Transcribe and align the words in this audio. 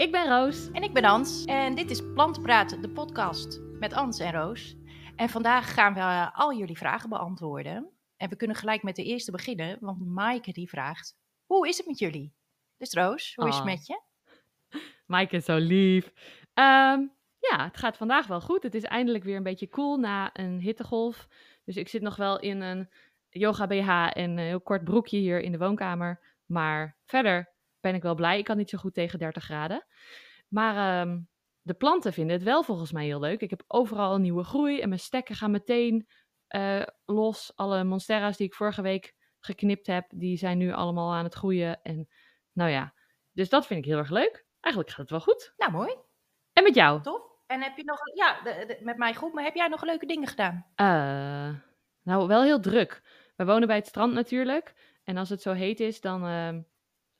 ik 0.00 0.12
ben 0.12 0.28
Roos. 0.28 0.70
En 0.70 0.82
ik 0.82 0.92
ben 0.92 1.04
Ans. 1.04 1.44
En 1.44 1.74
dit 1.74 1.90
is 1.90 2.02
Plantenpraat, 2.14 2.82
de 2.82 2.90
podcast 2.90 3.60
met 3.78 3.92
Ans 3.92 4.18
en 4.18 4.32
Roos. 4.32 4.76
En 5.16 5.28
vandaag 5.28 5.74
gaan 5.74 5.94
we 5.94 6.30
al 6.32 6.54
jullie 6.54 6.76
vragen 6.76 7.08
beantwoorden. 7.08 7.90
En 8.16 8.28
we 8.28 8.36
kunnen 8.36 8.56
gelijk 8.56 8.82
met 8.82 8.96
de 8.96 9.04
eerste 9.04 9.30
beginnen, 9.30 9.76
want 9.80 10.06
Maaike 10.06 10.52
die 10.52 10.68
vraagt... 10.68 11.16
Hoe 11.46 11.68
is 11.68 11.76
het 11.76 11.86
met 11.86 11.98
jullie? 11.98 12.34
Dus 12.76 12.92
Roos, 12.92 13.34
hoe 13.34 13.48
is 13.48 13.54
het 13.54 13.64
Oh. 13.64 13.70
met 13.70 13.86
je? 13.86 14.00
Maaike 15.06 15.36
is 15.36 15.44
zo 15.44 15.56
lief. 15.56 16.12
Ehm, 16.54 17.00
ja, 17.38 17.64
het 17.64 17.76
gaat 17.76 17.96
vandaag 17.96 18.26
wel 18.26 18.40
goed. 18.40 18.62
Het 18.62 18.74
is 18.74 18.84
eindelijk 18.84 19.24
weer 19.24 19.36
een 19.36 19.42
beetje 19.42 19.68
cool 19.68 19.96
na 19.96 20.30
een 20.32 20.60
hittegolf. 20.60 21.28
Dus 21.64 21.76
ik 21.76 21.88
zit 21.88 22.02
nog 22.02 22.16
wel 22.16 22.38
in 22.40 22.60
een 22.60 22.90
yoga 23.28 23.66
BH 23.66 23.88
en 23.88 24.30
een 24.30 24.38
heel 24.38 24.60
kort 24.60 24.84
broekje 24.84 25.18
hier 25.18 25.40
in 25.40 25.52
de 25.52 25.58
woonkamer. 25.58 26.20
Maar 26.46 26.98
verder 27.04 27.49
ben 27.80 27.94
ik 27.94 28.02
wel 28.02 28.14
blij. 28.14 28.38
Ik 28.38 28.44
kan 28.44 28.56
niet 28.56 28.70
zo 28.70 28.78
goed 28.78 28.94
tegen 28.94 29.18
30 29.18 29.44
graden. 29.44 29.86
Maar 30.48 31.00
ehm, 31.06 31.18
de 31.62 31.74
planten 31.74 32.12
vinden 32.12 32.36
het 32.36 32.44
wel 32.44 32.62
volgens 32.62 32.92
mij 32.92 33.04
heel 33.04 33.20
leuk. 33.20 33.40
Ik 33.40 33.50
heb 33.50 33.62
overal 33.66 34.14
een 34.14 34.20
nieuwe 34.22 34.44
groei 34.44 34.80
en 34.80 34.88
mijn 34.88 35.00
stekken 35.00 35.34
gaan 35.34 35.50
meteen 35.50 36.08
eh, 36.46 36.82
los. 37.04 37.52
Alle 37.54 37.84
monstera's 37.84 38.36
die 38.36 38.46
ik 38.46 38.54
vorige 38.54 38.82
week 38.82 39.14
geknipt 39.40 39.86
heb, 39.86 40.04
die 40.14 40.36
zijn 40.36 40.58
nu 40.58 40.72
allemaal 40.72 41.12
aan 41.14 41.24
het 41.24 41.34
groeien. 41.34 41.82
En 41.82 42.08
nou 42.52 42.70
ja, 42.70 42.94
dus 43.32 43.48
dat 43.48 43.66
vind 43.66 43.80
ik 43.80 43.90
heel 43.90 43.98
erg 43.98 44.10
leuk. 44.10 44.46
Eigenlijk 44.60 44.94
gaat 44.94 45.00
het 45.00 45.10
wel 45.10 45.20
goed. 45.20 45.52
Nou, 45.56 45.72
mooi. 45.72 45.94
En 46.52 46.62
met 46.62 46.74
jou? 46.74 47.02
Tof. 47.02 47.22
En 47.46 47.62
heb 47.62 47.76
je 47.76 47.84
nog... 47.84 47.98
Ja, 48.14 48.40
de- 48.42 48.64
de- 48.66 48.78
met 48.84 48.96
mij 48.96 49.14
goed, 49.14 49.32
maar 49.32 49.44
heb 49.44 49.54
jij 49.54 49.68
nog 49.68 49.84
leuke 49.84 50.06
dingen 50.06 50.28
gedaan? 50.28 50.66
Eh, 50.74 51.54
nou, 52.02 52.26
wel 52.26 52.42
heel 52.42 52.60
druk. 52.60 53.02
We 53.36 53.44
wonen 53.44 53.66
bij 53.68 53.76
het 53.76 53.86
strand 53.86 54.12
natuurlijk. 54.12 54.74
En 55.04 55.16
als 55.16 55.28
het 55.28 55.42
zo 55.42 55.52
heet 55.52 55.80
is, 55.80 56.00
dan 56.00 56.26
ehm, 56.26 56.60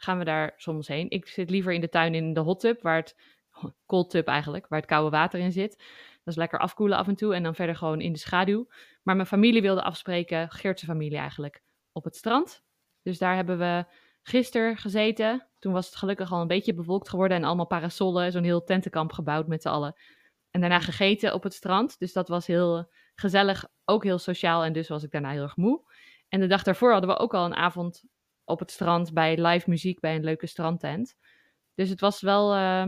gaan 0.03 0.19
we 0.19 0.25
daar 0.25 0.53
soms 0.57 0.89
heen. 0.89 1.11
Ik 1.11 1.27
zit 1.27 1.51
liever 1.51 1.73
in 1.73 1.81
de 1.81 1.89
tuin 1.89 2.15
in 2.15 2.33
de 2.33 2.41
hot 2.41 2.61
tub, 2.61 2.83
waar 2.83 2.97
het 2.97 3.17
cold 3.87 4.11
tub 4.11 4.27
eigenlijk, 4.27 4.69
waar 4.69 4.79
het 4.79 4.89
koude 4.89 5.11
water 5.11 5.41
in 5.41 5.53
zit. 5.53 5.77
Dat 6.25 6.35
is 6.35 6.37
lekker 6.37 6.59
afkoelen 6.59 6.99
af 6.99 7.09
en 7.09 7.15
toe 7.15 7.35
en 7.35 7.43
dan 7.43 7.55
verder 7.55 7.77
gewoon 7.77 8.01
in 8.01 8.13
de 8.13 8.19
schaduw. 8.19 8.69
Maar 9.03 9.17
mijn 9.17 9.29
familie 9.29 9.63
wilde 9.63 9.83
afspreken, 9.83 10.51
Geertse 10.51 10.87
familie 10.87 11.19
eigenlijk, 11.19 11.63
op 11.93 12.05
het 12.05 12.17
strand. 12.17 12.63
Dus 13.03 13.19
daar 13.19 13.35
hebben 13.35 13.59
we 13.59 13.85
gisteren 14.23 14.77
gezeten. 14.77 15.49
Toen 15.59 15.73
was 15.73 15.87
het 15.87 15.97
gelukkig 15.97 16.33
al 16.33 16.41
een 16.41 16.47
beetje 16.47 16.75
bewolkt 16.75 17.09
geworden 17.09 17.37
en 17.37 17.45
allemaal 17.45 17.67
parasollen, 17.67 18.33
zo'n 18.33 18.45
heel 18.45 18.65
tentenkamp 18.65 19.13
gebouwd 19.13 19.47
met 19.47 19.63
z'n 19.63 19.69
allen. 19.69 19.95
En 20.51 20.61
daarna 20.61 20.81
gegeten 20.81 21.35
op 21.35 21.43
het 21.43 21.55
strand. 21.55 21.99
Dus 21.99 22.13
dat 22.13 22.29
was 22.29 22.47
heel 22.47 22.93
gezellig, 23.15 23.69
ook 23.85 24.05
heel 24.05 24.19
sociaal 24.19 24.65
en 24.65 24.73
dus 24.73 24.89
was 24.89 25.03
ik 25.03 25.11
daarna 25.11 25.31
heel 25.31 25.43
erg 25.43 25.57
moe. 25.57 25.83
En 26.29 26.41
de 26.41 26.47
dag 26.47 26.63
daarvoor 26.63 26.93
hadden 26.93 27.11
we 27.11 27.19
ook 27.19 27.35
al 27.35 27.45
een 27.45 27.55
avond 27.55 28.05
op 28.51 28.59
het 28.59 28.71
strand 28.71 29.13
bij 29.13 29.47
live 29.47 29.71
muziek 29.71 30.01
bij 30.01 30.15
een 30.15 30.25
leuke 30.25 30.47
strandtent. 30.47 31.17
Dus 31.75 31.89
het 31.89 32.01
was 32.01 32.21
wel 32.21 32.55
eh, 32.55 32.87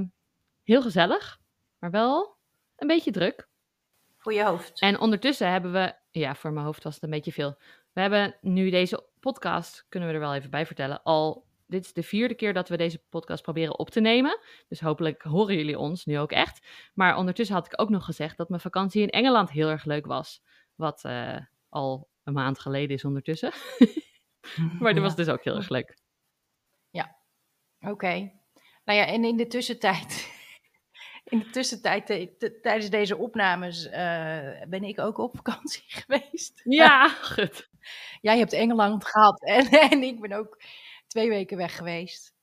heel 0.62 0.82
gezellig, 0.82 1.40
maar 1.78 1.90
wel 1.90 2.36
een 2.76 2.86
beetje 2.86 3.10
druk. 3.10 3.48
Voor 4.18 4.32
je 4.32 4.44
hoofd. 4.44 4.80
En 4.80 4.98
ondertussen 4.98 5.50
hebben 5.50 5.72
we, 5.72 5.94
ja, 6.10 6.34
voor 6.34 6.52
mijn 6.52 6.66
hoofd 6.66 6.84
was 6.84 6.94
het 6.94 7.02
een 7.02 7.10
beetje 7.10 7.32
veel. 7.32 7.58
We 7.92 8.00
hebben 8.00 8.36
nu 8.40 8.70
deze 8.70 9.06
podcast, 9.20 9.86
kunnen 9.88 10.08
we 10.08 10.14
er 10.14 10.20
wel 10.20 10.34
even 10.34 10.50
bij 10.50 10.66
vertellen, 10.66 11.02
al. 11.02 11.50
Dit 11.66 11.84
is 11.84 11.92
de 11.92 12.02
vierde 12.02 12.34
keer 12.34 12.54
dat 12.54 12.68
we 12.68 12.76
deze 12.76 13.02
podcast 13.08 13.42
proberen 13.42 13.78
op 13.78 13.90
te 13.90 14.00
nemen. 14.00 14.38
Dus 14.68 14.80
hopelijk 14.80 15.22
horen 15.22 15.56
jullie 15.56 15.78
ons 15.78 16.04
nu 16.04 16.18
ook 16.18 16.32
echt. 16.32 16.66
Maar 16.94 17.16
ondertussen 17.16 17.56
had 17.56 17.66
ik 17.66 17.80
ook 17.80 17.88
nog 17.88 18.04
gezegd 18.04 18.36
dat 18.36 18.48
mijn 18.48 18.60
vakantie 18.60 19.02
in 19.02 19.10
Engeland 19.10 19.50
heel 19.50 19.68
erg 19.68 19.84
leuk 19.84 20.06
was. 20.06 20.42
Wat 20.74 21.04
eh, 21.04 21.36
al 21.68 22.08
een 22.24 22.32
maand 22.32 22.58
geleden 22.58 22.96
is 22.96 23.04
ondertussen. 23.04 23.52
maar 24.80 24.94
dat 24.94 25.02
was 25.02 25.16
dus 25.16 25.28
ook 25.28 25.44
heel 25.44 25.56
erg 25.56 25.68
leuk. 25.68 26.00
Oké. 27.88 28.32
Nou 28.84 28.98
ja, 28.98 29.06
en 29.06 29.24
in 29.24 29.36
de 29.36 29.46
tussentijd, 29.46 30.30
in 31.24 31.38
de 31.38 31.50
tussentijd 31.50 32.06
te- 32.06 32.58
tijdens 32.62 32.90
deze 32.90 33.16
opnames 33.16 33.86
eh, 33.86 34.62
ben 34.68 34.82
ik 34.82 34.98
ook 35.00 35.18
op 35.18 35.36
vakantie 35.36 35.82
geweest. 36.00 36.60
Ja, 36.64 37.08
goed. 37.08 37.68
Jij 38.20 38.38
hebt 38.38 38.52
Engeland 38.52 39.04
gehad 39.06 39.42
en, 39.42 39.66
en 39.66 40.02
ik 40.02 40.20
ben 40.20 40.32
ook 40.32 40.62
twee 41.06 41.28
weken 41.28 41.56
weg 41.56 41.76
geweest. 41.76 42.34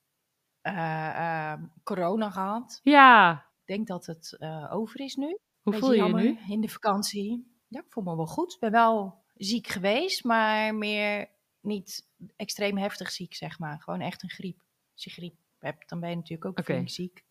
Eh, 0.61 1.51
ehm, 1.51 1.63
corona 1.83 2.29
gehad. 2.29 2.79
Ja, 2.83 3.31
Ik 3.61 3.65
denk 3.75 3.87
dat 3.87 4.05
het 4.05 4.35
eh, 4.39 4.67
over 4.73 4.99
is 4.99 5.15
nu. 5.15 5.37
hoe 5.61 5.73
voel 5.73 5.93
je 5.93 6.03
je 6.03 6.13
nu? 6.13 6.37
In 6.49 6.61
de 6.61 6.69
vakantie. 6.69 7.53
Ja, 7.67 7.79
ik 7.79 7.85
voel 7.91 8.03
me 8.03 8.15
wel 8.15 8.27
goed. 8.27 8.53
Ik 8.53 8.59
ben 8.59 8.71
wel 8.71 9.23
ziek 9.35 9.67
geweest, 9.67 10.23
maar 10.23 10.75
meer 10.75 11.29
niet 11.61 12.07
extreem 12.35 12.77
heftig 12.77 13.11
ziek, 13.11 13.33
zeg 13.35 13.59
maar. 13.59 13.79
Gewoon 13.81 14.01
echt 14.01 14.23
een 14.23 14.29
griep. 14.29 14.59
Als 14.93 15.03
je 15.03 15.09
griep 15.09 15.35
hebt, 15.59 15.89
dan 15.89 15.99
ben 15.99 16.09
je 16.09 16.15
natuurlijk 16.15 16.45
ook 16.45 16.59
Oké. 16.59 16.73
flink 16.73 16.89
ziek. 16.89 17.23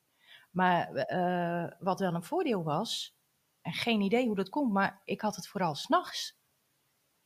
Maar 0.50 0.88
eh, 0.94 1.72
wat 1.78 2.00
wel 2.00 2.14
een 2.14 2.22
voordeel 2.22 2.62
was, 2.62 3.16
en 3.62 3.72
geen 3.72 4.00
idee 4.00 4.26
hoe 4.26 4.36
dat 4.36 4.48
komt, 4.48 4.72
maar 4.72 5.00
ik 5.04 5.20
had 5.20 5.36
het 5.36 5.48
vooral 5.48 5.74
s'nachts. 5.74 6.36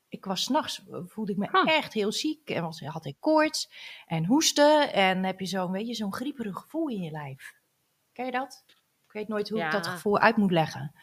Ik 0.09 0.25
was 0.25 0.43
s'nachts, 0.43 0.83
voelde 1.07 1.33
ik 1.33 1.39
me 1.39 1.49
Huh. 1.53 1.77
echt 1.77 1.93
heel 1.93 2.13
ziek. 2.13 2.51
En 2.51 2.63
was, 2.63 2.81
had 2.81 3.05
ik 3.05 3.17
koorts 3.21 3.71
en 4.07 4.27
hoesten. 4.27 4.93
En 4.93 5.25
heb 5.25 5.41
je 5.41 5.47
zo'n, 5.47 5.71
weet 5.71 5.87
je, 5.87 5.95
zo'n 5.95 6.15
grieperig 6.15 6.57
gevoel 6.59 6.89
in 6.89 7.01
je 7.03 7.11
lijf. 7.11 7.55
Ken 8.13 8.25
je 8.25 8.31
dat? 8.31 8.65
Ik 9.07 9.13
weet 9.13 9.29
nooit 9.29 9.49
hoe 9.49 9.61
ik 9.65 9.71
dat 9.71 9.87
gevoel 9.87 10.19
uit 10.19 10.37
moet 10.37 10.51
leggen. 10.51 10.95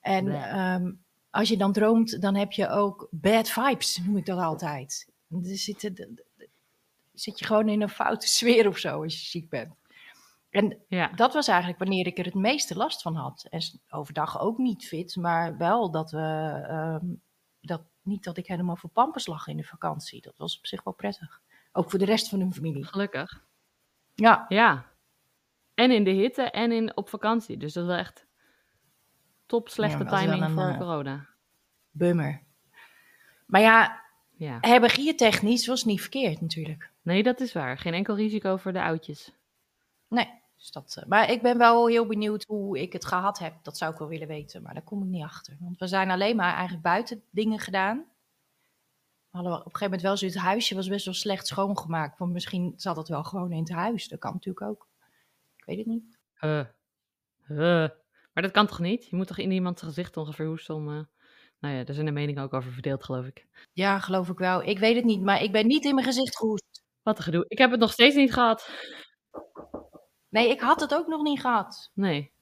En 0.00 0.28
ehm, 0.28 0.92
als 1.30 1.48
je 1.48 1.56
dan 1.56 1.72
droomt, 1.72 2.20
dan 2.22 2.34
heb 2.36 2.52
je 2.52 2.68
ook 2.68 3.08
bad 3.10 3.48
vibes, 3.48 3.96
noem 3.98 4.16
ik 4.16 4.26
dat 4.26 4.38
altijd. 4.38 5.09
Dan 5.30 5.44
zit, 5.44 5.82
er- 5.82 6.08
zit 7.12 7.38
je 7.38 7.44
gewoon 7.44 7.68
in 7.68 7.82
een 7.82 7.88
foute 7.88 8.26
sfeer 8.36 8.66
of 8.68 8.78
zo 8.78 9.02
als 9.02 9.20
je 9.20 9.26
ziek 9.26 9.48
bent. 9.48 9.74
En 10.50 10.78
Ja, 10.88 11.08
dat 11.08 11.32
was 11.34 11.48
eigenlijk 11.48 11.78
wanneer 11.78 12.06
ik 12.06 12.18
er 12.18 12.24
het 12.24 12.34
meeste 12.34 12.76
last 12.76 13.02
van 13.02 13.14
had. 13.14 13.46
En 13.50 13.60
overdag 13.90 14.40
ook 14.40 14.58
niet 14.58 14.86
fit, 14.86 15.16
maar 15.16 15.56
wel 15.56 15.90
dat 15.90 16.10
we. 16.10 16.18
ehm, 16.68 17.04
dat, 17.60 17.82
niet 18.02 18.24
dat 18.24 18.36
ik 18.36 18.46
helemaal 18.46 18.76
voor 18.76 18.90
pampers 18.90 19.26
lag 19.26 19.46
in 19.46 19.56
de 19.56 19.64
vakantie. 19.64 20.22
Dat 20.22 20.34
was 20.36 20.58
op 20.58 20.66
zich 20.66 20.82
wel 20.84 20.94
prettig. 20.94 21.40
Ook 21.72 21.90
voor 21.90 21.98
de 21.98 22.04
rest 22.04 22.28
van 22.28 22.40
hun 22.40 22.52
familie. 22.54 22.84
gelukkig. 22.84 23.44
Ja, 24.14 24.44
Ja. 24.48 24.88
En 25.74 25.90
in 25.90 26.04
de 26.04 26.10
hitte 26.10 26.42
en 26.42 26.72
in, 26.72 26.96
op 26.96 27.08
vakantie. 27.08 27.56
Dus 27.56 27.72
dat 27.72 27.86
wel 27.86 27.96
echt 27.96 28.26
top 29.46 29.68
slechte 29.68 30.04
Ja, 30.04 30.10
timing 30.18 30.50
voor 30.50 30.68
eh, 30.68 30.78
corona. 30.78 31.26
bummer. 31.90 32.42
Maar 33.46 33.60
ja, 33.60 34.02
Ja. 34.40 34.58
herbergiertechnisch 34.60 35.66
was 35.66 35.84
niet 35.84 36.00
verkeerd 36.00 36.40
natuurlijk. 36.40 36.90
Nee, 37.02 37.22
dat 37.22 37.40
is 37.40 37.52
waar. 37.52 37.78
Geen 37.78 37.94
enkel 37.94 38.16
risico 38.16 38.56
voor 38.56 38.72
de 38.72 38.82
oudjes. 38.82 39.32
Nee. 40.08 40.28
Dus 40.56 40.70
dat, 40.70 40.96
eh, 40.98 41.06
maar 41.06 41.30
ik 41.30 41.42
ben 41.42 41.58
wel 41.58 41.86
heel 41.86 42.06
benieuwd 42.06 42.44
hoe 42.46 42.80
ik 42.80 42.92
het 42.92 43.06
gehad 43.06 43.38
heb. 43.38 43.54
Dat 43.62 43.76
zou 43.76 43.92
ik 43.92 43.98
wel 43.98 44.08
willen 44.08 44.28
weten, 44.28 44.62
maar 44.62 44.74
daar 44.74 44.82
kom 44.82 45.02
ik 45.02 45.08
niet 45.08 45.24
achter. 45.24 45.56
Want 45.60 45.78
we 45.78 45.86
zijn 45.86 46.10
alleen 46.10 46.36
maar 46.36 46.52
eigenlijk 46.52 46.82
buiten 46.82 47.22
dingen 47.30 47.58
gedaan. 47.58 47.96
We 49.30 49.36
hadden 49.36 49.52
op 49.52 49.58
een 49.58 49.64
gegeven 49.64 49.84
moment 49.84 50.02
wel 50.02 50.16
zo, 50.16 50.26
het 50.26 50.34
huisje 50.34 50.74
was 50.74 50.88
best 50.88 51.04
wel 51.04 51.14
slecht 51.14 51.46
schoongemaakt. 51.46 52.18
Want 52.18 52.32
misschien 52.32 52.72
zat 52.76 52.96
het 52.96 53.08
wel 53.08 53.24
gewoon 53.24 53.52
in 53.52 53.58
het 53.58 53.72
huis. 53.72 54.08
Dat 54.08 54.18
kan 54.18 54.32
natuurlijk 54.32 54.66
ook. 54.66 54.86
Ik 55.56 55.64
weet 55.64 55.78
het 55.78 55.86
niet. 55.86 56.18
Huh. 56.40 56.64
Huh. 57.46 57.88
Maar 58.32 58.42
dat 58.42 58.50
kan 58.50 58.66
toch 58.66 58.80
niet? 58.80 59.06
Je 59.06 59.16
moet 59.16 59.26
toch 59.26 59.38
in 59.38 59.50
iemands 59.50 59.82
gezicht 59.82 60.16
ongeveer 60.16 60.46
hoesten 60.46 60.74
om... 60.74 61.08
Nou 61.60 61.74
ja, 61.74 61.84
daar 61.84 61.94
zijn 61.94 62.06
de 62.06 62.12
meningen 62.12 62.42
ook 62.42 62.52
over 62.54 62.72
verdeeld, 62.72 63.04
geloof 63.04 63.26
ik. 63.26 63.46
Ja, 63.72 63.98
geloof 63.98 64.28
ik 64.28 64.38
wel. 64.38 64.62
Ik 64.62 64.78
weet 64.78 64.96
het 64.96 65.04
niet, 65.04 65.20
maar 65.22 65.42
ik 65.42 65.52
ben 65.52 65.66
niet 65.66 65.84
in 65.84 65.94
mijn 65.94 66.06
gezicht 66.06 66.36
gehoest. 66.36 66.82
Wat 67.02 67.18
een 67.18 67.24
gedoe. 67.24 67.44
Ik 67.48 67.58
heb 67.58 67.70
het 67.70 67.80
nog 67.80 67.92
steeds 67.92 68.14
niet 68.16 68.32
gehad. 68.32 68.70
Nee, 70.28 70.50
ik 70.50 70.60
had 70.60 70.80
het 70.80 70.94
ook 70.94 71.06
nog 71.06 71.22
niet 71.22 71.40
gehad. 71.40 71.90
Nee. 71.94 72.32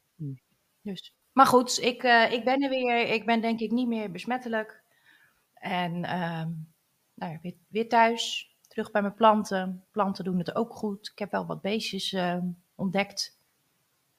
Dus. 0.82 1.14
Maar 1.32 1.46
goed, 1.46 1.78
ik, 1.82 2.02
eh, 2.02 2.32
ik 2.32 2.44
ben 2.44 2.62
er 2.62 2.68
weer. 2.68 3.08
Ik 3.08 3.26
ben 3.26 3.40
denk 3.40 3.60
ik 3.60 3.70
niet 3.70 3.88
meer 3.88 4.10
besmettelijk. 4.10 4.82
En 5.54 6.04
ehm, 6.04 6.50
nou 7.14 7.32
ja, 7.32 7.38
weer, 7.42 7.54
weer 7.68 7.88
thuis. 7.88 8.52
Terug 8.68 8.90
bij 8.90 9.02
mijn 9.02 9.14
planten. 9.14 9.84
Planten 9.90 10.24
doen 10.24 10.38
het 10.38 10.54
ook 10.54 10.72
goed. 10.72 11.10
Ik 11.12 11.18
heb 11.18 11.30
wel 11.30 11.46
wat 11.46 11.60
beestjes 11.60 12.12
ehm, 12.12 12.46
ontdekt. 12.74 13.38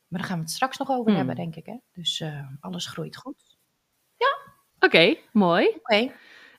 Maar 0.07 0.19
daar 0.19 0.29
gaan 0.29 0.37
we 0.37 0.43
het 0.43 0.53
straks 0.53 0.77
nog 0.77 0.89
over 0.89 1.05
Hmm. 1.07 1.15
hebben, 1.15 1.35
denk 1.35 1.55
ik. 1.55 1.65
Hè? 1.65 1.77
Dus 1.93 2.19
eh, 2.19 2.47
alles 2.59 2.87
groeit 2.87 3.17
goed. 3.17 3.48
Oké, 4.79 5.15
mooi. 5.31 5.67
Oké. 5.67 6.11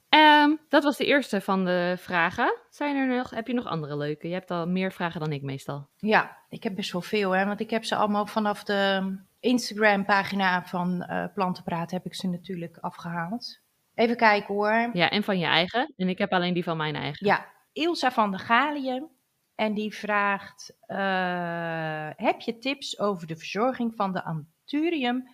Ehm, 0.08 0.56
dat 0.69 0.82
was 0.82 0.96
de 0.96 1.06
eerste 1.06 1.40
van 1.40 1.64
de 1.64 1.94
vragen. 1.99 2.56
Zijn 2.70 2.96
er 2.96 3.17
nog, 3.17 3.31
heb 3.31 3.46
je 3.46 3.55
nog 3.55 3.67
andere 3.67 3.96
leuke? 3.96 4.28
Je 4.28 4.34
hebt 4.34 4.50
al 4.50 4.67
meer 4.67 4.93
vragen 4.93 5.20
dan 5.20 5.32
ik 5.32 5.43
meestal. 5.43 5.88
Ja, 5.96 6.37
ik 6.49 6.62
heb 6.62 6.75
best 6.75 6.93
wel 6.93 7.02
veel, 7.02 7.31
hè. 7.31 7.46
Want 7.46 7.61
ik 7.61 7.70
heb 7.70 7.84
ze 7.84 7.96
allemaal 7.96 8.26
vanaf 8.26 8.64
de 8.64 9.14
Instagram-pagina 9.40 10.64
van 10.64 11.02
eh 11.02 11.25
Plantenpraat... 11.34 11.90
heb 11.90 12.05
ik 12.05 12.14
ze 12.14 12.28
natuurlijk 12.28 12.78
afgehaald. 12.81 13.61
Even 13.94 14.17
kijken 14.17 14.55
hoor. 14.55 14.90
Ja, 14.93 15.11
en 15.11 15.23
van 15.23 15.38
je 15.38 15.46
eigen. 15.46 15.93
En 15.96 16.08
ik 16.08 16.19
heb 16.19 16.32
alleen 16.32 16.55
die 16.55 16.64
van 16.64 16.76
mijn 16.76 16.96
eigen. 16.96 17.26
Ja, 17.26 17.46
Ilsa 17.73 18.12
van 18.12 18.31
der 18.31 18.40
Galien. 18.40 19.08
En 19.55 19.75
die 19.75 19.94
vraagt: 19.94 20.76
eh, 20.87 22.11
Heb 22.16 22.40
je 22.40 22.58
tips 22.58 22.99
over 22.99 23.26
de 23.26 23.37
verzorging 23.37 23.94
van 23.96 24.12
de 24.12 24.25
Anthurium 24.25 25.28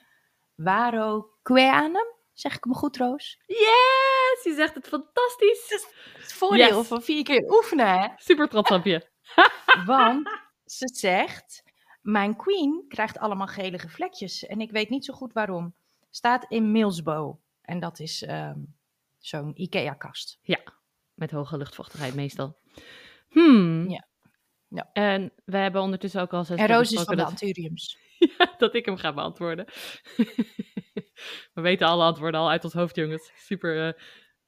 varoqueanum? 0.56 2.14
Zeg 2.36 2.56
ik 2.56 2.64
hem 2.64 2.74
goed, 2.74 2.96
Roos? 2.96 3.38
Yes! 3.46 4.40
Je 4.44 4.52
zegt 4.56 4.74
het 4.74 4.88
fantastisch. 4.88 5.86
Het 6.12 6.32
voordeel 6.32 6.78
Yes. 6.78 6.86
van 6.86 7.02
vier 7.02 7.24
keer 7.24 7.50
oefenen, 7.50 8.00
hè? 8.00 8.08
Super 8.16 8.48
trots 8.48 8.70
op 8.70 8.84
je. 8.84 9.08
Want 9.86 10.28
ze 10.64 10.88
zegt: 10.94 11.62
mijn 12.00 12.36
queen 12.36 12.84
krijgt 12.88 13.18
allemaal 13.18 13.46
gelige 13.46 13.88
vlekjes 13.88 14.46
en 14.46 14.60
ik 14.60 14.70
weet 14.70 14.88
niet 14.88 15.04
zo 15.04 15.14
goed 15.14 15.32
waarom. 15.32 15.74
Staat 16.10 16.44
in 16.48 16.72
Millsbow 16.72 17.36
en 17.62 17.80
dat 17.80 18.00
is 18.00 18.22
ehm, 18.22 18.58
zo'n 19.18 19.60
IKEA-kast. 19.60 20.38
Met 21.14 21.30
hoge 21.30 21.56
luchtvochtigheid 21.56 22.14
meestal. 22.14 22.58
Hmm. 23.28 23.88
Ja. 23.90 24.06
Ja. 24.68 24.90
En 24.92 25.32
we 25.44 25.56
hebben 25.56 25.82
ondertussen 25.82 26.20
ook 26.20 26.32
al 26.32 26.44
zes 26.44 26.58
En 26.58 26.66
Roos 26.66 26.92
is 26.92 27.02
van 27.02 27.16
de 27.16 27.22
dat, 27.22 27.40
Dat 28.58 28.74
ik 28.74 28.84
hem 28.84 28.96
ga 28.96 29.12
beantwoorden. 29.12 29.64
we 31.54 31.60
weten 31.60 31.86
alle 31.86 32.04
antwoorden 32.04 32.40
al 32.40 32.50
uit 32.50 32.64
ons 32.64 32.72
hoofd, 32.72 32.96
jongens. 32.96 33.32
Super, 33.34 33.86
eh, 33.86 33.92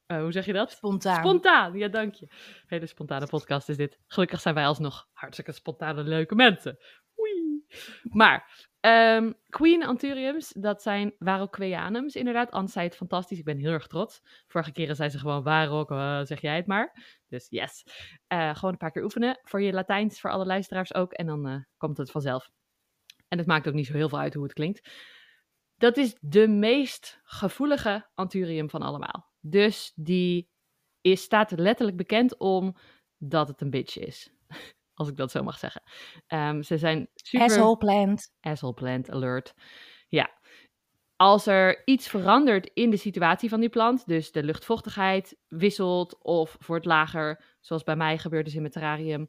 eh, 0.06 0.22
hoe 0.22 0.32
zeg 0.32 0.46
je 0.46 0.52
dat? 0.52 0.70
Spontaan. 0.70 1.24
Spontaan, 1.24 1.78
ja, 1.78 1.88
dank 1.88 2.14
je. 2.14 2.28
Hele 2.66 2.86
spontane 2.86 3.26
podcast 3.26 3.68
is 3.68 3.76
dit. 3.76 3.98
Gelukkig 4.06 4.40
zijn 4.40 4.54
wij 4.54 4.66
alsnog 4.66 5.08
hartstikke 5.12 5.52
spontane, 5.52 6.02
leuke 6.02 6.34
mensen. 6.34 6.78
Oei. 7.18 7.64
Maar, 8.02 8.68
ehm, 8.80 9.32
Queen 9.48 9.84
Anthuriums, 9.84 10.52
dat 10.52 10.82
zijn 10.82 11.14
Varroqueanums, 11.18 12.14
inderdaad. 12.14 12.50
Anne 12.50 12.68
zei 12.68 12.86
het 12.86 12.96
fantastisch, 12.96 13.38
ik 13.38 13.44
ben 13.44 13.58
heel 13.58 13.72
erg 13.72 13.86
trots. 13.86 14.20
Vorige 14.46 14.72
keren 14.72 14.96
zei 14.96 15.08
ze 15.08 15.18
gewoon 15.18 15.42
Varroc, 15.42 15.90
eh, 15.90 16.20
zeg 16.22 16.40
jij 16.40 16.56
het 16.56 16.66
maar. 16.66 17.16
Dus 17.28 17.46
yes. 17.50 17.84
Gewoon 18.28 18.72
een 18.72 18.76
paar 18.76 18.90
keer 18.90 19.02
oefenen. 19.02 19.40
Voor 19.42 19.62
je 19.62 19.72
Latijns, 19.72 20.20
voor 20.20 20.30
alle 20.30 20.46
luisteraars 20.46 20.94
ook. 20.94 21.12
En 21.12 21.26
dan 21.26 21.66
komt 21.76 21.96
het 21.96 22.10
vanzelf. 22.10 22.50
En 23.28 23.38
het 23.38 23.46
maakt 23.46 23.68
ook 23.68 23.74
niet 23.74 23.86
zo 23.86 23.92
heel 23.92 24.08
veel 24.08 24.18
uit 24.18 24.34
hoe 24.34 24.42
het 24.42 24.52
klinkt. 24.52 24.88
Dat 25.76 25.96
is 25.96 26.16
de 26.20 26.48
meest 26.48 27.20
gevoelige 27.22 28.08
Anthurium 28.14 28.70
van 28.70 28.82
allemaal. 28.82 29.32
Dus 29.40 29.92
die 29.94 30.48
is, 31.00 31.22
staat 31.22 31.50
letterlijk 31.50 31.96
bekend 31.96 32.38
om 32.38 32.76
dat 33.16 33.48
het 33.48 33.60
een 33.60 33.70
bitch 33.70 33.98
is. 33.98 34.30
Als 34.94 35.08
ik 35.08 35.16
dat 35.16 35.30
zo 35.30 35.42
mag 35.42 35.58
zeggen. 35.58 35.82
Ehm, 36.26 36.62
ze 36.62 36.78
zijn 36.78 37.08
super... 37.14 37.46
Asshole 37.46 37.76
plant. 37.76 38.34
Asshole 38.40 38.74
plant 38.74 39.10
alert. 39.10 39.54
Ja. 40.08 40.36
Als 41.16 41.46
er 41.46 41.86
iets 41.86 42.08
verandert 42.08 42.70
in 42.74 42.90
de 42.90 42.96
situatie 42.96 43.48
van 43.48 43.60
die 43.60 43.68
plant, 43.68 44.06
dus 44.06 44.32
de 44.32 44.42
luchtvochtigheid 44.42 45.38
wisselt 45.48 46.22
of 46.22 46.56
wordt 46.66 46.84
lager, 46.84 47.44
zoals 47.60 47.82
bij 47.82 47.96
mij 47.96 48.18
gebeurt 48.18 48.44
dus 48.44 48.54
in 48.54 48.60
mijn 48.60 48.72
terrarium, 48.72 49.26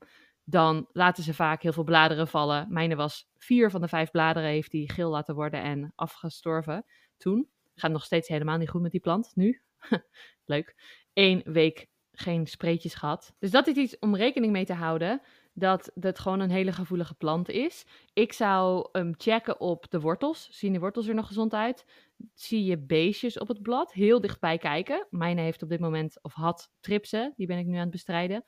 dan 0.49 0.87
laten 0.91 1.23
ze 1.23 1.33
vaak 1.33 1.61
heel 1.61 1.73
veel 1.73 1.83
bladeren 1.83 2.27
vallen. 2.27 2.65
Mijne 2.69 2.95
was 2.95 3.29
vier 3.37 3.69
van 3.69 3.81
de 3.81 3.87
vijf 3.87 4.11
bladeren 4.11 4.49
heeft 4.49 4.71
die 4.71 4.91
geel 4.91 5.09
laten 5.09 5.35
worden 5.35 5.61
en 5.61 5.91
afgestorven 5.95 6.85
toen. 7.17 7.49
Gaat 7.75 7.91
nog 7.91 8.03
steeds 8.03 8.27
helemaal 8.27 8.57
niet 8.57 8.69
goed 8.69 8.81
met 8.81 8.91
die 8.91 8.99
plant 8.99 9.31
nu. 9.35 9.61
Leuk. 10.45 10.75
Eén 11.13 11.41
week 11.45 11.87
geen 12.11 12.47
spreetjes 12.47 12.93
gehad. 12.93 13.35
Dus 13.39 13.51
dat 13.51 13.67
is 13.67 13.75
iets 13.75 13.99
om 13.99 14.15
rekening 14.15 14.51
mee 14.51 14.65
te 14.65 14.73
houden. 14.73 15.21
Dat 15.53 15.91
het 15.99 16.19
gewoon 16.19 16.39
een 16.39 16.49
hele 16.49 16.71
gevoelige 16.71 17.15
plant 17.15 17.49
is. 17.49 17.85
Ik 18.13 18.33
zou 18.33 18.89
hem 18.91 19.13
checken 19.17 19.59
op 19.59 19.89
de 19.89 19.99
wortels. 19.99 20.47
Zien 20.51 20.73
de 20.73 20.79
wortels 20.79 21.07
er 21.07 21.15
nog 21.15 21.27
gezond 21.27 21.53
uit? 21.53 21.85
Zie 22.33 22.63
je 22.63 22.77
beestjes 22.77 23.37
op 23.37 23.47
het 23.47 23.61
blad? 23.61 23.93
Heel 23.93 24.21
dichtbij 24.21 24.57
kijken. 24.57 25.07
Mijne 25.09 25.41
heeft 25.41 25.63
op 25.63 25.69
dit 25.69 25.79
moment, 25.79 26.23
of 26.23 26.33
had 26.33 26.71
tripsen. 26.79 27.33
Die 27.35 27.47
ben 27.47 27.57
ik 27.57 27.65
nu 27.65 27.75
aan 27.75 27.81
het 27.81 27.89
bestrijden. 27.89 28.45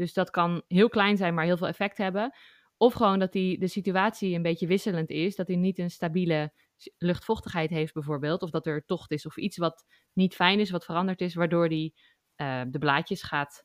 Dus 0.00 0.12
dat 0.12 0.30
kan 0.30 0.62
heel 0.68 0.88
klein 0.88 1.16
zijn, 1.16 1.34
maar 1.34 1.44
heel 1.44 1.56
veel 1.56 1.66
effect 1.66 1.98
hebben. 1.98 2.34
Of 2.76 2.92
gewoon 2.92 3.18
dat 3.18 3.32
die, 3.32 3.58
de 3.58 3.68
situatie 3.68 4.34
een 4.34 4.42
beetje 4.42 4.66
wisselend 4.66 5.10
is. 5.10 5.36
Dat 5.36 5.46
hij 5.46 5.56
niet 5.56 5.78
een 5.78 5.90
stabiele 5.90 6.52
luchtvochtigheid 6.98 7.70
heeft 7.70 7.94
bijvoorbeeld. 7.94 8.42
Of 8.42 8.50
dat 8.50 8.66
er 8.66 8.84
tocht 8.84 9.10
is 9.10 9.26
of 9.26 9.36
iets 9.36 9.56
wat 9.56 9.86
niet 10.12 10.34
fijn 10.34 10.60
is, 10.60 10.70
wat 10.70 10.84
veranderd 10.84 11.20
is. 11.20 11.34
Waardoor 11.34 11.68
die 11.68 11.94
eh, 12.34 12.62
de 12.68 12.78
blaadjes 12.78 13.22
gaat 13.22 13.64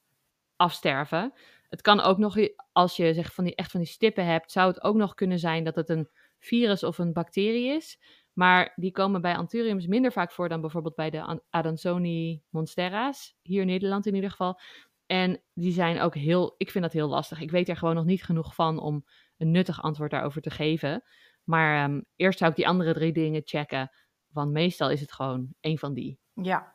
afsterven. 0.55 1.33
Het 1.69 1.81
kan 1.81 2.01
ook 2.01 2.17
nog, 2.17 2.37
als 2.71 2.95
je 2.95 3.13
zeg, 3.13 3.33
van 3.33 3.43
die, 3.43 3.55
echt 3.55 3.71
van 3.71 3.79
die 3.79 3.89
stippen 3.89 4.25
hebt, 4.25 4.51
zou 4.51 4.67
het 4.67 4.83
ook 4.83 4.95
nog 4.95 5.13
kunnen 5.13 5.39
zijn 5.39 5.63
dat 5.63 5.75
het 5.75 5.89
een 5.89 6.09
virus 6.39 6.83
of 6.83 6.97
een 6.97 7.13
bacterie 7.13 7.67
is. 7.67 7.99
Maar 8.33 8.73
die 8.75 8.91
komen 8.91 9.21
bij 9.21 9.35
Anthuriums 9.35 9.87
minder 9.87 10.11
vaak 10.11 10.31
voor 10.31 10.49
dan 10.49 10.61
bijvoorbeeld 10.61 10.95
bij 10.95 11.09
de 11.09 11.21
An- 11.21 11.41
Adansoni 11.49 12.43
monstera's. 12.49 13.35
Hier 13.41 13.61
in 13.61 13.67
Nederland 13.67 14.05
in 14.05 14.15
ieder 14.15 14.29
geval. 14.29 14.59
En 15.05 15.41
die 15.53 15.71
zijn 15.73 15.99
ook 15.99 16.15
heel, 16.15 16.55
ik 16.57 16.71
vind 16.71 16.83
dat 16.83 16.93
heel 16.93 17.07
lastig. 17.07 17.39
Ik 17.39 17.51
weet 17.51 17.69
er 17.69 17.77
gewoon 17.77 17.95
nog 17.95 18.05
niet 18.05 18.23
genoeg 18.23 18.55
van 18.55 18.79
om 18.79 19.05
een 19.37 19.51
nuttig 19.51 19.81
antwoord 19.81 20.11
daarover 20.11 20.41
te 20.41 20.49
geven. 20.49 21.03
Maar 21.43 21.83
ehm, 21.83 22.01
eerst 22.15 22.37
zou 22.39 22.49
ik 22.51 22.55
die 22.57 22.67
andere 22.67 22.93
drie 22.93 23.11
dingen 23.13 23.41
checken. 23.45 23.91
Want 24.27 24.51
meestal 24.51 24.89
is 24.89 25.01
het 25.01 25.11
gewoon 25.11 25.47
één 25.59 25.77
van 25.77 25.93
die. 25.93 26.19
Ja. 26.33 26.73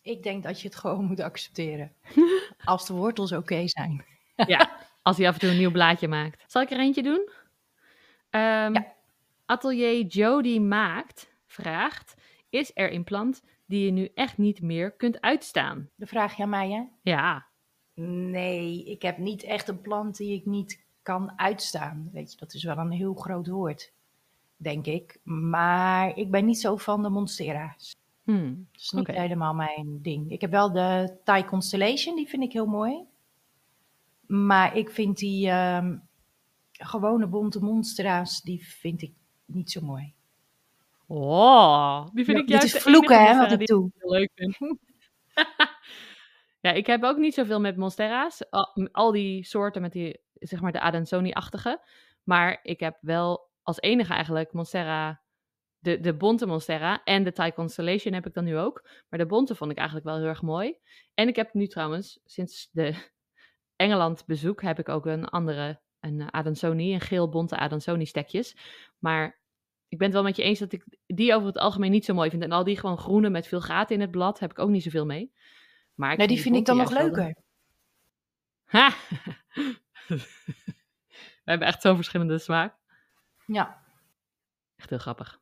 Ik 0.00 0.22
denk 0.22 0.42
dat 0.42 0.60
je 0.60 0.68
het 0.68 0.76
gewoon 0.76 1.04
moet 1.04 1.20
accepteren. 1.20 1.92
Als 2.64 2.86
de 2.86 2.94
wortels 2.94 3.32
oké 3.32 3.68
zijn. 3.68 4.04
Ja, 4.46 4.76
als 5.02 5.16
hij 5.16 5.28
af 5.28 5.34
en 5.34 5.40
toe 5.40 5.50
een 5.50 5.58
nieuw 5.58 5.70
blaadje 5.70 6.08
maakt. 6.08 6.44
Zal 6.46 6.62
ik 6.62 6.70
er 6.70 6.78
eentje 6.78 7.02
doen? 7.02 7.30
Ehm, 8.30 8.72
Ja. 8.74 8.96
Atelier 9.46 10.06
Jody 10.06 10.58
maakt, 10.58 11.32
vraagt, 11.46 12.14
is 12.50 12.70
er 12.74 12.92
een 12.92 13.04
plant 13.04 13.42
die 13.68 13.84
je 13.84 13.90
nu 13.90 14.10
echt 14.14 14.38
niet 14.38 14.62
meer 14.62 14.90
kunt 14.90 15.20
uitstaan? 15.20 15.88
De 15.94 16.06
vraag 16.06 16.36
je 16.36 16.42
aan 16.42 16.48
mij, 16.48 16.70
hè? 16.70 16.82
Ja, 17.02 17.48
Nee, 18.04 18.84
ik 18.84 19.02
heb 19.02 19.18
niet 19.18 19.42
echt 19.42 19.68
een 19.68 19.80
plant 19.80 20.16
die 20.16 20.34
ik 20.34 20.46
niet 20.46 20.84
kan 21.02 21.32
uitstaan. 21.38 22.08
Weet 22.12 22.32
je, 22.32 22.38
dat 22.38 22.54
is 22.54 22.64
wel 22.64 22.78
een 22.78 22.90
heel 22.90 23.14
groot 23.14 23.46
woord, 23.46 23.92
denk 24.56 24.86
ik. 24.86 25.20
Maar 25.22 26.16
ik 26.16 26.30
ben 26.30 26.44
niet 26.44 26.60
zo 26.60 26.76
van 26.76 27.02
de 27.02 27.08
monstera's. 27.08 27.96
hmm. 28.24 28.66
Dat 28.72 28.80
is 28.80 28.90
niet 28.90 29.06
helemaal 29.06 29.54
mijn 29.54 30.02
ding. 30.02 30.30
Ik 30.30 30.40
heb 30.40 30.50
wel 30.50 30.72
de 30.72 31.16
Thai 31.24 31.44
Constellation, 31.44 32.16
die 32.16 32.28
vind 32.28 32.42
ik 32.42 32.52
heel 32.52 32.66
mooi. 32.66 33.04
Maar 34.26 34.76
ik 34.76 34.90
vind 34.90 35.18
die 35.18 35.48
ehm, 35.48 35.96
gewone 36.72 37.26
bonte 37.26 37.60
monstera's, 37.60 38.40
die 38.40 38.66
vind 38.66 39.02
ik 39.02 39.12
niet 39.44 39.70
zo 39.70 39.80
mooi. 39.80 40.12
Oh, 41.10 42.06
die 42.12 42.24
vind 42.24 42.36
Ja, 42.36 42.42
ik 42.42 42.48
juist 42.48 42.64
is 42.64 42.72
de 42.72 42.80
vloeken, 42.80 43.26
hè, 43.26 43.36
wat 43.36 43.52
ik 43.52 43.66
doe. 43.66 43.90
heel 43.98 44.10
leuk 44.10 44.30
vind. 44.34 44.58
ja, 46.60 46.72
ik 46.72 46.86
heb 46.86 47.02
ook 47.02 47.16
niet 47.16 47.34
zoveel 47.34 47.60
met 47.60 47.76
monstera's. 47.76 48.50
Al, 48.50 48.88
al 48.92 49.12
die 49.12 49.44
soorten 49.44 49.82
met 49.82 49.92
die, 49.92 50.20
zeg 50.32 50.60
maar, 50.60 50.72
de 50.72 50.80
Adansoni-achtige. 50.80 51.80
Maar 52.24 52.58
ik 52.62 52.80
heb 52.80 52.98
wel 53.00 53.50
als 53.62 53.80
enige 53.80 54.12
eigenlijk 54.12 54.52
monstera, 54.52 55.22
de, 55.78 56.00
de 56.00 56.14
bonte 56.16 56.46
monstera 56.46 57.02
en 57.04 57.24
de 57.24 57.32
Thai 57.32 57.52
Constellation 57.52 58.14
heb 58.14 58.26
ik 58.26 58.34
dan 58.34 58.44
nu 58.44 58.58
ook. 58.58 58.88
Maar 59.08 59.18
de 59.18 59.26
bonte 59.26 59.54
vond 59.54 59.70
ik 59.70 59.76
eigenlijk 59.76 60.06
wel 60.06 60.16
heel 60.16 60.26
erg 60.26 60.42
mooi. 60.42 60.76
En 61.14 61.28
ik 61.28 61.36
heb 61.36 61.54
nu 61.54 61.66
trouwens, 61.66 62.20
sinds 62.24 62.68
de 62.72 62.94
Engeland 63.76 64.26
bezoek, 64.26 64.62
heb 64.62 64.78
ik 64.78 64.88
ook 64.88 65.06
een 65.06 65.24
andere, 65.24 65.80
een 66.00 66.32
Adansoni, 66.32 66.94
een 66.94 67.00
geel-bonte 67.00 67.56
Adansoni-stekjes. 67.56 68.56
Maar 68.98 69.37
ik 69.88 69.98
ben 69.98 70.06
het 70.06 70.16
wel 70.16 70.22
met 70.22 70.36
je 70.36 70.42
eens 70.42 70.58
dat 70.58 70.72
ik 70.72 70.84
die 71.06 71.34
over 71.34 71.46
het 71.46 71.58
algemeen 71.58 71.90
niet 71.90 72.04
zo 72.04 72.14
mooi 72.14 72.30
vind. 72.30 72.42
En 72.42 72.52
al 72.52 72.64
die 72.64 72.78
gewoon 72.78 72.98
groene 72.98 73.30
met 73.30 73.46
veel 73.46 73.60
gaten 73.60 73.94
in 73.94 74.00
het 74.00 74.10
blad 74.10 74.38
heb 74.38 74.50
ik 74.50 74.58
ook 74.58 74.68
niet 74.68 74.82
zoveel 74.82 75.06
mee. 75.06 75.32
Maar 75.94 76.16
Nee, 76.16 76.26
die 76.26 76.40
vind 76.40 76.56
ik 76.56 76.64
dan 76.64 76.76
nog 76.76 76.90
leuker. 76.90 77.36
Ha! 78.64 78.94
We 81.44 81.54
hebben 81.54 81.68
echt 81.68 81.82
zo'n 81.82 81.94
verschillende 81.96 82.38
smaak. 82.38 82.74
Ja. 83.46 83.82
Echt 84.76 84.90
heel 84.90 84.98
grappig. 84.98 85.40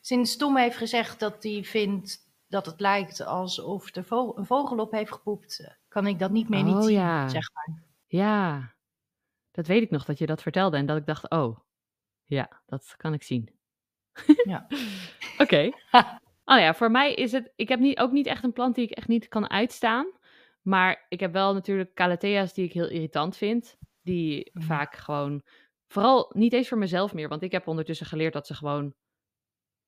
Sinds 0.00 0.36
Tom 0.36 0.56
heeft 0.56 0.76
gezegd 0.76 1.20
dat 1.20 1.42
hij 1.42 1.64
vindt 1.64 2.30
dat 2.48 2.66
het 2.66 2.80
lijkt 2.80 3.20
alsof 3.20 3.94
er 3.96 4.06
een 4.12 4.46
vogel 4.46 4.78
op 4.78 4.92
heeft 4.92 5.12
gepoept, 5.12 5.76
kan 5.88 6.06
ik 6.06 6.18
dat 6.18 6.30
niet 6.30 6.48
meer 6.48 6.62
niet 6.62 6.74
Oh, 6.74 6.82
zien, 6.82 6.92
ja. 6.92 7.28
zeg 7.28 7.50
maar. 7.52 7.82
Ja, 8.06 8.74
dat 9.50 9.66
weet 9.66 9.82
ik 9.82 9.90
nog 9.90 10.04
dat 10.04 10.18
je 10.18 10.26
dat 10.26 10.42
vertelde 10.42 10.76
en 10.76 10.86
dat 10.86 10.96
ik 10.96 11.06
dacht, 11.06 11.30
oh, 11.30 11.58
ja, 12.24 12.62
dat 12.66 12.94
kan 12.96 13.12
ik 13.12 13.22
zien. 13.22 13.50
Ja. 14.44 14.66
Oké. 15.38 15.70
Oh 16.44 16.58
ja, 16.58 16.74
voor 16.74 16.90
mij 16.90 17.14
is 17.14 17.32
het, 17.32 17.52
ik 17.56 17.68
heb 17.68 17.80
niet, 17.80 17.98
ook 17.98 18.12
niet 18.12 18.26
echt 18.26 18.44
een 18.44 18.52
plant 18.52 18.74
die 18.74 18.84
ik 18.84 18.90
echt 18.90 19.08
niet 19.08 19.28
kan 19.28 19.50
uitstaan. 19.50 20.06
Maar 20.62 21.06
ik 21.08 21.20
heb 21.20 21.32
wel 21.32 21.54
natuurlijk 21.54 21.94
calathea's 21.94 22.54
die 22.54 22.64
ik 22.64 22.72
heel 22.72 22.88
irritant 22.88 23.36
vind. 23.36 23.76
Die 24.02 24.50
Mhm. 24.52 24.64
vaak 24.66 24.96
gewoon, 24.96 25.42
vooral 25.88 26.30
niet 26.34 26.52
eens 26.52 26.68
voor 26.68 26.78
mezelf 26.78 27.14
meer. 27.14 27.28
Want 27.28 27.42
ik 27.42 27.52
heb 27.52 27.66
ondertussen 27.66 28.06
geleerd 28.06 28.32
dat 28.32 28.46
ze 28.46 28.54
gewoon, 28.54 28.94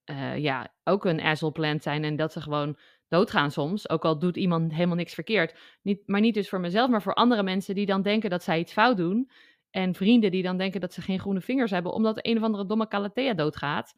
eh, 0.05 0.39
ja, 0.39 0.75
ook 0.85 1.05
een 1.05 1.21
asshole 1.21 1.53
plant 1.53 1.83
zijn. 1.83 2.05
En 2.05 2.17
dat 2.17 2.33
ze 2.33 2.41
gewoon 2.41 2.79
doodgaan 3.09 3.51
soms. 3.51 3.89
Ook 3.89 4.05
al 4.05 4.19
doet 4.19 4.37
iemand 4.37 4.73
helemaal 4.73 4.97
niks 4.97 5.15
verkeerd. 5.15 5.59
Niet, 5.83 6.03
maar 6.07 6.21
niet 6.21 6.35
dus 6.35 6.49
voor 6.49 6.61
mezelf, 6.61 6.91
maar 6.91 7.03
voor 7.03 7.15
andere 7.15 7.43
mensen 7.43 7.75
die 7.75 7.87
dan 7.87 8.03
denken 8.03 8.31
dat 8.31 8.43
zij 8.43 8.59
iets 8.59 8.73
fout 8.73 8.97
doen. 8.97 9.31
En 9.75 9.95
vrienden 9.95 10.31
die 10.31 10.43
dan 10.43 10.57
denken 10.59 10.81
dat 10.81 10.93
ze 10.93 11.03
geen 11.03 11.19
groene 11.21 11.41
vingers 11.41 11.71
hebben. 11.71 11.93
Omdat 11.93 12.19
een 12.27 12.37
of 12.37 12.43
andere 12.43 12.67
domme 12.67 12.89
calathea 12.89 13.35
doodgaat. 13.35 13.95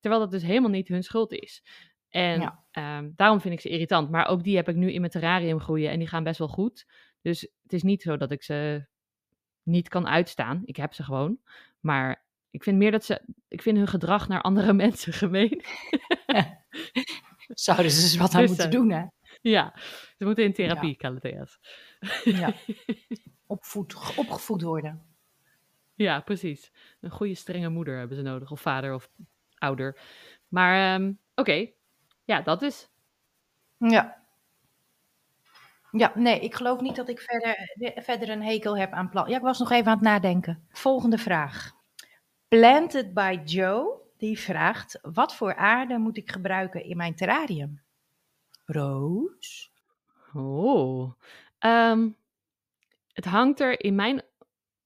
Terwijl 0.00 0.22
dat 0.22 0.30
dus 0.30 0.42
helemaal 0.42 0.70
niet 0.70 0.88
hun 0.88 1.02
schuld 1.02 1.32
is. 1.32 1.62
En 2.08 2.40
Ja. 2.40 2.64
ehm, 2.70 3.10
daarom 3.14 3.40
vind 3.40 3.54
ik 3.54 3.60
ze 3.60 3.68
irritant. 3.68 4.10
Maar 4.10 4.26
ook 4.26 4.44
die 4.44 4.56
heb 4.56 4.68
ik 4.68 4.76
nu 4.76 4.92
in 4.92 5.00
mijn 5.00 5.12
terrarium 5.12 5.60
groeien 5.60 5.90
en 5.90 5.98
die 5.98 6.08
gaan 6.08 6.24
best 6.24 6.38
wel 6.38 6.48
goed. 6.48 6.86
Dus 7.22 7.40
het 7.62 7.72
is 7.72 7.82
niet 7.82 8.02
zo 8.02 8.16
dat 8.16 8.30
ik 8.30 8.42
ze 8.42 8.86
niet 9.62 9.88
kan 9.88 10.06
uitstaan. 10.08 10.62
Ik 10.64 10.76
heb 10.76 10.94
ze 10.94 11.02
gewoon. 11.02 11.38
Maar 11.80 12.24
ik 12.50 12.62
vind 12.62 12.76
meer 12.76 12.90
dat 12.90 13.04
ze. 13.04 13.22
Ik 13.48 13.62
vind 13.62 13.76
hun 13.76 13.88
gedrag 13.88 14.28
naar 14.28 14.40
andere 14.42 14.72
mensen 14.84 15.12
gemeen. 15.12 15.64
Zouden 17.46 17.90
ze 17.90 18.00
dus 18.00 18.16
wat 18.16 18.34
aan 18.34 18.40
Dus, 18.40 18.48
moeten 18.50 18.70
doen, 18.70 18.90
hè? 18.90 19.04
ja, 19.40 19.74
ze 20.16 20.24
moeten 20.24 20.44
in 20.44 20.52
therapie, 20.52 20.96
calathea's. 20.96 21.58
Ja. 22.24 22.52
Opvoed, 23.48 23.94
opgevoed 24.16 24.62
worden. 24.62 25.05
Ja, 25.96 26.20
precies. 26.20 26.72
Een 27.00 27.10
goede 27.10 27.34
strenge 27.34 27.68
moeder 27.68 27.98
hebben 27.98 28.16
ze 28.16 28.22
nodig, 28.22 28.50
of 28.50 28.60
vader 28.60 28.94
of 28.94 29.10
ouder. 29.58 29.98
Maar 30.48 30.94
ehm, 30.94 31.12
oké, 31.34 31.70
ja, 32.24 32.40
dat 32.40 32.62
is. 32.62 32.88
Ja. 33.78 34.24
Ja, 35.90 36.12
nee, 36.14 36.40
ik 36.40 36.54
geloof 36.54 36.80
niet 36.80 36.96
dat 36.96 37.08
ik 37.08 37.20
verder, 37.20 37.70
verder 38.02 38.28
een 38.28 38.42
hekel 38.42 38.78
heb 38.78 38.92
aan 38.92 39.08
plan. 39.08 39.28
Ja, 39.28 39.36
ik 39.36 39.42
was 39.42 39.58
nog 39.58 39.70
even 39.70 39.86
aan 39.86 39.92
het 39.92 40.02
nadenken. 40.02 40.66
Volgende 40.70 41.18
vraag. 41.18 41.72
Planted 42.48 43.14
by 43.14 43.40
Joe, 43.44 44.00
die 44.16 44.38
vraagt: 44.38 44.98
Wat 45.02 45.34
voor 45.34 45.54
aarde 45.54 45.98
moet 45.98 46.16
ik 46.16 46.30
gebruiken 46.30 46.84
in 46.84 46.96
mijn 46.96 47.14
terrarium? 47.14 47.82
Roos? 48.64 49.72
Oh. 50.34 51.12
Ehm, 51.58 52.08
het 53.12 53.24
hangt 53.24 53.60
er 53.60 53.84
in 53.84 53.94
mijn 53.94 54.22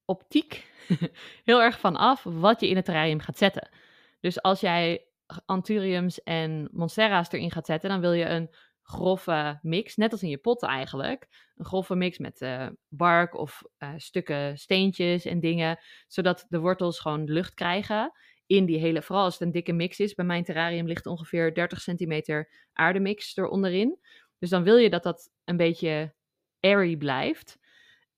optiek 0.05 0.70
heel 1.43 1.61
erg 1.61 1.79
van 1.79 1.95
af 1.95 2.23
wat 2.23 2.61
je 2.61 2.69
in 2.69 2.75
het 2.75 2.85
terrarium 2.85 3.19
gaat 3.19 3.37
zetten. 3.37 3.69
Dus 4.19 4.41
als 4.41 4.59
jij 4.59 5.05
anthuriums 5.45 6.23
en 6.23 6.69
monstera's 6.71 7.31
erin 7.31 7.51
gaat 7.51 7.65
zetten, 7.65 7.89
dan 7.89 8.01
wil 8.01 8.13
je 8.13 8.25
een 8.25 8.49
grove 8.83 9.59
mix, 9.61 9.95
net 9.95 10.11
als 10.11 10.23
in 10.23 10.29
je 10.29 10.37
potten 10.37 10.67
eigenlijk. 10.69 11.27
Een 11.55 11.65
grove 11.65 11.95
mix 11.95 12.17
met 12.17 12.41
uh, 12.41 12.67
bark 12.87 13.37
of 13.37 13.61
uh, 13.79 13.89
stukken 13.97 14.57
steentjes 14.57 15.25
en 15.25 15.39
dingen, 15.39 15.79
zodat 16.07 16.45
de 16.49 16.59
wortels 16.59 16.99
gewoon 16.99 17.23
lucht 17.23 17.53
krijgen 17.53 18.11
in 18.45 18.65
die 18.65 18.79
hele, 18.79 19.01
vooral 19.01 19.23
als 19.23 19.33
het 19.33 19.41
een 19.41 19.51
dikke 19.51 19.73
mix 19.73 19.99
is. 19.99 20.13
Bij 20.13 20.25
mijn 20.25 20.43
terrarium 20.43 20.87
ligt 20.87 21.05
ongeveer 21.05 21.53
30 21.53 21.81
centimeter 21.81 22.49
aardemix 22.73 23.37
eronderin. 23.37 23.99
Dus 24.39 24.49
dan 24.49 24.63
wil 24.63 24.77
je 24.77 24.89
dat 24.89 25.03
dat 25.03 25.31
een 25.43 25.57
beetje 25.57 26.13
airy 26.59 26.97
blijft. 26.97 27.57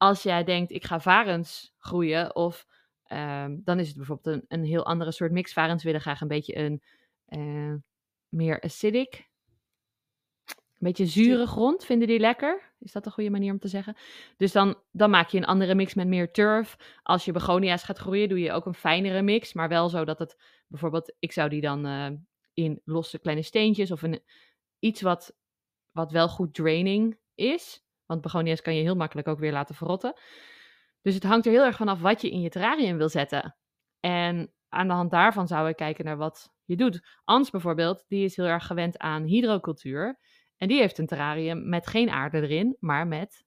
Als 0.04 0.24
jij 0.24 0.44
denkt, 0.44 0.72
ik 0.72 0.86
ga 0.86 1.00
varens 1.00 1.74
groeien, 1.78 2.36
of 2.36 2.66
um, 3.08 3.62
dan 3.64 3.80
is 3.80 3.88
het 3.88 3.98
bijvoorbeeld 3.98 4.36
een, 4.36 4.46
een 4.48 4.66
heel 4.66 4.86
andere 4.86 5.12
soort 5.12 5.32
mix. 5.32 5.54
Varens 5.54 5.84
willen 5.84 6.02
graag 6.02 6.22
een 6.22 6.28
beetje 6.28 6.58
een 6.58 6.84
uh, 7.28 7.76
meer 8.30 8.62
acidic, 8.62 9.30
een 10.46 10.56
beetje 10.78 11.06
zure 11.06 11.46
grond, 11.46 11.86
vinden 11.86 12.08
die 12.08 12.20
lekker. 12.20 12.74
Is 12.80 12.92
dat 12.92 13.06
een 13.06 13.12
goede 13.12 13.30
manier 13.30 13.52
om 13.52 13.60
te 13.60 13.68
zeggen? 13.68 13.96
Dus 14.38 14.52
dan, 14.52 14.76
dan 14.92 15.10
maak 15.10 15.30
je 15.30 15.38
een 15.38 15.46
andere 15.46 15.76
mix 15.76 15.94
met 15.94 16.08
meer 16.08 16.32
turf. 16.32 17.00
Als 17.04 17.26
je 17.26 17.32
begonia's 17.32 17.84
gaat 17.84 17.98
groeien, 17.98 18.30
doe 18.30 18.40
je 18.40 18.52
ook 18.52 18.66
een 18.66 18.74
fijnere 18.74 19.22
mix. 19.22 19.54
Maar 19.54 19.70
wel 19.70 19.90
zo 19.90 20.06
dat 20.06 20.20
het 20.20 20.38
bijvoorbeeld, 20.68 21.16
ik 21.20 21.32
zou 21.32 21.50
die 21.50 21.62
dan 21.62 21.86
uh, 21.86 22.08
in 22.54 22.82
losse 22.86 23.20
kleine 23.20 23.44
steentjes 23.44 23.92
of 23.92 24.02
een, 24.02 24.24
iets 24.80 25.02
wat, 25.02 25.36
wat 25.92 26.12
wel 26.12 26.30
goed 26.30 26.54
draining 26.54 27.20
is. 27.36 27.83
Want 28.06 28.22
begonia's 28.22 28.62
kan 28.62 28.76
je 28.76 28.82
heel 28.82 28.96
makkelijk 28.96 29.28
ook 29.28 29.40
weer 29.40 29.52
laten 29.52 29.76
verrotten. 29.76 30.14
Dus 31.02 31.14
het 31.14 31.24
hangt 31.24 31.46
er 31.46 31.52
heel 31.52 31.64
erg 31.64 31.76
vanaf 31.76 32.02
wat 32.02 32.22
je 32.22 32.32
in 32.32 32.42
je 32.42 32.50
terrarium 32.50 32.98
wil 32.98 33.10
zetten. 33.10 33.56
En 34.00 34.54
aan 34.70 34.88
de 34.88 34.94
hand 34.94 35.12
daarvan 35.12 35.48
zou 35.48 35.70
ik 35.70 35.76
kijken 35.76 36.06
naar 36.06 36.18
wat 36.18 36.54
je 36.66 36.76
doet. 36.76 37.20
Ans 37.24 37.50
bijvoorbeeld, 37.50 38.06
die 38.08 38.24
is 38.24 38.36
heel 38.36 38.46
erg 38.46 38.66
gewend 38.66 38.98
aan 38.98 39.24
hydrocultuur. 39.24 40.20
En 40.58 40.68
die 40.68 40.80
heeft 40.80 40.98
een 40.98 41.08
terrarium 41.08 41.70
met 41.70 41.88
geen 41.88 42.10
aarde 42.10 42.42
erin, 42.42 42.78
maar 42.80 43.08
met 43.08 43.46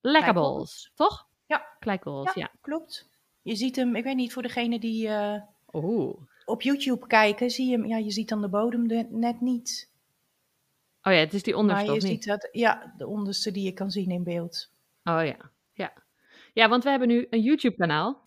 lekkerbols. 0.00 0.92
Toch? 0.94 1.28
Ja. 1.46 1.76
Kleikbols, 1.78 2.34
ja, 2.34 2.42
ja. 2.42 2.58
Klopt. 2.60 3.08
Je 3.42 3.56
ziet 3.56 3.76
hem, 3.76 3.96
ik 3.96 4.04
weet 4.04 4.16
niet, 4.16 4.32
voor 4.32 4.42
degene 4.42 4.78
die 4.78 5.08
uh, 5.08 5.42
Oeh. 5.72 6.16
op 6.44 6.62
YouTube 6.62 7.06
kijken, 7.06 7.50
zie 7.50 7.70
je 7.70 7.76
hem, 7.76 7.86
ja, 7.86 7.96
je 7.96 8.10
ziet 8.10 8.28
dan 8.28 8.40
de 8.40 8.48
bodem 8.48 8.88
de, 8.88 9.06
net 9.10 9.40
niet. 9.40 9.92
Oh 11.06 11.12
ja, 11.12 11.18
het 11.18 11.32
is 11.32 11.42
die 11.42 11.56
onderste, 11.56 11.86
Maar 11.86 11.94
je 11.94 12.00
ziet 12.00 12.24
dat, 12.24 12.48
ja, 12.52 12.94
de 12.96 13.06
onderste 13.06 13.50
die 13.50 13.64
je 13.64 13.72
kan 13.72 13.90
zien 13.90 14.10
in 14.10 14.22
beeld. 14.22 14.72
Oh 15.02 15.24
ja, 15.24 15.50
ja. 15.72 15.92
Ja, 16.52 16.68
want 16.68 16.84
we 16.84 16.90
hebben 16.90 17.08
nu 17.08 17.26
een 17.30 17.40
YouTube-kanaal. 17.40 18.26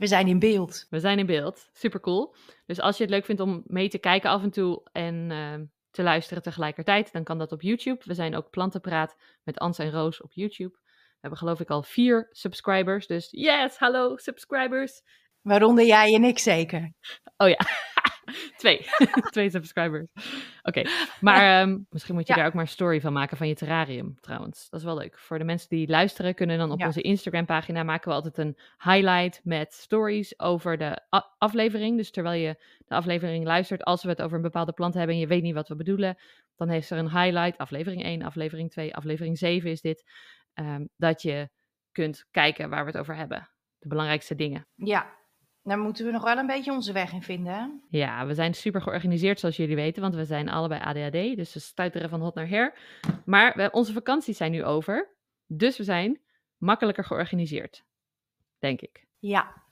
We 0.00 0.06
zijn 0.06 0.28
in 0.28 0.38
beeld. 0.38 0.86
We 0.90 1.00
zijn 1.00 1.18
in 1.18 1.26
beeld. 1.26 1.68
Super 1.72 2.00
cool. 2.00 2.34
Dus 2.66 2.80
als 2.80 2.96
je 2.96 3.02
het 3.02 3.12
leuk 3.12 3.24
vindt 3.24 3.40
om 3.40 3.62
mee 3.66 3.88
te 3.88 3.98
kijken 3.98 4.30
af 4.30 4.42
en 4.42 4.50
toe 4.50 4.88
en 4.92 5.30
uh, 5.30 5.54
te 5.90 6.02
luisteren 6.02 6.42
tegelijkertijd, 6.42 7.12
dan 7.12 7.24
kan 7.24 7.38
dat 7.38 7.52
op 7.52 7.62
YouTube. 7.62 8.02
We 8.04 8.14
zijn 8.14 8.36
ook 8.36 8.50
Plantenpraat 8.50 9.16
met 9.42 9.58
Ans 9.58 9.78
en 9.78 9.90
Roos 9.90 10.20
op 10.20 10.32
YouTube. 10.32 10.76
We 10.80 11.18
hebben 11.20 11.38
geloof 11.38 11.60
ik 11.60 11.70
al 11.70 11.82
vier 11.82 12.28
subscribers. 12.30 13.06
Dus 13.06 13.28
yes, 13.30 13.76
hallo 13.76 14.16
subscribers. 14.16 15.02
Waaronder 15.42 15.86
jij 15.86 16.14
en 16.14 16.24
ik 16.24 16.38
zeker. 16.38 16.92
Oh 17.36 17.48
ja, 17.48 17.58
twee. 18.56 18.86
twee 19.32 19.50
subscribers. 19.50 20.06
Oké, 20.62 20.78
okay. 20.78 20.86
maar 21.20 21.62
um, 21.62 21.86
misschien 21.90 22.14
moet 22.14 22.26
je 22.26 22.32
Ja. 22.32 22.38
daar 22.38 22.48
ook 22.48 22.54
maar 22.54 22.62
een 22.62 22.68
story 22.68 23.00
van 23.00 23.12
maken 23.12 23.36
van 23.36 23.48
je 23.48 23.54
terrarium 23.54 24.16
trouwens. 24.20 24.68
Dat 24.70 24.80
is 24.80 24.86
wel 24.86 24.96
leuk. 24.96 25.18
Voor 25.18 25.38
de 25.38 25.44
mensen 25.44 25.68
die 25.68 25.88
luisteren 25.88 26.34
kunnen 26.34 26.58
dan 26.58 26.70
op 26.70 26.78
Ja. 26.80 26.86
onze 26.86 27.00
Instagram 27.00 27.46
pagina 27.46 27.82
maken 27.82 28.08
we 28.08 28.14
altijd 28.14 28.38
een 28.38 28.56
highlight 28.78 29.40
met 29.44 29.72
stories 29.74 30.38
over 30.38 30.78
de 30.78 31.00
aflevering. 31.38 31.96
Dus 31.96 32.10
terwijl 32.10 32.40
je 32.40 32.62
de 32.86 32.94
aflevering 32.94 33.44
luistert, 33.44 33.84
als 33.84 34.02
we 34.02 34.08
het 34.08 34.22
over 34.22 34.36
een 34.36 34.42
bepaalde 34.42 34.72
plant 34.72 34.94
hebben 34.94 35.14
en 35.14 35.20
je 35.20 35.26
weet 35.26 35.42
niet 35.42 35.54
wat 35.54 35.68
we 35.68 35.76
bedoelen, 35.76 36.18
dan 36.56 36.68
heeft 36.68 36.90
er 36.90 36.98
een 36.98 37.10
highlight, 37.10 37.58
aflevering 37.58 38.02
1, 38.04 38.22
aflevering 38.22 38.70
2, 38.70 38.94
aflevering 38.94 39.38
7 39.38 39.70
is 39.70 39.80
dit, 39.80 40.04
um, 40.54 40.88
dat 40.96 41.22
je 41.22 41.48
kunt 41.92 42.26
kijken 42.30 42.70
waar 42.70 42.84
we 42.84 42.90
het 42.90 43.00
over 43.00 43.16
hebben. 43.16 43.50
De 43.78 43.88
belangrijkste 43.88 44.34
dingen. 44.34 44.66
Ja, 44.74 45.18
daar 45.70 45.78
moeten 45.78 46.04
we 46.04 46.12
nog 46.12 46.22
wel 46.22 46.36
een 46.36 46.46
beetje 46.46 46.72
onze 46.72 46.92
weg 46.92 47.12
in 47.12 47.22
vinden. 47.22 47.52
Hè? 47.52 47.66
Ja, 47.88 48.26
we 48.26 48.34
zijn 48.34 48.54
super 48.54 48.82
georganiseerd, 48.82 49.40
zoals 49.40 49.56
jullie 49.56 49.76
weten, 49.76 50.02
want 50.02 50.14
we 50.14 50.24
zijn 50.24 50.48
allebei 50.48 50.80
ADHD, 50.80 51.36
dus 51.36 51.54
we 51.54 51.60
stuiteren 51.60 52.08
van 52.08 52.20
hot 52.20 52.34
naar 52.34 52.48
her. 52.48 52.74
Maar 53.24 53.56
we, 53.56 53.70
onze 53.70 53.92
vakanties 53.92 54.36
zijn 54.36 54.50
nu 54.52 54.64
over, 54.64 55.08
dus 55.46 55.76
we 55.76 55.84
zijn 55.84 56.20
makkelijker 56.58 57.04
georganiseerd, 57.04 57.84
denk 58.58 58.80
ik. 58.80 59.06
Ja. 59.18 59.62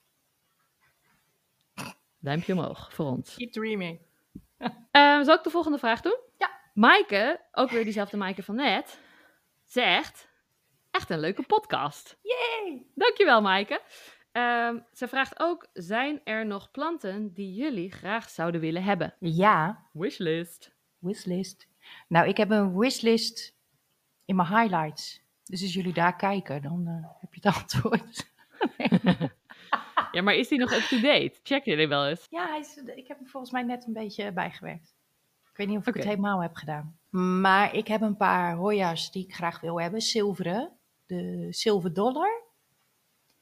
Duimpje 2.19 2.53
omhoog 2.53 2.95
voor 2.95 3.07
ons. 3.07 3.35
Keep 3.35 3.53
dreaming. 3.53 4.01
Uh, 4.93 5.23
zal 5.27 5.35
ik 5.35 5.43
de 5.43 5.51
volgende 5.51 5.79
vraag 5.79 6.01
doen? 6.01 6.19
Ja. 6.37 6.51
Maaike, 6.75 7.41
ook 7.53 7.71
weer 7.71 7.85
diezelfde 7.85 8.17
Maaike 8.17 8.43
van 8.43 8.55
net, 8.55 9.01
zegt, 9.65 10.29
echt 10.91 11.11
een 11.11 11.21
leuke 11.21 11.43
podcast. 11.43 12.19
Yay! 12.23 12.87
Dankjewel 12.95 13.41
Maaike. 13.41 13.81
Um, 14.39 14.85
ze 14.93 15.09
vraagt 15.09 15.41
ook, 15.41 15.67
zijn 15.73 16.21
er 16.25 16.47
nog 16.47 16.71
planten 16.71 17.33
die 17.33 17.55
jullie 17.55 17.93
graag 17.93 18.31
zouden 18.31 18.61
willen 18.61 18.83
hebben? 18.83 19.15
Ja, 19.19 19.87
Wishlist. 19.93 20.75
wishlist. 20.99 21.69
Nou, 22.09 22.29
ik 22.29 22.37
heb 22.37 22.51
een 22.51 22.79
wishlist 22.79 23.55
in 24.25 24.37
mijn 24.37 24.49
highlights. 24.49 25.23
Dus 25.45 25.63
als 25.63 25.73
jullie 25.75 25.93
daar 25.93 26.17
kijken, 26.17 26.63
dan 26.63 26.85
uh, 26.89 27.09
heb 27.21 27.35
je 27.35 27.41
het 27.49 27.57
antwoord. 27.63 28.33
ja, 30.13 30.23
maar 30.23 30.35
is 30.35 30.49
die 30.49 30.59
nog 30.59 30.73
up-to-date? 30.73 31.33
Check 31.43 31.65
jullie 31.65 31.89
wel 31.89 32.07
eens? 32.07 32.27
Ja, 32.31 32.47
hij 32.49 32.59
is, 32.59 32.77
ik 32.77 33.09
heb 33.09 33.19
hem 33.19 33.27
volgens 33.27 33.53
mij 33.53 33.63
net 33.63 33.87
een 33.87 33.93
beetje 33.93 34.33
bijgewerkt. 34.33 34.95
Ik 35.51 35.57
weet 35.57 35.67
niet 35.67 35.79
of 35.79 35.87
ik 35.87 35.95
het 35.95 36.05
helemaal 36.05 36.43
heb 36.43 36.55
gedaan. 36.55 36.99
Maar 37.41 37.75
ik 37.75 37.89
heb 37.89 38.01
een 38.01 38.17
paar 38.17 38.55
Hoya's 38.55 39.13
die 39.13 39.25
ik 39.25 39.35
graag 39.35 39.61
wil 39.61 39.81
hebben. 39.81 40.01
Zilveren. 40.01 40.73
De 41.07 41.47
Silver 41.51 41.93
Dollar. 41.95 42.43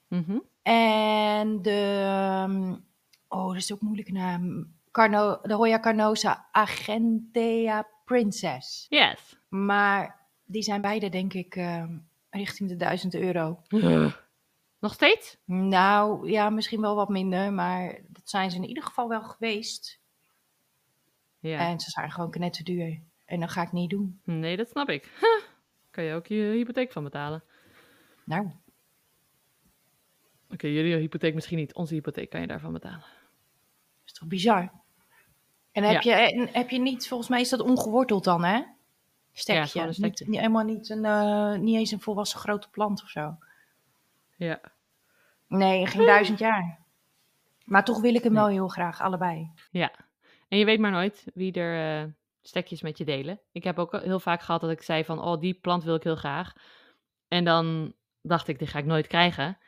Mhm. 0.08 0.38
En 0.73 1.62
de... 1.62 2.44
um, 2.49 2.85
Oh, 3.28 3.46
dat 3.46 3.56
is 3.56 3.73
ook 3.73 3.80
een 3.80 3.87
moeilijke 3.87 4.12
naam. 4.12 4.73
Carno, 4.90 5.38
de 5.42 5.54
Hoya 5.54 5.80
Carnosa 5.80 6.49
Argentea 6.52 7.88
Princess. 8.04 8.87
Yes. 8.88 9.38
Maar 9.49 10.26
die 10.44 10.62
zijn 10.62 10.80
beide, 10.80 11.08
denk 11.08 11.32
ik, 11.32 11.56
uh, 11.56 11.85
richting 12.30 12.68
de 12.68 12.76
1000 12.76 13.14
euro. 13.14 13.62
Nog 14.78 14.94
steeds? 14.94 15.38
Nou, 15.44 16.30
ja, 16.30 16.50
misschien 16.50 16.80
wel 16.80 16.94
wat 16.94 17.08
minder, 17.08 17.52
maar 17.52 18.00
dat 18.08 18.28
zijn 18.28 18.50
ze 18.50 18.56
in 18.56 18.64
ieder 18.64 18.82
geval 18.82 19.08
wel 19.08 19.23
geweest. 19.23 20.00
Ja. 21.38 21.58
En 21.58 21.80
ze 21.80 21.90
zijn 21.90 22.11
gewoon 22.11 22.35
net 22.38 22.52
te 22.52 22.62
duur. 22.62 23.00
En 23.25 23.40
dat 23.40 23.50
ga 23.50 23.62
ik 23.62 23.73
niet 23.73 23.90
doen. 23.90 24.20
Nee, 24.25 24.56
dat 24.56 24.68
snap 24.68 24.88
ik. 24.88 25.11
Huh. 25.20 25.44
Kan 25.90 26.04
je 26.04 26.14
ook 26.14 26.26
je 26.26 26.35
hypotheek 26.35 26.92
van 26.92 27.04
betalen? 27.04 27.42
Nou. 28.25 28.50
Oké, 30.56 30.66
okay, 30.66 30.76
jullie 30.76 30.96
hypotheek 30.96 31.34
misschien 31.34 31.58
niet. 31.58 31.75
Onze 31.75 31.94
hypotheek 31.94 32.30
kan 32.30 32.40
je 32.40 32.46
daarvan 32.46 32.72
betalen. 32.72 32.98
Dat 33.00 34.04
is 34.04 34.12
toch 34.12 34.28
bizar? 34.28 34.72
En 35.72 35.82
heb, 35.82 36.02
Ja. 36.02 36.16
je, 36.16 36.32
en 36.32 36.48
heb 36.52 36.70
je 36.70 36.78
niet, 36.78 37.08
volgens 37.08 37.28
mij 37.28 37.40
is 37.40 37.48
dat 37.48 37.60
ongeworteld 37.60 38.25
dan, 38.25 38.44
hè? 38.44 38.62
Stekje. 39.32 39.80
een 39.80 39.94
stekje. 39.94 40.25
Niet, 40.25 40.26
niet, 40.26 40.40
helemaal 40.40 40.64
niet, 40.64 40.88
een, 40.88 41.04
uh, 41.04 41.54
niet 41.54 41.76
eens 41.76 41.90
een 41.90 42.00
volwassen 42.00 42.38
grote 42.38 42.70
plant 42.70 43.02
of 43.02 43.08
zo. 43.08 43.36
Ja. 44.36 44.60
Nee, 45.46 45.86
geen 45.86 46.06
duizend 46.06 46.38
jaar. 46.38 46.78
Maar 47.64 47.84
toch 47.84 48.00
wil 48.00 48.14
ik 48.14 48.22
hem 48.22 48.34
wel 48.34 48.48
heel 48.48 48.68
graag, 48.68 49.00
allebei. 49.00 49.50
Ja. 49.70 49.92
En 50.48 50.58
je 50.58 50.64
weet 50.64 50.80
maar 50.80 50.90
nooit 50.90 51.25
wie 51.34 51.52
er 51.52 52.04
uh, 52.04 52.12
stekjes 52.42 52.82
met 52.82 52.98
je 52.98 53.04
delen. 53.04 53.40
Ik 53.52 53.64
heb 53.64 53.78
ook 53.78 54.00
heel 54.02 54.20
vaak 54.20 54.42
gehad 54.42 54.60
dat 54.60 54.70
ik 54.70 54.82
zei 54.82 55.04
van, 55.04 55.22
oh, 55.22 55.40
die 55.40 55.54
plant 55.54 55.84
wil 55.84 55.94
ik 55.94 56.02
heel 56.02 56.16
graag. 56.16 56.52
En 57.28 57.44
dan 57.44 57.94
dacht 58.22 58.48
ik, 58.48 58.58
die 58.58 58.68
ga 58.68 58.78
ik 58.78 58.84
nooit 58.84 59.06
krijgen. 59.06 59.58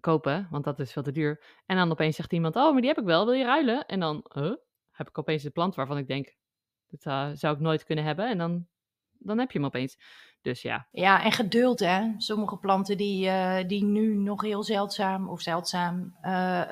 Kopen, 0.00 0.48
want 0.50 0.64
dat 0.64 0.78
is 0.78 0.92
veel 0.92 1.02
te 1.02 1.12
duur. 1.12 1.42
En 1.66 1.76
dan 1.76 1.90
opeens 1.90 2.16
zegt 2.16 2.32
iemand, 2.32 2.56
oh, 2.56 2.72
maar 2.72 2.80
die 2.80 2.90
heb 2.90 2.98
ik 2.98 3.04
wel, 3.04 3.24
wil 3.24 3.34
je 3.34 3.44
ruilen? 3.44 3.86
En 3.86 4.00
dan 4.00 4.24
huh? 4.34 4.54
heb 4.90 5.08
ik 5.08 5.18
opeens 5.18 5.44
een 5.44 5.52
plant 5.52 5.74
waarvan 5.74 5.98
ik 5.98 6.06
denk, 6.06 6.34
dat 6.86 7.04
uh, 7.04 7.30
zou 7.34 7.54
ik 7.54 7.60
nooit 7.60 7.84
kunnen 7.84 8.04
hebben. 8.04 8.28
En 8.28 8.38
dan, 8.38 8.66
dan 9.18 9.38
heb 9.38 9.50
je 9.50 9.58
hem 9.58 9.66
opeens. 9.66 9.98
Dus 10.42 10.62
ja. 10.62 10.86
Ja, 10.90 11.24
en 11.24 11.32
geduld 11.32 11.80
hè. 11.80 12.14
Sommige 12.16 12.56
planten 12.56 12.96
die, 12.96 13.28
eh, 13.28 13.68
die 13.68 13.84
nu 13.84 14.14
nog 14.14 14.42
heel 14.42 14.62
zeldzaam 14.62 15.28
of 15.28 15.40
zeldzaam 15.40 16.16
eh, 16.20 16.70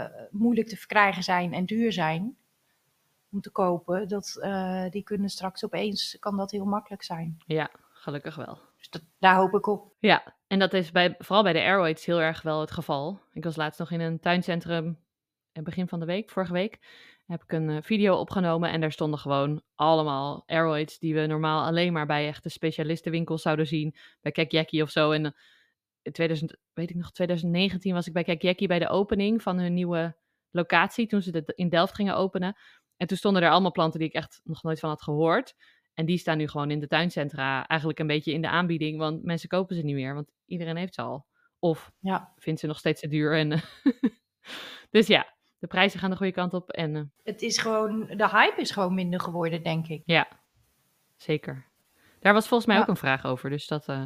eh, 0.00 0.10
moeilijk 0.30 0.68
te 0.68 0.76
verkrijgen 0.76 1.22
zijn 1.22 1.52
en 1.52 1.64
duur 1.64 1.92
zijn 1.92 2.36
om 3.30 3.40
te 3.40 3.50
kopen, 3.50 4.08
dat, 4.08 4.38
eh, 4.40 4.90
die 4.90 5.02
kunnen 5.02 5.28
straks 5.28 5.64
opeens, 5.64 6.16
kan 6.20 6.36
dat 6.36 6.50
heel 6.50 6.64
makkelijk 6.64 7.02
zijn. 7.02 7.36
Ja, 7.46 7.70
gelukkig 7.90 8.34
wel. 8.34 8.58
Dus 8.76 8.90
dat, 8.90 9.02
daar 9.18 9.36
hoop 9.36 9.54
ik 9.54 9.66
op. 9.66 9.92
Ja, 9.98 10.34
en 10.48 10.58
dat 10.58 10.72
is 10.72 10.90
bij, 10.90 11.14
vooral 11.18 11.42
bij 11.42 11.52
de 11.52 11.60
aeroids 11.60 12.04
heel 12.04 12.20
erg 12.20 12.42
wel 12.42 12.60
het 12.60 12.70
geval. 12.70 13.20
Ik 13.32 13.44
was 13.44 13.56
laatst 13.56 13.78
nog 13.78 13.90
in 13.90 14.00
een 14.00 14.20
tuincentrum, 14.20 14.98
eh, 15.52 15.62
begin 15.62 15.88
van 15.88 16.00
de 16.00 16.06
week, 16.06 16.30
vorige 16.30 16.52
week, 16.52 16.78
heb 17.26 17.42
ik 17.42 17.52
een 17.52 17.70
eh, 17.70 17.82
video 17.82 18.16
opgenomen 18.16 18.70
en 18.70 18.80
daar 18.80 18.92
stonden 18.92 19.18
gewoon 19.18 19.62
allemaal 19.74 20.42
aeroids 20.46 20.98
die 20.98 21.14
we 21.14 21.26
normaal 21.26 21.66
alleen 21.66 21.92
maar 21.92 22.06
bij 22.06 22.26
echte 22.26 22.48
specialistenwinkels 22.48 23.42
zouden 23.42 23.66
zien, 23.66 23.94
bij 24.20 24.32
Kek 24.32 24.50
Jackie 24.50 24.82
of 24.82 24.90
zo. 24.90 25.10
En 25.10 25.24
eh, 25.24 25.32
in 26.02 26.12
2000, 26.12 26.56
weet 26.72 26.90
ik 26.90 26.96
nog, 26.96 27.12
2019 27.12 27.94
was 27.94 28.06
ik 28.06 28.12
bij 28.12 28.24
Kek 28.24 28.42
Jackie 28.42 28.68
bij 28.68 28.78
de 28.78 28.88
opening 28.88 29.42
van 29.42 29.58
hun 29.58 29.74
nieuwe 29.74 30.16
locatie, 30.50 31.06
toen 31.06 31.22
ze 31.22 31.30
het 31.30 31.52
in 31.54 31.68
Delft 31.68 31.94
gingen 31.94 32.16
openen. 32.16 32.56
En 32.96 33.06
toen 33.06 33.16
stonden 33.16 33.42
er 33.42 33.50
allemaal 33.50 33.72
planten 33.72 33.98
die 33.98 34.08
ik 34.08 34.14
echt 34.14 34.40
nog 34.44 34.62
nooit 34.62 34.78
van 34.78 34.88
had 34.88 35.02
gehoord. 35.02 35.54
En 35.98 36.06
die 36.06 36.18
staan 36.18 36.38
nu 36.38 36.48
gewoon 36.48 36.70
in 36.70 36.80
de 36.80 36.86
tuincentra 36.86 37.66
eigenlijk 37.66 37.98
een 38.00 38.06
beetje 38.06 38.32
in 38.32 38.40
de 38.42 38.48
aanbieding, 38.48 38.98
want 38.98 39.22
mensen 39.24 39.48
kopen 39.48 39.76
ze 39.76 39.82
niet 39.82 39.94
meer, 39.94 40.14
want 40.14 40.30
iedereen 40.46 40.76
heeft 40.76 40.94
ze 40.94 41.02
al. 41.02 41.26
Of 41.58 41.92
Ja. 42.00 42.32
vindt 42.36 42.60
ze 42.60 42.66
nog 42.66 42.78
steeds 42.78 43.00
te 43.00 43.08
duur. 43.08 43.36
En, 43.38 43.60
dus 44.90 45.06
ja, 45.06 45.26
de 45.58 45.66
prijzen 45.66 46.00
gaan 46.00 46.10
de 46.10 46.16
goede 46.16 46.32
kant 46.32 46.54
op 46.54 46.70
en 46.70 46.96
eh, 46.96 47.02
Het 47.24 47.42
is 47.42 47.58
gewoon, 47.58 48.06
de 48.06 48.28
hype 48.28 48.60
is 48.60 48.70
gewoon 48.70 48.94
minder 48.94 49.20
geworden, 49.20 49.62
denk 49.62 49.86
ik. 49.88 50.02
ja, 50.06 50.28
zeker. 51.16 51.66
Daar 52.20 52.32
was 52.32 52.48
volgens 52.48 52.68
mij 52.68 52.76
Ja. 52.76 52.82
ook 52.82 52.88
een 52.88 52.96
vraag 52.96 53.24
over, 53.24 53.50
dus 53.50 53.66
dat 53.66 53.88
eh, 53.88 54.02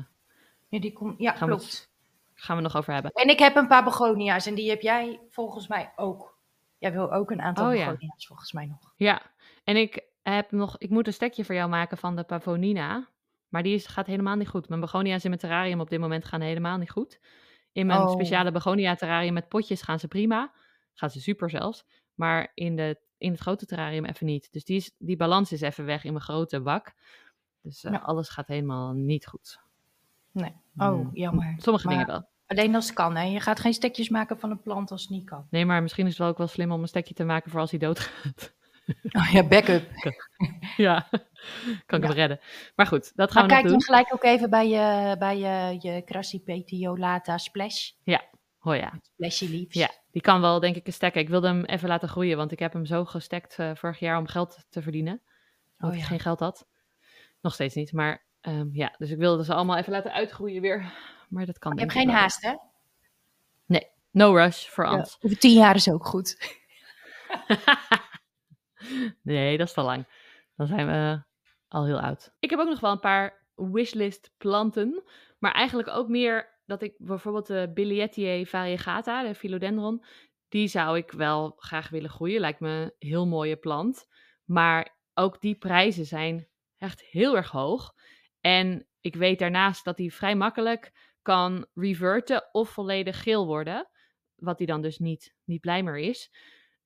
Ja, 0.68 0.80
die 0.80 0.92
komt, 0.92 1.18
ja 1.18 1.30
gaan, 1.32 1.48
we 1.48 1.54
klopt. 1.54 1.70
het, 1.72 1.90
gaan 2.34 2.56
we 2.56 2.62
nog 2.62 2.76
over 2.76 2.92
hebben. 2.92 3.10
En 3.12 3.28
ik 3.28 3.38
heb 3.38 3.56
een 3.56 3.66
paar 3.68 3.84
begonia's 3.84 4.46
en 4.46 4.54
die 4.54 4.70
heb 4.70 4.80
jij 4.80 5.20
volgens 5.30 5.68
mij 5.68 5.92
ook. 5.96 6.38
Jij 6.78 6.92
wil 6.92 7.12
ook 7.12 7.30
een 7.30 7.40
aantal 7.42 7.68
Oh, 7.68 7.74
ja. 7.74 7.90
begonia's 7.90 8.26
volgens 8.26 8.52
mij 8.52 8.66
nog. 8.66 8.92
Ja, 8.96 9.22
en 9.64 9.76
ik 9.76 10.10
heb 10.22 10.50
nog, 10.50 10.78
ik 10.78 10.90
moet 10.90 11.06
een 11.06 11.12
stekje 11.12 11.44
voor 11.44 11.54
jou 11.54 11.68
maken 11.68 11.98
van 11.98 12.16
de 12.16 12.22
Pavonina, 12.22 13.08
maar 13.48 13.62
die 13.62 13.74
is, 13.74 13.86
gaat 13.86 14.06
helemaal 14.06 14.36
niet 14.36 14.48
goed. 14.48 14.68
Mijn 14.68 14.80
begonia's 14.80 15.22
in 15.22 15.28
mijn 15.28 15.40
terrarium 15.40 15.80
op 15.80 15.90
dit 15.90 16.00
moment 16.00 16.24
gaan 16.24 16.40
helemaal 16.40 16.78
niet 16.78 16.90
goed. 16.90 17.20
In 17.72 17.86
mijn 17.86 18.00
Oh. 18.00 18.10
speciale 18.10 18.50
begonia 18.52 18.94
terrarium 18.94 19.32
met 19.34 19.48
potjes 19.48 19.82
gaan 19.82 19.98
ze 19.98 20.08
prima, 20.08 20.52
gaan 20.94 21.10
ze 21.10 21.20
super 21.20 21.50
zelfs, 21.50 21.84
maar 22.14 22.50
in, 22.54 22.76
de, 22.76 22.98
in 23.18 23.30
het 23.32 23.40
grote 23.40 23.66
terrarium 23.66 24.04
even 24.04 24.26
niet. 24.26 24.52
Dus 24.52 24.64
die, 24.64 24.76
is, 24.76 24.94
die 24.98 25.16
balans 25.16 25.52
is 25.52 25.60
even 25.60 25.84
weg 25.84 26.04
in 26.04 26.12
mijn 26.12 26.24
grote 26.24 26.60
bak. 26.60 26.92
Dus 27.62 27.84
eh, 27.84 27.92
Ja. 27.92 27.98
alles 27.98 28.28
gaat 28.28 28.46
helemaal 28.46 28.92
niet 28.92 29.26
goed. 29.26 29.60
Nee. 30.30 30.52
Oh, 30.76 30.88
Hmm. 30.88 31.10
jammer. 31.12 31.54
Sommige 31.58 31.86
Maar- 31.86 31.96
dingen 31.96 32.10
wel. 32.12 32.30
Alleen 32.46 32.74
als 32.74 32.86
het 32.86 32.94
kan, 32.94 33.16
hè. 33.16 33.22
Je 33.22 33.40
gaat 33.40 33.60
geen 33.60 33.72
stekjes 33.74 34.08
maken 34.08 34.38
van 34.38 34.50
een 34.50 34.60
plant 34.62 34.90
als 34.90 35.00
het 35.02 35.10
niet 35.10 35.24
kan. 35.24 35.46
Nee, 35.50 35.64
maar 35.66 35.82
misschien 35.82 36.04
is 36.04 36.10
het 36.10 36.20
wel 36.20 36.28
ook 36.28 36.38
wel 36.38 36.46
slim 36.46 36.72
om 36.72 36.80
een 36.82 36.88
stekje 36.88 37.14
te 37.14 37.24
maken 37.24 37.50
voor 37.50 37.60
als 37.60 37.70
hij 37.70 37.78
doodgaat. 37.78 38.52
Oh 39.18 39.30
ja, 39.32 39.42
backup. 39.46 39.84
ja, 40.76 41.08
kan 41.86 41.98
ik 41.98 42.04
Ja. 42.04 42.08
hem 42.08 42.10
redden. 42.10 42.40
Maar 42.74 42.86
goed, 42.86 43.12
dat 43.16 43.30
gaan 43.32 43.46
Maar 43.46 43.56
we 43.56 43.62
kijk 43.62 43.62
nog 43.62 43.72
doen. 43.72 43.72
dan 43.72 43.96
gelijk 43.96 44.14
ook 44.14 44.24
even 44.24 44.50
bij 44.50 44.68
je, 44.68 45.16
bij 45.18 45.38
je, 45.38 45.76
je 45.88 46.02
Crassipetiolata 46.04 47.38
Splash. 47.38 47.90
Oh 48.64 48.76
ja. 48.76 48.92
Splashy 49.02 49.48
leaves. 49.50 49.74
Ja, 49.74 49.90
die 50.10 50.22
kan 50.22 50.40
wel 50.40 50.60
denk 50.60 50.76
ik 50.76 50.86
een 50.86 50.92
stekken. 50.92 51.20
Ik 51.20 51.28
wilde 51.28 51.46
hem 51.46 51.64
even 51.64 51.88
laten 51.88 52.08
groeien, 52.08 52.36
want 52.36 52.52
ik 52.52 52.58
heb 52.58 52.72
hem 52.72 52.86
zo 52.86 53.04
gestekt 53.04 53.58
eh, 53.58 53.70
vorig 53.74 53.98
jaar 53.98 54.18
om 54.18 54.26
geld 54.26 54.64
te 54.68 54.82
verdienen. 54.82 55.22
Omdat 55.78 55.90
Oh 55.90 55.94
ik 55.94 56.00
ja. 56.00 56.04
geen 56.06 56.20
geld 56.20 56.40
had. 56.40 56.66
Nog 57.40 57.54
steeds 57.54 57.74
niet, 57.74 57.92
maar 57.92 58.24
ehm, 58.40 58.68
ja. 58.72 58.94
Dus 58.98 59.10
ik 59.10 59.18
wilde 59.18 59.44
ze 59.44 59.54
allemaal 59.54 59.76
even 59.76 59.92
laten 59.92 60.12
uitgroeien 60.12 60.60
weer. 60.62 60.92
Maar 61.28 61.46
dat 61.46 61.58
kan 61.58 61.72
Je 61.74 61.80
hebt 61.80 61.92
ik 61.92 61.98
geen 61.98 62.06
wel. 62.06 62.16
haast, 62.16 62.42
hè? 62.42 62.54
No 64.14 64.32
rush 64.34 64.66
voor 64.68 64.84
Ja. 64.84 64.90
Ans. 64.90 65.16
Over 65.20 65.38
tien 65.38 65.54
jaar 65.58 65.74
is 65.74 65.90
ook 65.90 66.06
goed. 66.06 66.58
nee, 69.22 69.58
dat 69.58 69.66
is 69.66 69.72
te 69.72 69.82
lang. 69.82 70.06
Dan 70.56 70.66
zijn 70.66 70.86
we 70.86 71.22
al 71.68 71.84
heel 71.84 72.00
oud. 72.00 72.34
Ik 72.38 72.50
heb 72.50 72.58
ook 72.58 72.68
nog 72.68 72.80
wel 72.80 72.92
een 72.92 73.00
paar 73.00 73.46
wishlist 73.54 74.34
planten. 74.38 75.02
Maar 75.38 75.52
eigenlijk 75.52 75.88
ook 75.88 76.08
meer 76.08 76.60
dat 76.66 76.82
ik 76.82 76.94
bijvoorbeeld 76.98 77.46
de 77.46 77.70
Billietier 77.74 78.46
variegata, 78.46 79.22
de 79.22 79.34
philodendron, 79.34 80.04
die 80.48 80.68
zou 80.68 80.96
ik 80.96 81.10
wel 81.10 81.52
graag 81.56 81.88
willen 81.88 82.10
groeien. 82.10 82.40
Lijkt 82.40 82.60
me 82.60 82.68
een 82.98 83.08
heel 83.08 83.26
mooie 83.26 83.56
plant. 83.56 84.06
Maar 84.44 84.96
ook 85.14 85.40
die 85.40 85.54
prijzen 85.54 86.06
zijn 86.06 86.48
echt 86.78 87.02
heel 87.02 87.36
erg 87.36 87.50
hoog. 87.50 87.94
En 88.40 88.86
ik 89.00 89.14
weet 89.14 89.38
daarnaast 89.38 89.84
dat 89.84 89.96
die 89.96 90.14
vrij 90.14 90.34
makkelijk 90.34 90.92
kan 91.22 91.66
reverten 91.74 92.48
of 92.52 92.70
volledig 92.70 93.22
geel 93.22 93.46
worden. 93.46 93.88
Wat 94.36 94.58
die 94.58 94.66
dan 94.66 94.82
dus 94.82 94.98
niet, 94.98 95.34
niet 95.44 95.60
blij 95.60 95.82
meer 95.82 95.98
is. 95.98 96.30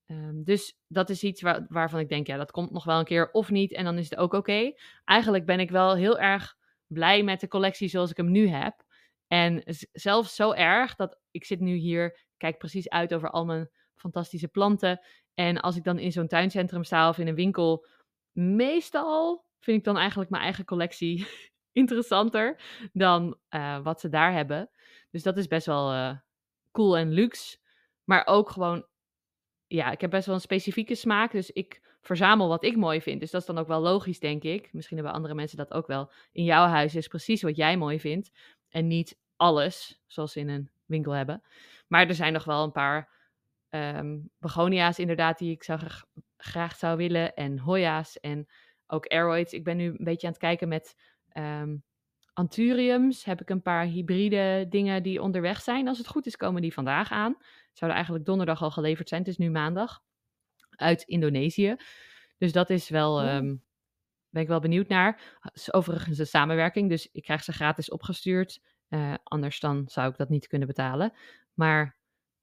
Ehm, 0.06 0.42
dus 0.42 0.78
dat 0.88 1.10
is 1.10 1.22
iets 1.22 1.42
waar, 1.42 1.66
waarvan 1.68 2.00
ik 2.00 2.08
denk, 2.08 2.26
ja, 2.26 2.36
dat 2.36 2.50
komt 2.50 2.70
nog 2.70 2.84
wel 2.84 2.98
een 2.98 3.04
keer 3.04 3.30
of 3.30 3.50
niet. 3.50 3.72
En 3.72 3.84
dan 3.84 3.98
is 3.98 4.10
het 4.10 4.18
ook 4.18 4.32
oké. 4.32 4.72
Eigenlijk 5.04 5.46
ben 5.46 5.60
ik 5.60 5.70
wel 5.70 5.94
heel 5.94 6.18
erg 6.18 6.56
blij 6.86 7.22
met 7.22 7.40
de 7.40 7.48
collectie 7.48 7.88
zoals 7.88 8.10
ik 8.10 8.16
hem 8.16 8.30
nu 8.30 8.48
heb. 8.48 8.84
En 9.26 9.62
zelfs 9.92 10.34
zo 10.34 10.52
erg 10.52 10.94
dat 10.94 11.18
ik 11.30 11.44
zit 11.44 11.60
nu 11.60 11.74
hier, 11.74 12.18
kijk 12.36 12.58
precies 12.58 12.88
uit 12.88 13.14
over 13.14 13.30
al 13.30 13.44
mijn 13.44 13.70
fantastische 13.94 14.48
planten. 14.48 15.00
En 15.34 15.60
als 15.60 15.76
ik 15.76 15.84
dan 15.84 15.98
in 15.98 16.12
zo'n 16.12 16.28
tuincentrum 16.28 16.84
sta 16.84 17.08
of 17.08 17.18
in 17.18 17.26
een 17.26 17.34
winkel, 17.34 17.86
meestal 18.32 19.44
vind 19.60 19.78
ik 19.78 19.84
dan 19.84 19.96
eigenlijk 19.96 20.30
mijn 20.30 20.42
eigen 20.42 20.64
collectie 20.64 21.26
interessanter 21.72 22.60
dan 22.92 23.38
eh, 23.48 23.82
wat 23.82 24.00
ze 24.00 24.08
daar 24.08 24.32
hebben. 24.32 24.70
Dus 25.10 25.22
dat 25.22 25.36
is 25.36 25.46
best 25.46 25.66
wel 25.66 25.92
eh, 25.92 26.16
cool 26.72 26.96
en 26.96 27.12
luxe. 27.12 27.58
Maar 28.04 28.26
ook 28.26 28.50
gewoon, 28.50 28.86
ja, 29.66 29.90
ik 29.90 30.00
heb 30.00 30.10
best 30.10 30.26
wel 30.26 30.34
een 30.34 30.40
specifieke 30.40 30.94
smaak. 30.94 31.32
Dus 31.32 31.50
ik 31.50 31.80
verzamel 32.00 32.48
wat 32.48 32.64
ik 32.64 32.76
mooi 32.76 33.00
vind. 33.00 33.20
Dus 33.20 33.30
dat 33.30 33.40
is 33.40 33.46
dan 33.46 33.58
ook 33.58 33.66
wel 33.66 33.80
logisch, 33.80 34.20
denk 34.20 34.42
ik. 34.42 34.72
Misschien 34.72 34.96
hebben 34.96 35.14
andere 35.14 35.34
mensen 35.34 35.56
dat 35.56 35.72
ook 35.72 35.86
wel. 35.86 36.10
In 36.32 36.44
jouw 36.44 36.66
huis 36.66 36.94
is 36.94 37.08
precies 37.08 37.42
wat 37.42 37.56
jij 37.56 37.76
mooi 37.76 38.00
vindt. 38.00 38.30
En 38.68 38.86
niet 38.86 39.18
alles, 39.36 40.02
zoals 40.06 40.32
ze 40.32 40.40
in 40.40 40.48
een 40.48 40.70
winkel 40.86 41.12
hebben. 41.12 41.42
Maar 41.86 42.08
er 42.08 42.14
zijn 42.14 42.32
nog 42.32 42.44
wel 42.44 42.64
een 42.64 42.72
paar 42.72 43.08
ehm, 43.68 44.18
begonia's 44.38 44.98
inderdaad 44.98 45.38
die 45.38 45.52
ik 45.52 45.62
zou 45.62 45.80
graag, 46.36 46.76
zou 46.76 46.96
willen. 46.96 47.34
En 47.34 47.58
hoya's 47.58 48.20
en 48.20 48.48
ook 48.86 49.06
aeroids. 49.06 49.52
Ik 49.52 49.64
ben 49.64 49.76
nu 49.76 49.86
een 49.86 50.04
beetje 50.04 50.26
aan 50.26 50.32
het 50.32 50.42
kijken 50.42 50.68
met 50.68 50.96
ehm 51.28 51.76
anthuriums. 52.36 53.24
Heb 53.24 53.40
ik 53.40 53.50
een 53.50 53.62
paar 53.62 53.84
hybride 53.84 54.66
dingen 54.68 55.02
die 55.02 55.22
onderweg 55.22 55.60
zijn. 55.60 55.88
Als 55.88 55.98
het 55.98 56.08
goed 56.08 56.26
is 56.26 56.36
komen 56.36 56.62
die 56.62 56.72
vandaag 56.72 57.10
aan. 57.10 57.36
Zouden 57.72 57.96
eigenlijk 57.96 58.26
donderdag 58.26 58.62
al 58.62 58.70
geleverd 58.70 59.08
zijn. 59.08 59.20
Het 59.20 59.30
is 59.30 59.36
nu 59.36 59.50
maandag. 59.50 60.02
Uit 60.70 61.02
Indonesië. 61.02 61.76
Dus 62.38 62.52
dat 62.52 62.70
is 62.70 62.88
wel... 62.88 63.14
Oh. 63.14 63.28
ehm, 63.28 63.56
ben 64.28 64.42
ik 64.42 64.48
wel 64.48 64.60
benieuwd 64.60 64.88
naar. 64.88 65.38
Is 65.52 65.72
overigens 65.72 66.18
een 66.18 66.26
samenwerking, 66.26 66.88
dus 66.88 67.08
ik 67.12 67.22
krijg 67.22 67.44
ze 67.44 67.52
gratis 67.52 67.90
opgestuurd. 67.90 68.60
Eh, 68.88 69.14
anders 69.22 69.60
dan 69.60 69.84
zou 69.86 70.10
ik 70.10 70.16
dat 70.16 70.28
niet 70.28 70.46
kunnen 70.46 70.68
betalen. 70.68 71.12
Maar 71.54 71.96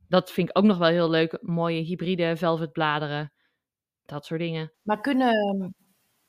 dat 0.07 0.31
vind 0.31 0.49
ik 0.49 0.57
ook 0.57 0.63
nog 0.63 0.77
wel 0.77 0.89
heel 0.89 1.09
leuk. 1.09 1.37
Mooie 1.41 1.81
hybride 1.81 2.37
velvetbladeren. 2.37 3.31
Dat 4.05 4.25
soort 4.25 4.39
dingen. 4.39 4.73
Maar 4.81 5.01
kunnen 5.01 5.33
ehm, 5.33 5.69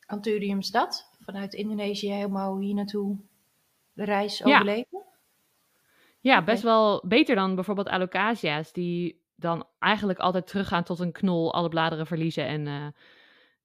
Anthuriums 0.07 0.71
dat? 0.71 1.17
Vanuit 1.19 1.55
Indonesië 1.55 2.13
helemaal 2.13 2.59
hier 2.59 2.75
naartoe 2.75 3.19
de 3.95 4.05
reis 4.05 4.45
overleven? 4.45 5.05
Ja, 6.21 6.45
best 6.45 6.63
wel 6.63 7.05
beter 7.07 7.35
dan 7.35 7.55
bijvoorbeeld 7.55 7.89
alocasia's, 7.89 8.73
die 8.73 9.23
dan 9.37 9.67
eigenlijk 9.79 10.19
altijd 10.19 10.47
teruggaan 10.47 10.85
tot 10.85 10.99
een 10.99 11.13
knol, 11.13 11.55
alle 11.55 11.69
bladeren 11.69 12.07
verliezen 12.07 12.47
en, 12.47 12.67
eh, 12.67 12.87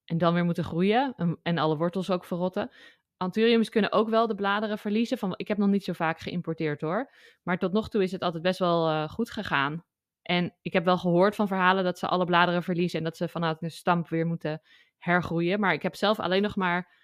en 0.06 0.18
dan 0.18 0.34
weer 0.34 0.46
moeten 0.46 0.64
groeien. 0.64 1.14
En, 1.18 1.40
en 1.44 1.58
alle 1.58 1.78
wortels 1.78 2.12
ook 2.12 2.26
verrotten. 2.26 2.72
Anthuriums 3.18 3.70
kunnen 3.70 3.92
ook 3.92 4.10
wel 4.10 4.28
de 4.28 4.36
bladeren 4.36 4.78
verliezen. 4.78 5.18
Van, 5.18 5.34
ik 5.36 5.48
heb 5.48 5.58
nog 5.58 5.70
niet 5.70 5.84
zo 5.84 5.94
vaak 5.94 6.20
geïmporteerd 6.20 6.82
hoor. 6.82 7.12
Maar 7.44 7.58
tot 7.58 7.72
nog 7.72 7.90
toe 7.90 8.04
is 8.04 8.12
het 8.12 8.22
altijd 8.22 8.44
best 8.44 8.60
wel 8.60 8.90
eh, 8.90 9.10
goed 9.10 9.32
gegaan. 9.32 9.84
En 10.22 10.56
ik 10.62 10.74
heb 10.74 10.86
wel 10.86 10.98
gehoord 10.98 11.36
van 11.36 11.48
verhalen 11.48 11.84
dat 11.84 12.00
ze 12.00 12.08
alle 12.08 12.26
bladeren 12.26 12.64
verliezen 12.64 12.98
en 12.98 13.04
dat 13.04 13.18
ze 13.18 13.28
vanuit 13.28 13.62
een 13.62 13.72
stamp 13.72 14.10
weer 14.10 14.26
moeten 14.26 14.62
hergroeien. 14.98 15.60
Maar 15.60 15.74
ik 15.74 15.82
heb 15.82 15.96
zelf 15.96 16.20
alleen 16.20 16.42
nog 16.42 16.56
maar 16.56 16.99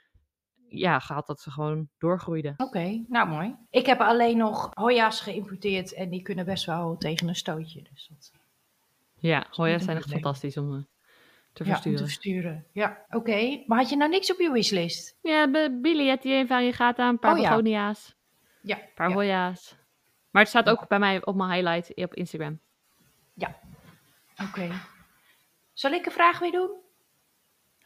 ja, 0.69 0.99
gehad 0.99 1.27
dat 1.27 1.39
ze 1.41 1.51
gewoon 1.51 1.89
doorgroeiden. 1.97 2.53
Oké, 2.57 3.03
nou 3.07 3.27
mooi. 3.27 3.55
Ik 3.69 3.85
heb 3.85 3.99
alleen 3.99 4.37
nog 4.37 4.71
Hoya's 4.73 5.21
geïmporteerd 5.21 5.93
en 5.93 6.09
die 6.09 6.21
kunnen 6.21 6.45
best 6.45 6.65
wel 6.65 6.97
tegen 6.97 7.27
een 7.27 7.35
stootje. 7.35 7.81
Dus 7.93 8.07
dat, 8.11 8.31
Ja, 9.19 9.37
niet 9.37 9.47
Hoya's 9.55 9.79
een 9.79 9.83
zijn 9.85 9.97
echt 9.97 10.09
fantastisch 10.09 10.57
om 10.57 10.73
eh, 10.75 10.79
te 11.53 11.63
ja, 11.63 11.69
om 11.69 11.71
versturen. 11.71 11.97
te 11.97 12.03
versturen. 12.03 12.65
Ja, 12.71 13.05
oké. 13.09 13.63
Maar 13.67 13.77
had 13.77 13.89
je 13.89 13.95
nou 13.97 14.09
niks 14.11 14.31
op 14.31 14.39
je 14.39 14.51
wishlist? 14.51 15.17
Ja, 15.21 15.49
be- 15.51 15.77
Billietier, 15.81 16.47
variegata, 16.47 17.09
een 17.09 17.19
paar 17.19 17.33
Oh 17.35 17.39
ja. 17.41 17.49
begonia's, 17.49 18.15
Ja. 18.61 18.77
een 18.77 18.89
paar 18.95 19.09
ja. 19.09 19.15
Hoya's. 19.15 19.75
Maar 20.31 20.41
het 20.41 20.51
staat 20.51 20.65
Ja. 20.65 20.71
ook 20.71 20.87
bij 20.87 20.99
mij 20.99 21.25
op 21.25 21.35
mijn 21.35 21.51
highlight 21.51 21.95
op 22.03 22.13
Instagram. 22.13 22.59
Oké. 24.49 24.69
Zal 25.73 25.91
ik 25.91 26.05
een 26.05 26.11
vraag 26.11 26.39
weer 26.39 26.51
doen? 26.51 26.69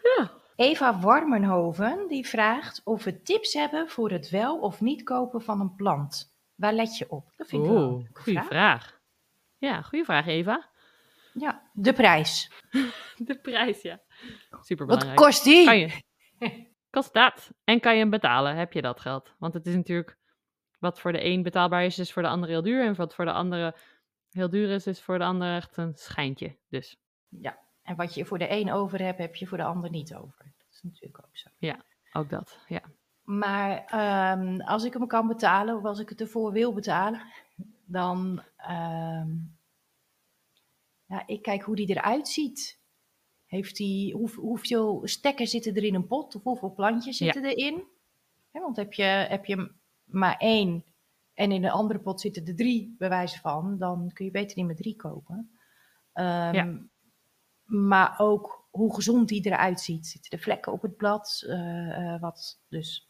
Ja. 0.02 0.32
Eva 0.60 1.00
Warmenhoven 1.00 2.08
die 2.08 2.28
vraagt 2.28 2.82
of 2.84 3.04
we 3.04 3.22
tips 3.22 3.54
hebben 3.54 3.89
voor 3.89 4.12
het 4.12 4.30
wel 4.30 4.60
of 4.60 4.82
niet 4.82 5.04
kopen 5.04 5.41
van 5.41 5.60
een 5.60 5.76
plant. 5.76 6.36
Waar 6.56 6.74
let 6.74 6.98
je 6.98 7.10
op? 7.10 7.32
Dat 7.36 7.48
vind 7.48 7.63
ik 7.63 7.69
wel 7.69 7.78
een 7.78 7.84
Oeh, 7.86 7.98
leuke 8.02 8.22
goede 8.22 8.39
vraag. 8.39 8.48
vraag. 8.48 9.00
Ja, 9.58 9.82
goede 9.82 10.06
vraag, 10.06 10.28
Eva. 10.28 10.69
Ja, 11.34 11.69
de 11.74 11.93
prijs. 11.93 12.52
De 13.28 13.39
prijs, 13.41 13.82
ja. 13.82 14.02
Super 14.62 14.86
Wat 14.86 15.13
kost 15.13 15.43
die? 15.43 15.65
Kan 15.65 15.80
je? 15.80 16.02
Kost 16.89 17.13
dat? 17.13 17.52
En 17.63 17.80
kan 17.80 17.93
je 17.93 18.00
hem 18.00 18.10
betalen? 18.10 18.56
Heb 18.56 18.74
je 18.74 18.82
dat 18.82 19.00
geld? 19.00 19.36
Want 19.38 19.54
het 19.54 19.65
is 19.65 19.76
natuurlijk 19.76 20.17
wat 20.80 21.00
voor 21.00 21.12
de 21.12 21.26
een 21.26 21.43
betaalbaar 21.43 21.84
is, 21.86 22.00
is 22.00 22.13
voor 22.13 22.22
de 22.22 22.28
ander 22.28 22.50
heel 22.50 22.62
duur. 22.62 22.86
En 22.86 22.95
wat 22.95 23.15
voor 23.15 23.26
de 23.26 23.32
andere 23.32 23.76
heel 24.30 24.50
duur 24.50 24.69
is, 24.69 24.88
is 24.88 25.02
voor 25.02 25.17
de 25.17 25.24
ander 25.24 25.56
echt 25.56 25.78
een 25.78 25.95
schijntje. 25.95 26.58
Dus 26.69 26.98
Ja, 27.28 27.60
en 27.89 27.95
wat 27.95 28.13
je 28.13 28.26
voor 28.26 28.38
de 28.38 28.52
een 28.52 28.72
over 28.72 29.02
hebt, 29.02 29.19
heb 29.19 29.36
je 29.36 29.48
voor 29.48 29.58
de 29.58 29.63
ander 29.63 29.89
niet 29.89 30.15
over. 30.15 30.49
Is 30.80 30.84
natuurlijk 30.92 31.24
ook 31.26 31.38
zo. 31.38 31.50
ook 32.12 32.30
dat, 32.30 32.60
ja. 32.68 32.82
Maar 33.24 33.86
ehm, 33.86 34.60
als 34.60 34.84
ik 34.84 34.94
hem 34.94 35.08
kan 35.08 35.28
betalen, 35.28 35.78
of 35.78 35.84
als 35.84 36.00
ik 36.00 36.10
het 36.10 36.22
ervoor 36.22 36.52
wil 36.52 36.74
betalen, 36.74 37.22
dan 37.86 38.44
ehm, 38.58 39.30
ja, 41.06 41.24
ik 41.28 41.42
kijk 41.42 41.62
hoe 41.63 41.76
die 41.76 41.89
eruit 41.89 42.28
ziet. 42.28 42.80
Heeft 43.46 43.76
die, 43.76 44.13
hoe, 44.13 44.30
hoeveel 44.36 45.02
stekken 45.04 45.48
zitten 45.48 45.76
er 45.76 45.84
in 45.84 45.96
een 45.96 46.08
pot? 46.08 46.36
Of 46.36 46.44
hoeveel 46.44 46.74
plantjes 46.74 47.18
Ja. 47.18 47.32
zitten 47.32 47.44
erin? 47.56 47.84
Want 48.52 48.76
heb 48.76 48.94
je, 48.94 49.04
heb 49.04 49.46
je 49.46 49.72
maar 50.04 50.38
één 50.38 50.84
en 51.34 51.52
in 51.52 51.62
de 51.62 51.72
andere 51.72 52.00
pot 52.00 52.22
zitten 52.22 52.46
er 52.46 52.56
drie, 52.56 52.96
bij 52.98 53.10
wijze 53.10 53.39
van, 53.39 53.78
dan 53.78 54.12
kun 54.13 54.26
je 54.26 54.32
beter 54.32 54.58
niet 54.58 54.65
met 54.68 54.78
drie 54.78 54.96
kopen. 54.96 55.52
Ehm, 56.13 56.54
Ja. 56.56 56.80
Maar 57.65 58.15
ook 58.20 58.59
hoe 58.69 58.95
gezond 58.95 59.27
die 59.27 59.45
eruit 59.45 59.79
ziet. 59.79 60.08
Zitten 60.08 60.32
er 60.32 60.39
vlekken 60.39 60.71
op 60.71 60.82
het 60.82 60.97
blad? 60.97 61.43
eh, 61.47 62.13
eh, 62.13 62.21
wat 62.21 62.60
dus 62.69 63.08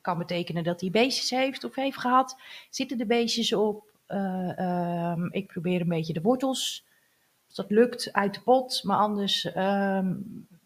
kan 0.00 0.18
betekenen 0.18 0.64
dat 0.64 0.80
hij 0.80 0.90
beestjes 0.90 1.30
heeft 1.30 1.64
of 1.64 1.74
heeft 1.74 1.98
gehad. 1.98 2.40
Zitten 2.70 3.00
er 3.00 3.06
beestjes 3.06 3.52
op? 3.52 3.90
Eh, 4.06 4.58
ehm, 4.58 5.26
ik 5.30 5.46
probeer 5.46 5.80
een 5.80 5.88
beetje 5.88 6.12
de 6.12 6.20
wortels, 6.20 6.86
als 7.46 7.56
dat 7.56 7.70
lukt, 7.70 8.12
uit 8.12 8.34
de 8.34 8.40
pot. 8.40 8.82
Maar 8.82 8.98
anders 8.98 9.44
ehm, 9.52 10.14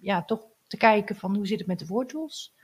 ja, 0.00 0.24
toch 0.24 0.46
te 0.66 0.76
kijken 0.76 1.16
van 1.16 1.34
hoe 1.36 1.46
zit 1.46 1.58
het 1.58 1.68
met 1.68 1.78
de 1.78 1.86
wortels. 1.86 2.54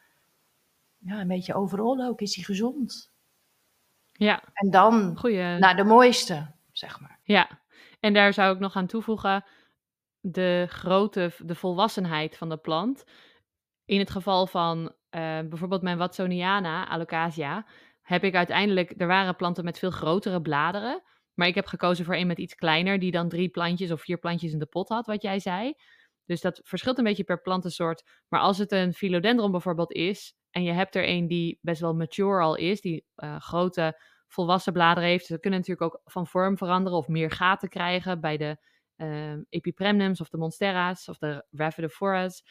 Ja, 0.98 1.20
een 1.20 1.28
beetje 1.28 1.54
overal 1.54 2.00
ook. 2.06 2.20
Is 2.20 2.34
hij 2.34 2.44
gezond? 2.44 3.10
Ja, 4.12 4.42
En 4.54 4.70
dan 4.70 5.18
goeie. 5.18 5.58
naar 5.58 5.76
de 5.76 5.84
mooiste, 5.84 6.46
zeg 6.72 7.00
maar. 7.00 7.18
Ja, 7.22 7.60
en 8.00 8.12
daar 8.14 8.32
zou 8.32 8.54
ik 8.54 8.60
nog 8.60 8.76
aan 8.76 8.86
toevoegen 8.86 9.44
de 10.22 10.66
grootte, 10.68 11.30
de 11.38 11.54
volwassenheid 11.54 12.36
van 12.36 12.48
de 12.48 12.56
plant. 12.56 13.04
In 13.84 13.98
het 13.98 14.10
geval 14.10 14.46
van 14.46 14.94
eh, 15.10 15.20
bijvoorbeeld 15.40 15.82
mijn 15.82 15.98
Watsoniana, 15.98 16.88
Alocasia, 16.88 17.66
heb 18.02 18.24
ik 18.24 18.34
uiteindelijk, 18.34 18.94
er 18.96 19.06
waren 19.06 19.36
planten 19.36 19.64
met 19.64 19.78
veel 19.78 19.90
grotere 19.90 20.42
bladeren, 20.42 21.02
maar 21.34 21.46
ik 21.46 21.54
heb 21.54 21.66
gekozen 21.66 22.04
voor 22.04 22.14
een 22.14 22.26
met 22.26 22.38
iets 22.38 22.54
kleiner, 22.54 22.98
die 22.98 23.10
dan 23.10 23.28
drie 23.28 23.48
plantjes 23.48 23.90
of 23.90 24.00
vier 24.00 24.18
plantjes 24.18 24.52
in 24.52 24.58
de 24.58 24.66
pot 24.66 24.88
had, 24.88 25.06
wat 25.06 25.22
jij 25.22 25.38
zei. 25.38 25.74
Dus 26.24 26.40
dat 26.40 26.60
verschilt 26.64 26.98
een 26.98 27.04
beetje 27.04 27.24
per 27.24 27.40
plantensoort. 27.40 28.02
Maar 28.28 28.40
als 28.40 28.58
het 28.58 28.72
een 28.72 28.92
philodendron 28.92 29.50
bijvoorbeeld 29.50 29.92
is, 29.92 30.34
en 30.50 30.62
je 30.62 30.72
hebt 30.72 30.94
er 30.94 31.08
een 31.08 31.28
die 31.28 31.58
best 31.62 31.80
wel 31.80 31.94
mature 31.94 32.42
al 32.42 32.54
is, 32.54 32.80
die 32.80 33.06
eh, 33.14 33.40
grote 33.40 34.00
volwassen 34.26 34.72
bladeren 34.72 35.08
heeft. 35.08 35.26
Ze 35.26 35.40
kunnen 35.40 35.58
natuurlijk 35.60 35.94
ook 35.94 36.00
van 36.04 36.26
vorm 36.26 36.56
veranderen 36.56 36.98
of 36.98 37.08
meer 37.08 37.30
gaten 37.30 37.68
krijgen 37.68 38.20
bij 38.20 38.36
de 38.36 38.56
eh, 38.96 39.34
epipremnums 39.48 40.20
of 40.20 40.28
de 40.28 40.36
monstera's 40.36 41.08
of 41.08 41.18
de 41.18 41.44
raphidophora's. 41.50 42.42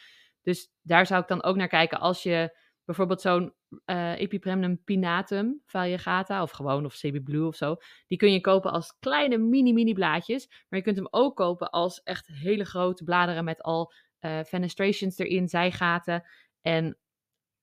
Dus 0.42 0.70
daar 0.82 1.06
zou 1.06 1.22
ik 1.22 1.28
dan 1.28 1.42
ook 1.42 1.56
naar 1.56 1.68
kijken 1.68 2.00
als 2.00 2.22
je 2.22 2.58
bijvoorbeeld 2.84 3.20
zo'n 3.20 3.54
eh, 3.84 4.18
epipremnum 4.18 4.84
pinatum 4.84 5.62
variegata 5.66 6.42
of 6.42 6.50
gewoon 6.50 6.84
of 6.84 6.94
CB 6.94 7.22
Blue 7.24 7.46
of 7.46 7.56
zo, 7.56 7.76
die 8.06 8.18
kun 8.18 8.32
je 8.32 8.40
kopen 8.40 8.72
als 8.72 8.96
kleine 8.98 9.38
mini 9.38 9.72
mini 9.72 9.92
blaadjes, 9.92 10.48
maar 10.68 10.78
je 10.78 10.84
kunt 10.84 10.96
hem 10.96 11.08
ook 11.10 11.36
kopen 11.36 11.70
als 11.70 12.02
echt 12.02 12.26
hele 12.26 12.64
grote 12.64 13.04
bladeren 13.04 13.44
met 13.44 13.62
al 13.62 13.92
eh, 14.18 14.40
fenestrations 14.40 15.18
erin, 15.18 15.48
zijgaten 15.48 16.24
en 16.60 16.96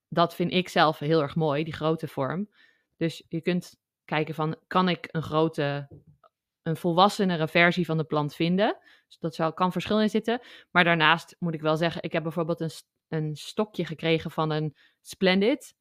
dat 0.09 0.35
vind 0.35 0.51
ik 0.51 0.69
zelf 0.69 0.99
heel 0.99 1.21
erg 1.21 1.35
mooi, 1.35 1.63
die 1.63 1.73
grote 1.73 2.07
vorm. 2.07 2.49
Dus 2.97 3.25
je 3.27 3.41
kunt 3.41 3.79
kijken 4.05 4.35
van, 4.35 4.55
kan 4.67 4.89
ik 4.89 5.07
een 5.11 5.21
grote, 5.21 5.87
een 6.69 6.77
volwassenere 6.77 7.47
versie 7.47 7.85
van 7.85 7.97
de 7.97 8.03
plant 8.03 8.35
vinden? 8.35 8.77
Dus 9.07 9.17
dat 9.19 9.35
zou, 9.35 9.53
kan 9.53 9.71
verschil 9.71 10.01
in 10.01 10.09
zitten. 10.09 10.41
Maar 10.71 10.83
daarnaast 10.83 11.35
moet 11.39 11.53
ik 11.53 11.61
wel 11.61 11.77
zeggen, 11.77 12.03
ik 12.03 12.11
heb 12.11 12.23
bijvoorbeeld 12.23 12.59
een, 12.59 12.71
een 13.07 13.35
stokje 13.35 13.85
gekregen 13.85 14.31
van 14.31 14.49
een 14.49 14.75
Splendid. 15.01 15.75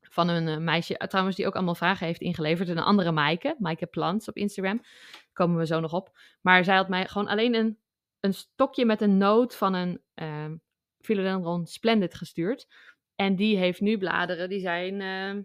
Van 0.00 0.28
een 0.28 0.48
eh, 0.48 0.56
meisje, 0.56 0.98
eh, 0.98 1.08
trouwens, 1.08 1.36
die 1.36 1.46
ook 1.46 1.54
allemaal 1.54 1.74
vragen 1.74 2.06
heeft 2.06 2.20
ingeleverd. 2.20 2.68
Een 2.68 2.78
andere 2.78 3.12
Maaike, 3.12 3.56
Maaike 3.58 3.86
Plants 3.86 4.28
op 4.28 4.36
Instagram. 4.36 4.82
Komen 5.32 5.56
we 5.58 5.66
zo 5.66 5.80
nog 5.80 5.92
op. 5.92 6.18
Maar 6.40 6.64
zij 6.64 6.76
had 6.76 6.88
mij 6.88 7.06
gewoon 7.06 7.28
alleen 7.28 7.54
een, 7.54 7.78
een 8.20 8.34
stokje 8.34 8.84
met 8.84 9.00
een 9.00 9.18
noot 9.18 9.56
van 9.56 9.74
een 9.74 10.02
ehm 10.14 10.56
Philodendron 11.00 11.66
Splendid 11.66 12.14
gestuurd. 12.14 12.66
En 13.14 13.36
die 13.36 13.56
heeft 13.56 13.80
nu 13.80 13.98
bladeren, 13.98 14.48
die 14.48 14.60
zijn 14.60 15.00
ehm 15.00 15.42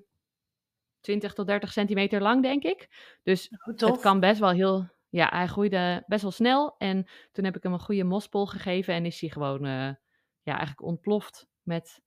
20 1.01 1.33
tot 1.33 1.47
30 1.47 1.71
centimeter 1.71 2.21
lang, 2.21 2.41
denk 2.41 2.63
ik. 2.63 2.88
Dus 3.23 3.51
Goed, 3.59 3.77
tof. 3.77 3.91
het 3.91 4.01
kan 4.01 4.19
best 4.19 4.39
wel 4.39 4.49
heel. 4.49 4.89
Ja, 5.09 5.29
hij 5.29 5.47
groeide 5.47 6.03
best 6.07 6.21
wel 6.21 6.31
snel. 6.31 6.75
En 6.77 7.07
toen 7.31 7.43
heb 7.45 7.55
ik 7.55 7.63
hem 7.63 7.73
een 7.73 7.79
goede 7.79 8.03
mospol 8.03 8.45
gegeven. 8.47 8.93
En 8.93 9.05
is 9.05 9.19
hij 9.21 9.29
gewoon 9.29 9.65
eh, 9.65 9.71
ja, 10.41 10.57
eigenlijk 10.57 10.81
ontploft 10.81 11.47
met 11.62 12.01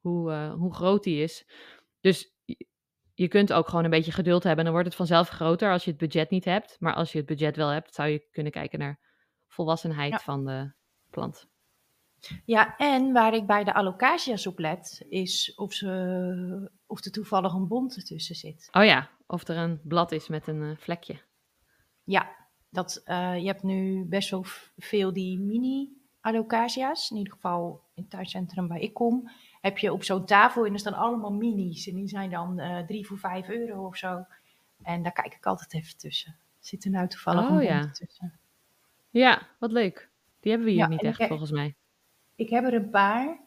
hoe, 0.00 0.32
eh, 0.32 0.52
hoe 0.54 0.74
groot 0.74 1.04
hij 1.04 1.14
is. 1.14 1.46
Dus 2.00 2.32
je- 3.14 3.28
kunt 3.28 3.52
ook 3.52 3.68
gewoon 3.68 3.84
een 3.84 3.90
beetje 3.90 4.12
geduld 4.12 4.42
hebben. 4.42 4.58
En 4.58 4.64
dan 4.64 4.72
wordt 4.72 4.88
het 4.88 4.96
vanzelf 4.96 5.28
groter 5.28 5.70
als 5.72 5.84
je 5.84 5.90
het 5.90 5.98
budget 6.00 6.30
niet 6.30 6.44
hebt. 6.44 6.76
Maar 6.80 6.94
als 6.94 7.12
je 7.12 7.18
het 7.18 7.26
budget 7.26 7.56
wel 7.56 7.68
hebt, 7.68 7.94
zou 7.94 8.08
je 8.08 8.28
kunnen 8.30 8.52
kijken 8.52 8.78
naar 8.78 9.00
volwassenheid 9.48 10.10
Ja. 10.12 10.18
van 10.18 10.44
de 10.44 10.72
plant. 11.10 11.46
Ja, 12.44 12.76
en 12.76 13.12
waar 13.12 13.34
ik 13.34 13.46
bij 13.46 13.64
de 13.64 13.72
alocasia's 13.72 14.46
op 14.46 14.58
let, 14.58 15.04
is 15.08 15.54
of, 15.54 15.72
ze, 15.72 16.70
of 16.86 17.04
er 17.04 17.12
toevallig 17.12 17.52
een 17.52 17.68
bont 17.68 17.96
ertussen 17.96 18.34
zit. 18.34 18.68
Oh 18.72 18.84
ja, 18.84 19.08
of 19.26 19.48
er 19.48 19.56
een 19.56 19.80
blad 19.82 20.12
is 20.12 20.28
met 20.28 20.46
een 20.46 20.62
eh, 20.62 20.76
vlekje. 20.76 21.20
Ja, 22.04 22.36
dat, 22.68 23.02
eh, 23.04 23.38
je 23.38 23.46
hebt 23.46 23.62
nu 23.62 24.04
best 24.04 24.30
wel 24.30 24.44
veel 24.76 25.12
die 25.12 25.38
mini-alocasia's. 25.38 27.10
In 27.10 27.16
ieder 27.16 27.32
geval 27.32 27.82
in 27.94 28.02
het 28.02 28.10
tuincentrum 28.10 28.68
waar 28.68 28.80
ik 28.80 28.94
kom, 28.94 29.30
heb 29.60 29.78
je 29.78 29.92
op 29.92 30.04
zo'n 30.04 30.26
tafel 30.26 30.66
en 30.66 30.72
er 30.72 30.78
staan 30.78 30.94
allemaal 30.94 31.32
minis. 31.32 31.88
En 31.88 31.94
die 31.94 32.08
zijn 32.08 32.30
dan 32.30 32.58
eh 32.58 32.86
drie 32.86 33.06
voor 33.06 33.18
vijf 33.18 33.48
euro 33.48 33.86
of 33.86 33.96
zo. 33.96 34.26
En 34.82 35.02
daar 35.02 35.12
kijk 35.12 35.34
ik 35.34 35.46
altijd 35.46 35.74
even 35.74 35.96
tussen. 35.96 36.36
Zit 36.60 36.84
er 36.84 36.90
nou 36.90 37.08
toevallig 37.08 37.40
Oh, 37.40 37.48
een 37.48 37.56
bont 37.56 37.68
ja. 37.68 37.90
tussen? 37.90 38.38
Ja, 39.10 39.48
wat 39.58 39.72
leuk. 39.72 40.10
Die 40.40 40.50
hebben 40.50 40.68
we 40.68 40.74
hier 40.74 40.82
Ja, 40.82 40.88
niet 40.88 41.02
echt, 41.02 41.26
volgens 41.26 41.50
mij. 41.50 41.74
Ik 42.34 42.50
heb 42.50 42.64
er 42.64 42.74
een 42.74 42.90
paar 42.90 43.40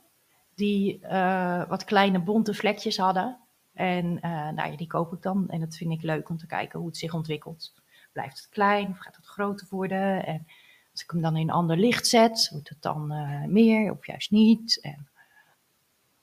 die 0.56 1.00
eh, 1.00 1.68
wat 1.68 1.84
kleine 1.84 2.20
bonte 2.20 2.54
vlekjes 2.54 2.98
hadden. 2.98 3.40
En 3.74 4.20
eh, 4.22 4.32
nou 4.32 4.72
ja, 4.72 4.78
die 4.78 4.88
koop 4.88 5.14
ik 5.14 5.22
dan. 5.22 5.50
En 5.50 5.60
dat 5.60 5.76
vind 5.76 5.92
ik 5.92 6.02
leuk 6.02 6.30
om 6.30 6.38
te 6.38 6.48
kijken 6.48 6.80
hoe 6.80 6.88
het 6.88 6.98
zich 6.98 7.14
ontwikkelt. 7.14 7.74
Blijft 8.12 8.38
het 8.38 8.50
klein 8.50 8.90
of 8.90 8.98
gaat 8.98 9.16
het 9.16 9.26
groter 9.26 9.68
worden? 9.70 10.26
En 10.26 10.46
als 10.92 11.04
ik 11.04 11.12
hem 11.12 11.22
dan 11.22 11.36
in 11.36 11.42
een 11.42 11.56
ander 11.56 11.78
licht 11.78 12.08
zet, 12.08 12.50
wordt 12.52 12.70
het 12.70 12.82
dan 12.82 13.12
eh, 13.12 13.44
meer 13.44 13.92
of 13.92 14.06
juist 14.06 14.32
niet? 14.32 14.82
En 14.82 15.10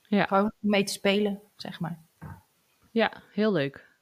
Ja. 0.07 0.25
Gewoon 0.25 0.51
mee 0.59 0.83
te 0.83 0.93
spelen, 0.93 1.41
zeg 1.55 1.79
maar. 1.79 1.99
Ja, 2.91 3.11
heel 3.31 3.51
leuk. 3.51 3.93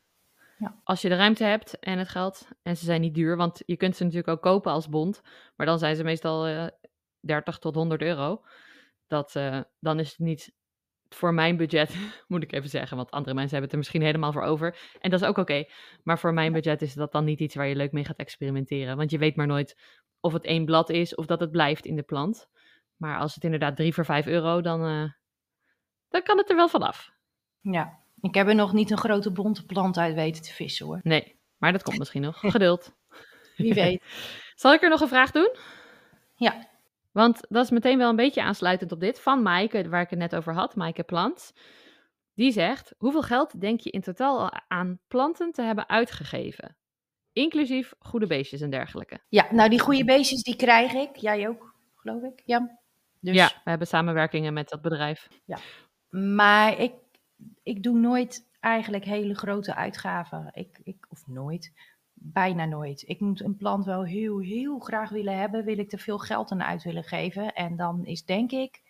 Ja. 0.58 0.76
Als 0.84 1.02
je 1.02 1.10
de 1.10 1.16
ruimte 1.16 1.44
hebt 1.44 1.80
en 1.80 1.98
het 1.98 2.10
geld, 2.10 2.48
en 2.62 2.78
ze 2.78 2.86
zijn 2.86 3.02
niet 3.02 3.16
duur, 3.16 3.38
want 3.38 3.62
je 3.66 3.78
kunt 3.78 3.96
ze 3.96 4.04
natuurlijk 4.04 4.30
ook 4.30 4.42
kopen 4.42 4.72
als 4.72 4.90
bond, 4.90 5.22
maar 5.56 5.66
dan 5.66 5.80
zijn 5.80 5.96
ze 5.96 6.04
meestal 6.04 6.70
30 7.26 7.60
tot 7.60 7.76
100 7.76 8.02
euro. 8.02 8.42
Dat, 9.08 9.36
eh, 9.36 9.60
dan 9.80 10.00
is 10.00 10.10
het 10.10 10.20
niet 10.20 10.54
voor 11.10 11.34
mijn 11.34 11.58
budget, 11.58 11.96
moet 12.28 12.44
ik 12.44 12.52
even 12.52 12.70
zeggen, 12.70 12.98
want 12.98 13.12
andere 13.12 13.36
mensen 13.36 13.52
hebben 13.52 13.62
het 13.62 13.72
er 13.72 13.78
misschien 13.78 14.02
helemaal 14.02 14.32
voor 14.32 14.42
over. 14.52 14.78
En 15.00 15.10
dat 15.10 15.22
is 15.22 15.28
ook 15.28 15.38
oké. 15.38 15.66
Maar 16.04 16.20
voor 16.20 16.34
mijn 16.34 16.54
budget 16.54 16.82
is 16.82 16.94
dat 16.94 17.12
dan 17.12 17.26
niet 17.26 17.40
iets 17.40 17.56
waar 17.56 17.68
je 17.68 17.76
leuk 17.76 17.92
mee 17.92 18.06
gaat 18.06 18.18
experimenteren, 18.18 18.98
want 18.98 19.12
je 19.12 19.18
weet 19.18 19.36
maar 19.36 19.48
nooit 19.48 20.02
of 20.20 20.34
het 20.34 20.46
één 20.46 20.66
blad 20.66 20.90
is 20.90 21.16
of 21.16 21.26
dat 21.26 21.40
het 21.40 21.52
blijft 21.52 21.86
in 21.86 21.96
de 21.96 22.04
plant. 22.04 22.48
Maar 22.96 23.20
als 23.20 23.36
het 23.36 23.44
inderdaad 23.44 23.76
3 23.76 23.94
voor 23.94 24.06
5 24.06 24.26
euro, 24.26 24.62
dan, 24.62 24.86
eh, 24.86 25.12
dan 26.10 26.24
kan 26.24 26.38
het 26.38 26.50
er 26.50 26.56
wel 26.56 26.70
vanaf. 26.70 27.12
Ja, 27.62 28.00
ik 28.22 28.34
heb 28.36 28.48
er 28.48 28.56
nog 28.56 28.74
niet 28.74 28.92
een 28.92 28.98
grote 28.98 29.32
bonte 29.32 29.66
plant 29.66 29.98
uit 29.98 30.16
weten 30.16 30.44
te 30.44 30.54
vissen 30.54 30.86
hoor. 30.86 31.00
Nee, 31.04 31.40
maar 31.58 31.72
dat 31.72 31.84
komt 31.84 31.98
misschien 31.98 32.22
nog. 32.22 32.40
Geduld. 32.52 32.96
Wie 33.56 33.74
weet. 33.74 34.04
Zal 34.56 34.74
ik 34.74 34.82
er 34.82 34.90
nog 34.90 35.02
een 35.02 35.08
vraag 35.08 35.32
doen? 35.32 35.56
Ja. 36.36 36.72
Want 37.14 37.46
dat 37.50 37.64
is 37.64 37.72
meteen 37.72 37.98
wel 37.98 38.10
een 38.10 38.16
beetje 38.16 38.44
aansluitend 38.44 38.92
op 38.92 39.00
dit. 39.00 39.20
Van 39.20 39.42
Maaike, 39.42 39.90
waar 39.90 40.02
ik 40.02 40.10
het 40.10 40.20
net 40.20 40.36
over 40.36 40.54
had, 40.54 40.76
Maaike 40.76 41.04
Plants. 41.04 41.54
Die 42.36 42.52
zegt, 42.52 42.94
hoeveel 42.98 43.22
geld 43.22 43.62
denk 43.62 43.80
je 43.80 43.90
in 43.90 44.02
totaal 44.02 44.40
al 44.40 44.62
aan 44.68 45.00
planten 45.08 45.52
te 45.52 45.62
hebben 45.62 45.90
uitgegeven? 45.90 46.78
Inclusief 47.34 47.94
goede 48.00 48.28
beestjes 48.28 48.62
en 48.62 48.70
dergelijke. 48.70 49.20
Ja, 49.30 49.48
nou 49.52 49.70
die 49.70 49.80
goede 49.80 50.06
beestjes 50.06 50.44
die 50.44 50.56
krijg 50.56 50.94
ik. 50.94 51.16
Jij 51.16 51.48
ook, 51.48 51.76
geloof 51.96 52.24
ik. 52.24 52.42
Ja. 52.46 52.80
Dus, 53.20 53.36
Ja, 53.36 53.48
we 53.48 53.70
hebben 53.70 53.88
samenwerkingen 53.88 54.54
met 54.54 54.70
dat 54.70 54.82
bedrijf. 54.82 55.28
Maar 56.10 56.80
ik, 56.80 56.94
ik 57.64 57.84
doe 57.84 57.98
nooit 57.98 58.48
eigenlijk 58.60 59.06
hele 59.06 59.34
grote 59.34 59.76
uitgaven. 59.76 60.50
Ik, 60.54 60.80
ik, 60.84 61.06
of 61.10 61.28
nooit, 61.28 61.72
bijna 62.24 62.66
nooit. 62.66 63.04
Ik 63.08 63.20
moet 63.20 63.42
een 63.42 63.58
plant 63.58 63.86
wel 63.86 64.04
heel, 64.04 64.40
heel 64.40 64.80
graag 64.80 65.10
willen 65.10 65.38
hebben. 65.38 65.66
Wil 65.66 65.78
ik 65.78 65.92
er 65.92 66.00
veel 66.00 66.18
geld 66.18 66.52
aan 66.52 66.64
uit 66.64 66.84
willen 66.84 67.04
geven. 67.04 67.54
En 67.54 67.76
dan 67.76 68.06
is 68.06 68.26
denk 68.26 68.52
ik 68.52 68.82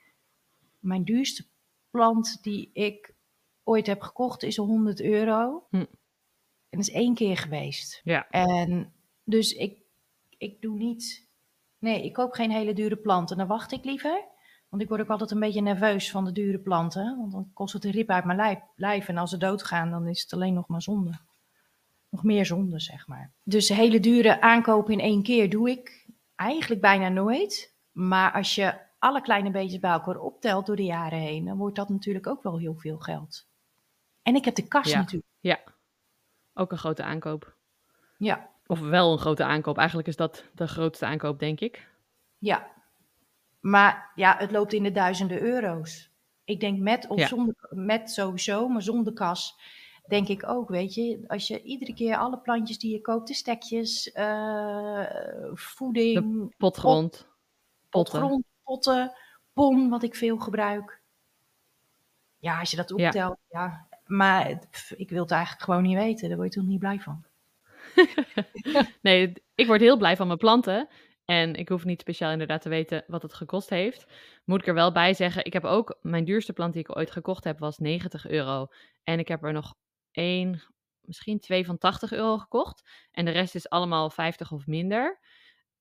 mijn 0.79 1.03
duurste 1.03 1.45
plant 1.89 2.43
die 2.43 2.69
ik 2.73 3.13
ooit 3.63 3.87
heb 3.87 4.01
gekocht 4.01 4.43
is 4.43 4.57
100 4.57 5.01
euro. 5.01 5.63
Hm. 5.69 5.75
En 5.77 6.79
dat 6.79 6.87
is 6.87 6.91
één 6.91 7.13
keer 7.15 7.37
geweest. 7.37 8.01
Ja. 8.03 8.29
En 8.29 8.93
dus 9.23 9.53
ik, 9.53 9.77
ik 10.37 10.61
doe 10.61 10.77
niet. 10.77 11.27
Nee, 11.79 12.03
ik 12.03 12.13
koop 12.13 12.33
geen 12.33 12.51
hele 12.51 12.73
dure 12.73 12.95
planten. 12.95 13.37
Dan 13.37 13.47
wacht 13.47 13.71
ik 13.71 13.83
liever. 13.83 14.23
Want 14.69 14.81
ik 14.81 14.89
word 14.89 15.01
ook 15.01 15.09
altijd 15.09 15.31
een 15.31 15.39
beetje 15.39 15.61
nerveus 15.61 16.11
van 16.11 16.25
de 16.25 16.31
dure 16.31 16.59
planten. 16.59 17.17
Want 17.17 17.31
dan 17.31 17.51
kost 17.53 17.73
het 17.73 17.85
een 17.85 17.91
rip 17.91 18.09
uit 18.09 18.25
mijn 18.25 18.37
lijf, 18.37 18.59
lijf. 18.75 19.07
En 19.07 19.17
als 19.17 19.29
ze 19.29 19.37
doodgaan, 19.37 19.89
dan 19.89 20.07
is 20.07 20.21
het 20.21 20.33
alleen 20.33 20.53
nog 20.53 20.67
maar 20.67 20.81
zonde. 20.81 21.19
Nog 22.13 22.23
meer 22.23 22.45
zonde, 22.45 22.79
zeg 22.79 23.07
maar. 23.07 23.31
Dus 23.43 23.69
hele 23.69 23.99
dure 23.99 24.41
aankopen 24.41 24.93
in 24.93 24.99
één 24.99 25.23
keer 25.23 25.49
doe 25.49 25.69
ik 25.69 26.07
eigenlijk 26.35 26.81
bijna 26.81 27.09
nooit. 27.09 27.75
Maar 27.91 28.31
als 28.33 28.55
je 28.55 28.79
alle 28.99 29.21
kleine 29.21 29.51
beetjes 29.51 29.79
bij 29.79 29.91
elkaar 29.91 30.17
optelt 30.19 30.65
door 30.65 30.75
de 30.75 30.83
jaren 30.83 31.19
heen, 31.19 31.45
dan 31.45 31.57
wordt 31.57 31.75
dat 31.75 31.89
natuurlijk 31.89 32.27
ook 32.27 32.43
wel 32.43 32.59
heel 32.59 32.75
veel 32.75 32.97
geld. 32.97 33.47
En 34.21 34.35
ik 34.35 34.45
heb 34.45 34.55
de 34.55 34.67
kast 34.67 34.91
Ja. 34.91 34.97
natuurlijk. 34.97 35.31
Ja, 35.39 35.59
ook 36.53 36.71
een 36.71 36.77
grote 36.77 37.03
aankoop. 37.03 37.55
Ja, 38.17 38.49
Of 38.67 38.79
wel 38.79 39.11
een 39.11 39.17
grote 39.19 39.43
aankoop. 39.43 39.77
Eigenlijk 39.77 40.07
is 40.07 40.15
dat 40.15 40.43
de 40.55 40.67
grootste 40.67 41.05
aankoop, 41.05 41.39
denk 41.39 41.59
ik. 41.59 41.87
ja. 42.37 42.71
Maar 43.59 44.11
ja, 44.15 44.35
het 44.37 44.51
loopt 44.51 44.73
in 44.73 44.83
de 44.83 44.91
duizenden 44.91 45.41
euro's. 45.41 46.11
Ik 46.43 46.59
denk 46.59 46.79
met 46.79 47.07
of 47.07 47.19
Ja. 47.19 47.27
zonder, 47.27 47.55
met 47.69 48.11
sowieso, 48.11 48.67
maar 48.67 48.81
zonder 48.81 49.13
kas, 49.13 49.59
denk 50.07 50.27
ik 50.27 50.47
ook, 50.47 50.69
weet 50.69 50.93
je. 50.93 51.23
Als 51.27 51.47
je 51.47 51.61
iedere 51.61 51.93
keer 51.93 52.17
alle 52.17 52.37
plantjes 52.39 52.77
die 52.77 52.91
je 52.91 53.01
koopt, 53.01 53.27
de 53.27 53.33
stekjes, 53.33 54.11
eh, 54.11 55.05
voeding, 55.53 56.53
Potgrond, 56.57 57.11
potten. 57.89 58.19
potgrond, 58.19 58.43
potten, 58.63 59.13
pon, 59.53 59.89
wat 59.89 60.03
ik 60.03 60.15
veel 60.15 60.37
gebruik. 60.37 61.01
Ja, 62.39 62.59
als 62.59 62.71
je 62.71 62.77
dat 62.77 62.93
Ja. 62.95 63.05
optelt, 63.05 63.37
ja. 63.49 63.87
Maar 64.05 64.47
het- 64.47 64.67
pff, 64.71 64.91
ik 64.91 65.09
wil 65.09 65.21
het 65.21 65.31
eigenlijk 65.31 65.63
gewoon 65.63 65.83
niet 65.83 65.95
weten. 65.97 66.27
Daar 66.27 66.37
word 66.37 66.53
je 66.53 66.59
toch 66.59 66.69
niet 66.69 66.79
blij 66.79 66.99
van. 66.99 67.25
Nee, 69.01 69.33
ik 69.55 69.67
word 69.67 69.81
heel 69.81 69.97
blij 69.97 70.15
van 70.15 70.27
mijn 70.27 70.39
planten. 70.39 70.87
En 71.25 71.55
ik 71.55 71.69
hoef 71.69 71.85
niet 71.85 72.01
speciaal 72.01 72.31
inderdaad 72.31 72.61
te 72.61 72.69
weten 72.69 73.03
wat 73.07 73.21
het 73.21 73.33
gekost 73.33 73.69
heeft. 73.69 74.05
Moet 74.45 74.59
ik 74.61 74.67
er 74.67 74.73
wel 74.73 74.91
bij 74.91 75.13
zeggen, 75.13 75.45
ik 75.45 75.53
heb 75.53 75.63
ook, 75.63 75.97
mijn 76.01 76.25
duurste 76.25 76.53
plant 76.53 76.73
die 76.73 76.81
ik 76.81 76.97
ooit 76.97 77.11
gekocht 77.11 77.43
heb, 77.43 77.59
was 77.59 77.77
90 77.77 78.27
euro. 78.27 78.67
En 79.03 79.19
ik 79.19 79.27
heb 79.27 79.43
er 79.43 79.53
nog 79.53 79.75
één, 80.13 80.61
misschien 81.01 81.39
twee 81.39 81.65
van 81.65 81.77
80 81.77 82.11
euro 82.11 82.37
gekocht. 82.37 82.89
En 83.11 83.25
de 83.25 83.31
rest 83.31 83.55
is 83.55 83.69
allemaal 83.69 84.09
50 84.09 84.51
of 84.51 84.67
minder. 84.67 85.19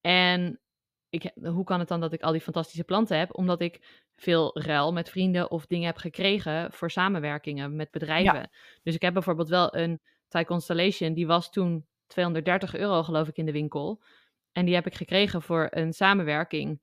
En 0.01 0.61
ik, 1.09 1.31
hoe 1.35 1.65
kan 1.65 1.79
het 1.79 1.89
dan 1.89 2.01
dat 2.01 2.13
ik 2.13 2.23
al 2.23 2.33
die 2.33 2.41
fantastische 2.41 2.85
planten 2.85 3.19
heb? 3.19 3.37
Omdat 3.37 3.61
ik 3.61 4.03
veel 4.17 4.59
ruil 4.59 4.93
met 4.93 5.11
vrienden 5.11 5.51
of 5.51 5.67
dingen 5.67 5.87
heb 5.87 5.97
gekregen 5.97 6.73
voor 6.73 6.91
samenwerkingen 6.91 7.77
met 7.77 7.91
bedrijven. 7.91 8.51
Dus 8.83 8.95
ik 8.95 9.03
heb 9.03 9.13
bijvoorbeeld 9.13 9.49
wel 9.49 9.77
een 9.77 10.01
Thai 10.29 10.45
Constellation, 10.45 11.15
die 11.15 11.27
was 11.27 11.51
toen 11.51 11.87
230 12.07 12.75
euro 12.75 13.03
geloof 13.03 13.29
ik 13.29 13.37
in 13.37 13.47
de 13.47 13.53
winkel. 13.53 14.03
En 14.53 14.65
die 14.65 14.75
heb 14.75 14.87
ik 14.87 14.95
gekregen 14.95 15.43
voor 15.43 15.69
een 15.71 15.93
samenwerking. 15.93 16.81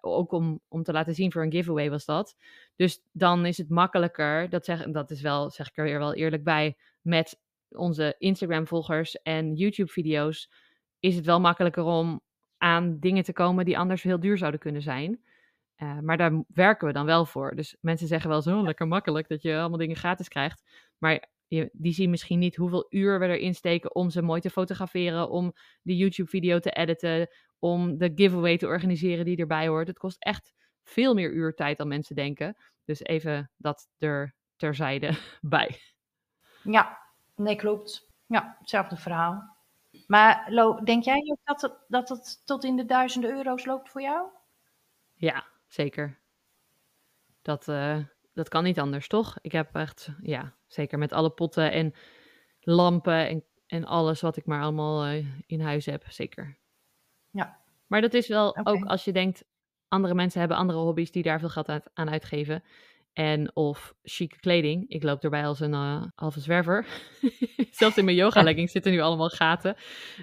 Ook 0.00 0.32
om, 0.32 0.60
om 0.68 0.82
te 0.82 0.92
laten 0.92 1.14
zien 1.14 1.32
voor 1.32 1.42
een 1.42 1.52
giveaway 1.52 1.90
was 1.90 2.04
dat. 2.04 2.36
Dus 2.76 3.02
dan 3.12 3.46
is 3.46 3.58
het 3.58 3.68
makkelijker, 3.68 4.48
dat, 4.48 4.64
zeg, 4.64 4.90
dat 4.90 5.10
is 5.10 5.20
wel, 5.20 5.50
zeg 5.50 5.68
ik 5.68 5.76
er 5.76 5.84
weer 5.84 5.98
wel 5.98 6.14
eerlijk 6.14 6.44
bij, 6.44 6.76
met 7.00 7.40
onze 7.68 8.14
Instagram-volgers 8.18 9.22
en 9.22 9.54
YouTube-video's, 9.54 10.50
is 11.00 11.16
het 11.16 11.26
wel 11.26 11.40
makkelijker 11.40 11.84
om 11.84 12.20
aan 12.58 12.98
dingen 12.98 13.24
te 13.24 13.32
komen 13.32 13.64
die 13.64 13.78
anders 13.78 14.02
heel 14.02 14.20
duur 14.20 14.38
zouden 14.38 14.60
kunnen 14.60 14.82
zijn. 14.82 15.20
Eh, 15.76 15.98
maar 15.98 16.16
daar 16.16 16.44
werken 16.54 16.86
we 16.86 16.92
dan 16.92 17.06
wel 17.06 17.26
voor. 17.26 17.56
Dus 17.56 17.76
mensen 17.80 18.06
zeggen 18.06 18.30
wel 18.30 18.42
zo 18.42 18.62
lekker 18.62 18.88
makkelijk 18.88 19.28
dat 19.28 19.42
je 19.42 19.58
allemaal 19.58 19.78
dingen 19.78 19.96
gratis 19.96 20.28
krijgt. 20.28 20.62
Maar 20.98 21.24
je, 21.48 21.70
die 21.72 21.92
zien 21.92 22.10
misschien 22.10 22.38
niet 22.38 22.56
hoeveel 22.56 22.86
uur 22.88 23.18
we 23.18 23.26
erin 23.26 23.54
steken 23.54 23.94
om 23.94 24.10
ze 24.10 24.22
mooi 24.22 24.40
te 24.40 24.50
fotograferen, 24.50 25.30
om 25.30 25.52
de 25.82 25.96
YouTube-video 25.96 26.58
te 26.58 26.70
editen, 26.70 27.28
om 27.58 27.98
de 27.98 28.12
giveaway 28.14 28.56
te 28.56 28.66
organiseren 28.66 29.24
die 29.24 29.36
erbij 29.36 29.68
hoort. 29.68 29.86
Het 29.86 29.98
kost 29.98 30.16
echt 30.18 30.52
veel 30.82 31.14
meer 31.14 31.32
uurtijd 31.32 31.78
dan 31.78 31.88
mensen 31.88 32.16
denken. 32.16 32.56
Dus 32.84 33.02
even 33.02 33.50
dat 33.56 33.88
er 33.98 34.34
terzijde 34.56 35.18
bij. 35.40 35.80
Ja, 36.62 36.98
nee, 37.34 37.56
klopt. 37.56 38.10
Ja, 38.26 38.56
hetzelfde 38.58 38.96
verhaal. 38.96 39.56
Maar 40.06 40.46
Lo, 40.48 40.80
denk 40.84 41.04
jij 41.04 41.22
ook 41.30 41.40
dat 41.44 41.60
het, 41.60 41.84
dat 41.88 42.08
het 42.08 42.42
tot 42.44 42.64
in 42.64 42.76
de 42.76 42.84
duizenden 42.84 43.30
euro's 43.30 43.64
loopt 43.64 43.90
voor 43.90 44.00
jou? 44.00 44.28
Ja, 45.14 45.46
zeker. 45.66 46.18
Dat, 47.42 47.68
eh, 47.68 47.98
dat 48.36 48.48
kan 48.48 48.64
niet 48.64 48.78
anders, 48.78 49.08
toch? 49.08 49.38
Ik 49.40 49.52
heb 49.52 49.74
echt, 49.74 50.08
ja, 50.22 50.54
zeker 50.66 50.98
met 50.98 51.12
alle 51.12 51.30
potten 51.30 51.72
en 51.72 51.94
lampen 52.60 53.28
en, 53.28 53.44
en 53.66 53.84
alles 53.84 54.20
wat 54.20 54.36
ik 54.36 54.46
maar 54.46 54.62
allemaal 54.62 55.04
eh, 55.04 55.26
in 55.46 55.60
huis 55.60 55.86
heb, 55.86 56.04
zeker. 56.08 56.58
Ja. 57.30 57.60
Maar 57.86 58.00
dat 58.00 58.14
is 58.14 58.28
wel 58.28 58.56
ook 58.56 58.84
als 58.84 59.04
je 59.04 59.12
denkt, 59.12 59.44
andere 59.88 60.14
mensen 60.14 60.38
hebben 60.40 60.58
andere 60.58 60.78
hobby's 60.78 61.10
die 61.10 61.22
daar 61.22 61.40
veel 61.40 61.48
geld 61.48 61.68
aan, 61.94 62.10
uitgeven. 62.10 62.62
En 63.12 63.56
of 63.56 63.94
chique 64.02 64.38
kleding. 64.38 64.88
Ik 64.88 65.02
loop 65.02 65.24
erbij 65.24 65.46
als 65.46 65.60
een 65.60 65.74
eh 65.74 66.02
halve 66.14 66.40
zwerver. 66.40 66.86
Zelfs 67.70 67.96
in 67.96 68.04
mijn 68.04 68.16
yoga 68.16 68.42
leggings 68.48 68.72
zitten 68.72 68.92
nu 68.92 69.00
allemaal 69.00 69.28
gaten. 69.28 69.76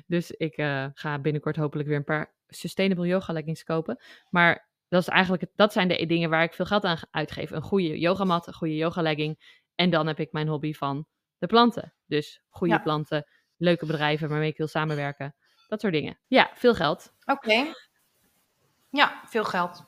Dus 0.06 0.32
ik 0.32 0.56
eh, 0.56 0.86
ga 0.94 1.20
binnenkort 1.20 1.56
hopelijk 1.56 1.88
weer 1.88 1.98
een 1.98 2.04
paar 2.04 2.36
sustainable 2.48 3.08
yoga 3.08 3.34
leggings 3.34 3.64
kopen. 3.64 4.00
Maar 4.30 4.72
dat, 4.94 5.02
is 5.02 5.08
eigenlijk 5.08 5.46
dat 5.56 5.74
zijn 5.74 5.88
de 5.88 6.06
dingen 6.06 6.30
waar 6.30 6.44
ik 6.44 6.54
veel 6.54 6.66
geld 6.66 6.84
aan 6.84 6.98
uitgeef. 7.12 7.52
Een 7.52 7.62
goede 7.62 8.00
yogamat, 8.00 8.48
een 8.48 8.54
goede 8.54 8.76
yoga 8.76 9.02
legging. 9.02 9.62
En 9.76 9.90
dan 9.90 10.08
heb 10.08 10.20
ik 10.20 10.32
mijn 10.32 10.48
hobby 10.48 10.74
van 10.74 11.06
de 11.38 11.48
planten. 11.48 11.94
Dus 12.06 12.42
goede 12.50 12.74
Ja. 12.74 12.80
planten, 12.80 13.26
leuke 13.58 13.86
bedrijven 13.86 14.30
waarmee 14.30 14.50
ik 14.50 14.58
wil 14.58 14.68
samenwerken. 14.68 15.36
Dat 15.68 15.82
soort 15.82 15.94
dingen. 15.94 16.20
Ja, 16.28 16.52
veel 16.56 16.76
geld. 16.76 17.14
Oké. 17.26 17.66
Ja, 18.90 19.22
veel 19.26 19.44
geld. 19.44 19.86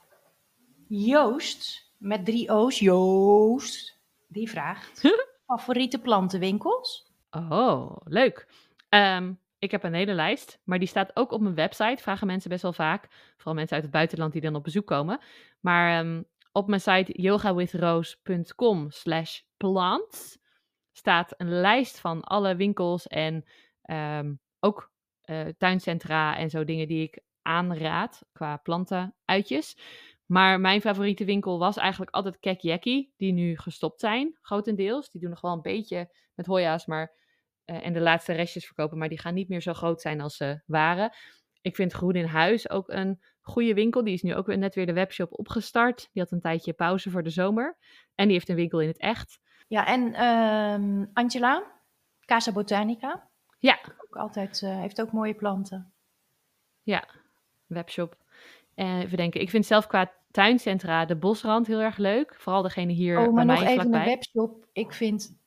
Joost, 0.88 1.91
met 1.98 2.26
drie 2.26 2.50
O's, 2.50 2.80
Joost, 2.80 4.00
die 4.28 4.50
vraagt: 4.50 5.02
favoriete 5.48 6.00
plantenwinkels? 6.00 7.12
Oh, 7.32 7.96
leuk. 8.04 8.48
Ehm, 8.89 9.34
ik 9.65 9.71
heb 9.71 9.84
een 9.84 9.93
hele 9.93 10.13
lijst, 10.13 10.60
maar 10.63 10.80
die 10.80 10.88
staat 10.88 11.15
ook 11.15 11.32
op 11.32 11.41
mijn 11.41 11.56
website. 11.56 12.01
Vragen 12.04 12.28
mensen 12.28 12.49
best 12.49 12.62
wel 12.62 12.73
vaak. 12.73 13.08
Vooral 13.36 13.54
mensen 13.54 13.75
uit 13.75 13.84
het 13.84 13.93
buitenland 13.93 14.32
die 14.34 14.41
dan 14.41 14.56
op 14.56 14.63
bezoek 14.63 14.88
komen. 14.88 15.19
Maar 15.60 15.99
ehm, 15.99 16.21
op 16.51 16.67
mijn 16.67 16.82
site 16.82 17.21
yogawithroos.com 17.21 18.91
slash 18.91 19.41
plants 19.58 20.38
staat 20.91 21.34
een 21.38 21.60
lijst 21.60 21.99
van 21.99 22.21
alle 22.21 22.56
winkels 22.56 23.08
en 23.08 23.45
ehm, 23.82 24.34
ook 24.60 24.91
eh, 25.21 25.47
tuincentra 25.58 26.38
en 26.38 26.49
zo 26.49 26.63
dingen 26.63 26.88
die 26.88 27.04
ik 27.04 27.19
aanraad 27.41 28.25
qua 28.32 28.58
plantenuitjes. 28.58 29.78
Maar 30.25 30.60
mijn 30.60 30.82
favoriete 30.82 31.25
winkel 31.25 31.60
was 31.60 31.78
eigenlijk 31.78 32.12
altijd 32.12 32.39
Kek 32.39 32.62
die 33.17 33.34
nu 33.34 33.58
gestopt 33.58 33.99
zijn, 33.99 34.38
grotendeels. 34.41 35.10
Die 35.10 35.21
doen 35.21 35.30
nog 35.30 35.41
wel 35.41 35.51
een 35.51 35.62
beetje 35.62 36.12
met 36.36 36.45
Hoya's, 36.45 36.86
maar 36.86 37.13
en 37.65 37.93
de 37.93 38.01
laatste 38.01 38.34
restjes 38.34 38.65
verkopen, 38.65 38.97
maar 38.97 39.10
die 39.10 39.19
gaan 39.19 39.34
niet 39.34 39.49
meer 39.49 39.62
zo 39.62 39.73
groot 39.73 40.01
zijn 40.01 40.21
als 40.21 40.38
ze 40.38 40.62
waren. 40.65 41.12
Ik 41.62 41.75
vind 41.75 41.93
Groen 41.93 42.15
in 42.15 42.25
Huis 42.25 42.69
ook 42.69 42.89
een 42.89 43.21
goede 43.41 43.73
winkel. 43.73 44.04
Die 44.04 44.13
is 44.13 44.21
nu 44.21 44.36
ook 44.36 44.45
weer 44.45 44.58
net 44.58 44.75
weer 44.75 44.86
de 44.86 44.93
webshop 44.93 45.39
opgestart. 45.39 46.10
Die 46.12 46.21
had 46.21 46.32
een 46.32 46.39
tijdje 46.39 46.73
pauze 46.73 47.10
voor 47.10 47.23
de 47.23 47.30
zomer. 47.30 47.78
En 48.15 48.25
die 48.25 48.34
heeft 48.34 48.49
een 48.49 48.56
winkel 48.56 48.82
in 48.82 48.88
het 48.88 48.97
echt. 48.97 49.39
Ja, 49.67 49.86
en 49.86 50.13
ehm, 50.13 51.06
Angela, 51.13 51.63
Casa 52.25 52.51
Botanica. 52.51 53.30
Ja. 53.60 53.80
Ook 54.08 54.15
altijd, 54.15 54.62
eh, 54.62 54.80
heeft 54.80 55.01
ook 55.01 55.12
mooie 55.12 55.34
planten. 55.34 55.93
Webshop. 57.67 58.17
En 58.75 59.01
even 59.01 59.17
denken, 59.17 59.41
ik 59.41 59.49
vind 59.49 59.65
zelf 59.65 59.88
qua 59.88 60.13
tuincentra 60.32 61.06
de 61.06 61.15
Bosrand 61.15 61.67
heel 61.67 61.82
erg 61.82 61.97
leuk. 61.97 62.36
Vooral 62.36 62.62
degene 62.62 62.93
hier 62.93 63.17
oh, 63.17 63.23
bij 63.23 63.34
maar 63.34 63.45
mij 63.45 63.56
nog 63.56 63.63
even 63.63 63.75
vlakbij. 63.75 64.01
een 64.01 64.08
webshop. 64.08 64.65
Ik 64.73 64.93
vind 64.93 65.38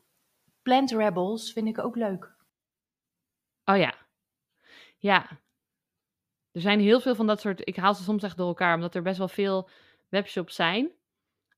Plant 0.69 0.91
Rebels 0.91 1.53
vind 1.53 1.69
ik 1.69 1.79
ook 1.79 1.97
leuk. 1.97 2.35
Oh 3.65 3.77
ja. 3.77 3.95
Ja. 4.99 5.41
Er 6.53 6.61
zijn 6.61 6.81
heel 6.81 7.01
veel 7.01 7.15
van 7.15 7.27
dat 7.27 7.41
soort. 7.41 7.61
Ik 7.69 7.77
haal 7.77 7.95
ze 7.95 8.03
soms 8.03 8.23
echt 8.23 8.37
door 8.37 8.49
elkaar, 8.49 8.75
omdat 8.75 8.95
er 8.95 9.03
best 9.03 9.19
wel 9.19 9.29
veel 9.29 9.69
webshops 10.09 10.55
zijn. 10.55 10.91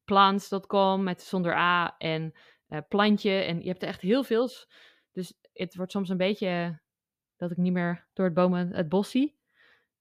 Plants.com 0.04 1.02
met 1.02 1.22
zonder 1.22 1.54
A 1.54 1.94
en 1.98 2.34
eh, 2.68 2.78
plantje. 2.88 3.30
En 3.30 3.60
je 3.62 3.68
hebt 3.68 3.82
er 3.82 3.88
echt 3.88 4.00
heel 4.00 4.24
veel. 4.24 4.48
Dus 5.12 5.34
het 5.52 5.74
wordt 5.74 5.92
soms 5.92 6.08
een 6.08 6.16
beetje 6.16 6.80
dat 7.36 7.50
ik 7.50 7.56
niet 7.56 7.72
meer 7.72 8.06
door 8.12 8.24
het 8.24 8.34
bomen 8.34 8.72
het 8.74 8.88
bos 8.88 9.10
zie. 9.10 9.38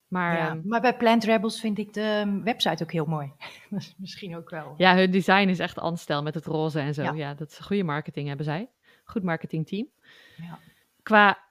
Maar 0.07 0.37
ja. 0.37 0.49
ehm, 0.49 0.61
Maar 0.63 0.81
bij 0.81 0.97
Plant 0.97 1.23
Rebels 1.23 1.59
vind 1.59 1.77
ik 1.77 1.93
de 1.93 2.23
um, 2.25 2.43
website 2.43 2.83
ook 2.83 2.91
heel 2.91 3.05
mooi. 3.05 3.33
dat 3.69 3.79
is 3.79 3.95
misschien 3.97 4.35
ook 4.35 4.49
wel. 4.49 4.73
ja, 4.77 4.95
hun 4.95 5.11
design 5.11 5.47
is 5.47 5.59
echt 5.59 5.79
anstel 5.79 6.23
met 6.23 6.33
het 6.33 6.45
roze 6.45 6.79
en 6.79 6.93
zo. 6.93 7.03
Ja, 7.03 7.13
Ja. 7.13 7.33
dat 7.33 7.49
is 7.49 7.59
goede 7.59 7.83
marketing 7.83 8.27
hebben 8.27 8.45
zij. 8.45 8.69
Goed 9.09 9.23
marketingteam. 9.23 9.87
Ja. 10.37 10.59
Qua 11.03 11.47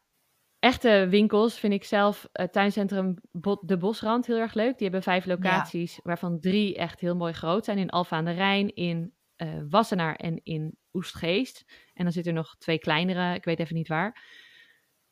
echte 0.59 1.07
winkels 1.11 1.59
vind 1.59 1.73
ik 1.73 1.85
zelf 1.85 2.29
het 2.33 2.53
tuincentrum 2.53 3.15
Bo- 3.31 3.63
De 3.65 3.77
Bosrand 3.77 4.27
heel 4.27 4.39
erg 4.39 4.55
leuk. 4.55 4.73
Die 4.73 4.83
hebben 4.83 5.03
vijf 5.03 5.27
locaties, 5.27 6.01
waarvan 6.03 6.41
drie 6.41 6.77
echt 6.77 7.01
heel 7.01 7.17
mooi 7.17 7.33
groot 7.33 7.65
zijn. 7.65 7.79
In 7.79 7.91
Alfa 7.91 8.17
aan 8.17 8.25
de 8.25 8.31
Rijn, 8.31 8.75
in 8.75 9.13
eh, 9.37 9.49
Wassenaar 9.69 10.17
en 10.17 10.41
in 10.43 10.77
Oestgeest. 10.93 11.65
En 11.95 12.05
dan 12.05 12.13
zitten 12.13 12.33
er 12.33 12.39
nog 12.39 12.57
twee 12.59 12.79
kleinere, 12.79 13.35
ik 13.35 13.45
weet 13.45 13.59
even 13.59 13.75
niet 13.75 13.89
waar. 13.89 14.27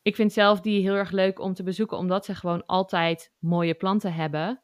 Ik 0.03 0.15
vind 0.15 0.33
zelf 0.33 0.61
die 0.61 0.83
heel 0.83 0.95
erg 0.95 1.11
leuk 1.11 1.41
om 1.41 1.55
te 1.55 1.63
bezoeken, 1.63 1.97
omdat 1.97 2.25
ze 2.25 2.35
gewoon 2.35 2.67
altijd 2.67 3.33
mooie 3.39 3.75
planten 3.75 4.13
hebben. 4.15 4.63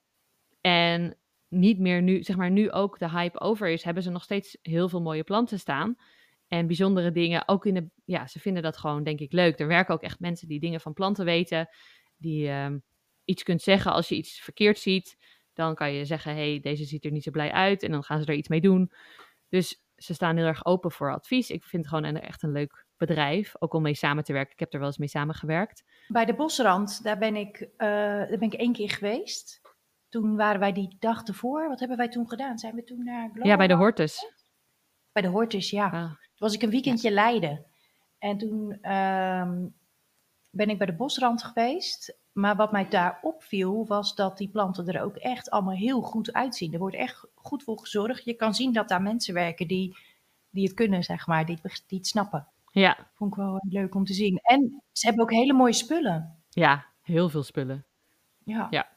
En 0.60 1.16
niet 1.48 1.78
meer 1.78 2.02
nu, 2.02 2.22
zeg 2.22 2.36
maar, 2.36 2.50
nu 2.50 2.70
ook 2.70 2.98
de 2.98 3.10
hype 3.10 3.40
over 3.40 3.68
is, 3.68 3.82
hebben 3.84 4.02
ze 4.02 4.10
nog 4.10 4.22
steeds 4.22 4.58
heel 4.62 4.88
veel 4.88 5.02
mooie 5.02 5.24
planten 5.24 5.58
staan. 5.58 5.96
En 6.52 6.66
bijzondere 6.66 7.12
dingen, 7.12 7.48
ook 7.48 7.66
in 7.66 7.74
de, 7.74 7.88
ja, 8.04 8.26
ze 8.26 8.40
vinden 8.40 8.62
dat 8.62 8.76
gewoon, 8.76 9.02
denk 9.02 9.20
ik, 9.20 9.32
leuk. 9.32 9.58
Er 9.58 9.66
werken 9.66 9.94
ook 9.94 10.02
echt 10.02 10.20
mensen 10.20 10.48
die 10.48 10.60
dingen 10.60 10.80
van 10.80 10.92
planten 10.92 11.24
weten, 11.24 11.68
die 12.16 12.48
ehm, 12.48 12.78
iets 13.24 13.42
kunt 13.42 13.62
zeggen 13.62 13.92
als 13.92 14.08
je 14.08 14.14
iets 14.14 14.40
verkeerd 14.40 14.78
ziet. 14.78 15.16
Dan 15.52 15.74
kan 15.74 15.92
je 15.92 16.04
zeggen, 16.04 16.34
hey, 16.34 16.60
deze 16.60 16.84
ziet 16.84 17.04
er 17.04 17.10
niet 17.10 17.22
zo 17.22 17.30
blij 17.30 17.52
uit. 17.52 17.82
En 17.82 17.90
dan 17.90 18.02
gaan 18.02 18.20
ze 18.20 18.26
er 18.26 18.34
iets 18.34 18.48
mee 18.48 18.60
doen. 18.60 18.92
Dus 19.48 19.82
ze 19.96 20.14
staan 20.14 20.36
heel 20.36 20.46
erg 20.46 20.64
open 20.64 20.90
voor 20.90 21.12
advies. 21.12 21.50
Ik 21.50 21.64
vind 21.64 21.84
het 21.84 21.94
gewoon 21.94 22.14
een, 22.14 22.20
echt 22.20 22.42
een 22.42 22.52
leuk 22.52 22.86
bedrijf, 22.96 23.54
ook 23.58 23.74
om 23.74 23.82
mee 23.82 23.94
samen 23.94 24.24
te 24.24 24.32
werken. 24.32 24.52
Ik 24.52 24.60
heb 24.60 24.72
er 24.72 24.78
wel 24.78 24.88
eens 24.88 24.98
mee 24.98 25.08
samengewerkt. 25.08 25.84
Bij 26.08 26.24
de 26.24 26.34
Bosrand, 26.34 27.02
daar 27.02 27.18
ben 27.18 27.36
ik, 27.36 27.60
eh, 27.60 27.88
daar 27.88 28.38
ben 28.38 28.52
ik 28.52 28.54
één 28.54 28.72
keer 28.72 28.90
geweest. 28.90 29.60
Toen 30.08 30.36
waren 30.36 30.60
wij 30.60 30.72
die 30.72 30.96
dag 30.98 31.22
ervoor. 31.22 31.68
Wat 31.68 31.78
hebben 31.78 31.96
wij 31.96 32.08
toen 32.08 32.28
gedaan? 32.28 32.58
Zijn 32.58 32.74
we 32.74 32.84
toen 32.84 33.04
naar 33.04 33.30
Global 33.30 33.50
Ja, 33.50 33.56
bij 33.56 33.66
de? 33.66 33.74
Hortus. 33.74 34.32
Bij 35.12 35.22
de 35.22 35.28
Hortus, 35.28 35.70
ja. 35.70 35.90
Ah, 35.90 36.12
was 36.42 36.54
ik 36.54 36.62
een 36.62 36.70
weekendje 36.70 37.10
Leiden. 37.10 37.64
En 38.18 38.38
toen 38.38 38.78
ehm, 38.82 39.66
ben 40.50 40.68
ik 40.68 40.78
bij 40.78 40.86
de 40.86 40.92
Bosrand 40.92 41.42
geweest. 41.42 42.16
Maar 42.32 42.56
wat 42.56 42.72
mij 42.72 42.88
daar 42.88 43.18
opviel, 43.22 43.86
was 43.86 44.14
dat 44.14 44.38
die 44.38 44.48
planten 44.48 44.86
er 44.86 45.02
ook 45.02 45.16
echt 45.16 45.50
allemaal 45.50 45.74
heel 45.74 46.00
goed 46.00 46.32
uitzien. 46.32 46.72
Er 46.72 46.78
wordt 46.78 46.96
echt 46.96 47.26
goed 47.34 47.62
voor 47.62 47.78
gezorgd. 47.78 48.24
Je 48.24 48.34
kan 48.34 48.54
zien 48.54 48.72
dat 48.72 48.88
daar 48.88 49.02
mensen 49.02 49.34
werken 49.34 49.66
die, 49.68 49.96
die 50.50 50.64
het 50.64 50.74
kunnen, 50.74 51.02
zeg 51.02 51.26
maar, 51.26 51.46
die, 51.46 51.58
het- 51.62 51.84
die 51.86 51.98
het 51.98 52.06
snappen. 52.06 52.46
ja, 52.70 52.96
Vond 53.14 53.30
ik 53.30 53.36
wel 53.36 53.60
leuk 53.68 53.94
om 53.94 54.04
te 54.04 54.14
zien. 54.14 54.38
En 54.42 54.82
ze 54.92 55.06
hebben 55.06 55.24
ook 55.24 55.30
hele 55.32 55.52
mooie 55.52 55.72
spullen. 55.72 56.42
ja, 56.50 56.84
heel 57.02 57.28
veel 57.28 57.42
spullen. 57.42 57.84
Ja, 58.44 58.66
Ja. 58.70 58.88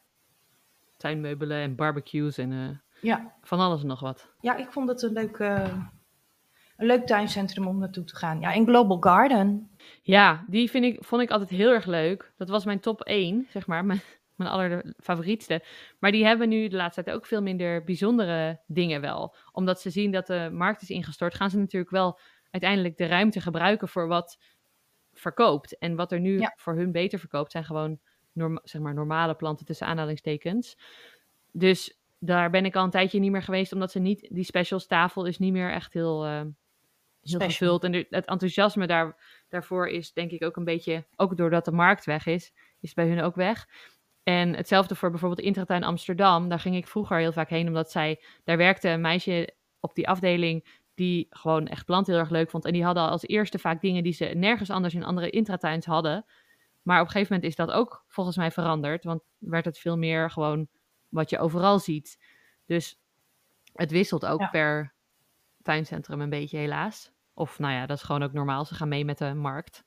Tuinmeubelen 0.98 1.58
en 1.62 1.76
barbecues 1.76 2.38
en 2.38 2.52
eh, 2.52 2.78
ja. 3.02 3.34
van 3.42 3.60
alles 3.60 3.82
en 3.82 3.88
nog 3.88 4.00
wat. 4.00 4.30
ja 4.42 4.56
ik 4.56 4.72
vond 4.72 4.90
het 4.90 5.02
een 5.02 5.14
leuk, 5.14 5.38
eh, 5.38 5.78
een 6.78 6.86
leuk 6.86 7.06
tuincentrum 7.06 7.68
om 7.68 7.78
naartoe 7.80 8.04
te 8.04 8.16
gaan. 8.16 8.40
Ja, 8.40 8.54
en 8.54 8.66
Global 8.66 8.98
Garden. 9.00 9.70
Ja, 10.02 10.46
die 10.48 10.70
vind 10.70 10.86
ik, 10.86 11.04
vond 11.04 11.22
ik 11.22 11.30
altijd 11.30 11.50
heel 11.50 11.72
erg 11.72 11.86
leuk. 11.86 12.34
Dat 12.38 12.50
was 12.50 12.66
mijn 12.66 12.80
top 12.80 13.02
1, 13.02 13.48
zeg 13.50 13.68
maar, 13.68 13.86
mijn, 13.96 14.02
mijn 14.36 14.50
allerfavorietste. 14.50 15.64
Maar 16.00 16.12
die 16.12 16.26
hebben 16.26 16.50
nu 16.50 16.68
de 16.68 16.76
laatste 16.76 17.04
tijd 17.04 17.16
ook 17.16 17.26
veel 17.26 17.42
minder 17.42 17.84
bijzondere 17.84 18.60
dingen 18.68 19.02
wel. 19.02 19.36
Omdat 19.52 19.82
ze 19.82 19.90
zien 19.90 20.12
dat 20.12 20.28
de 20.28 20.50
markt 20.54 20.82
is 20.82 20.90
ingestort, 20.90 21.36
gaan 21.36 21.50
ze 21.50 21.58
natuurlijk 21.58 21.92
wel 21.92 22.20
uiteindelijk 22.52 22.98
de 22.98 23.06
ruimte 23.06 23.42
gebruiken 23.42 23.88
voor 23.88 24.08
wat 24.08 24.38
verkoopt. 25.14 25.78
En 25.78 25.96
wat 25.96 26.12
er 26.12 26.20
nu 26.20 26.40
Ja. 26.40 26.54
voor 26.56 26.76
hun 26.76 26.92
beter 26.92 27.20
verkoopt, 27.20 27.52
zijn 27.52 27.64
gewoon 27.66 28.00
norma- 28.34 28.62
zeg 28.64 28.82
maar 28.82 28.94
normale 28.94 29.36
planten 29.36 29.66
tussen 29.66 29.88
aanhalingstekens. 29.88 30.78
Dus 31.52 32.00
daar 32.20 32.50
ben 32.50 32.66
ik 32.66 32.76
al 32.76 32.84
een 32.84 32.90
tijdje 32.90 33.20
niet 33.20 33.32
meer 33.32 33.42
geweest, 33.44 33.74
omdat 33.74 33.92
ze 33.92 34.00
niet, 34.00 34.28
die 34.32 34.44
specials 34.44 34.88
tafel 34.88 35.26
is 35.26 35.38
niet 35.38 35.52
meer 35.54 35.72
echt 35.72 35.94
heel, 35.94 36.26
eh, 36.26 36.42
heel 37.32 37.40
Special. 37.40 37.50
gevuld. 37.80 37.84
En 37.84 37.92
de- 37.92 38.08
het 38.16 38.26
enthousiasme 38.26 38.88
daar, 38.88 39.16
daarvoor 39.50 39.88
is 39.88 40.14
denk 40.14 40.32
ik 40.32 40.44
ook 40.44 40.56
een 40.56 40.64
beetje, 40.64 41.06
ook 41.16 41.38
doordat 41.38 41.66
de 41.66 41.72
markt 41.72 42.06
weg 42.06 42.26
is, 42.26 42.54
is 42.80 42.94
bij 42.94 43.08
hun 43.08 43.22
ook 43.22 43.36
weg. 43.36 43.68
En 44.24 44.56
hetzelfde 44.56 44.96
voor 44.96 45.10
bijvoorbeeld 45.10 45.42
Intratuin 45.48 45.84
Amsterdam. 45.84 46.50
Daar 46.50 46.60
ging 46.60 46.76
ik 46.76 46.88
vroeger 46.88 47.18
heel 47.18 47.32
vaak 47.32 47.50
heen, 47.50 47.68
omdat 47.68 47.92
zij, 47.92 48.24
daar 48.44 48.58
werkte 48.58 48.90
een 48.90 49.02
meisje 49.02 49.54
op 49.80 49.96
die 49.96 50.08
afdeling 50.08 50.84
die 50.94 51.28
gewoon 51.30 51.68
echt 51.68 51.86
planten 51.86 52.14
heel 52.14 52.22
erg 52.22 52.32
leuk 52.32 52.50
vond. 52.50 52.66
En 52.66 52.74
die 52.74 52.84
hadden 52.84 53.10
als 53.10 53.24
eerste 53.28 53.60
vaak 53.60 53.82
dingen 53.82 54.04
die 54.04 54.14
ze 54.14 54.26
nergens 54.26 54.70
anders 54.70 54.94
in 54.94 55.04
andere 55.04 55.30
intratuins 55.30 55.86
hadden. 55.86 56.26
Maar 56.82 57.00
op 57.00 57.06
een 57.06 57.12
gegeven 57.12 57.34
moment 57.34 57.52
is 57.52 57.58
dat 57.66 57.72
ook 57.72 58.04
volgens 58.08 58.38
mij 58.38 58.52
veranderd, 58.52 59.04
want 59.04 59.22
werd 59.38 59.66
het 59.66 59.80
veel 59.80 59.98
meer 59.98 60.32
gewoon 60.32 60.68
wat 61.10 61.30
je 61.30 61.40
overal 61.40 61.80
ziet. 61.80 62.20
Dus 62.66 63.00
het 63.74 63.92
wisselt 63.92 64.26
ook 64.26 64.40
Ja. 64.40 64.48
per 64.48 64.94
tuincentrum 65.62 66.22
een 66.22 66.30
beetje 66.30 66.58
helaas. 66.58 67.12
Of 67.38 67.60
nou 67.60 67.74
ja, 67.74 67.86
dat 67.86 67.98
is 67.98 68.04
gewoon 68.04 68.24
ook 68.24 68.34
normaal. 68.34 68.66
Ze 68.66 68.76
gaan 68.76 68.88
mee 68.88 69.06
met 69.06 69.18
de 69.18 69.34
markt. 69.34 69.84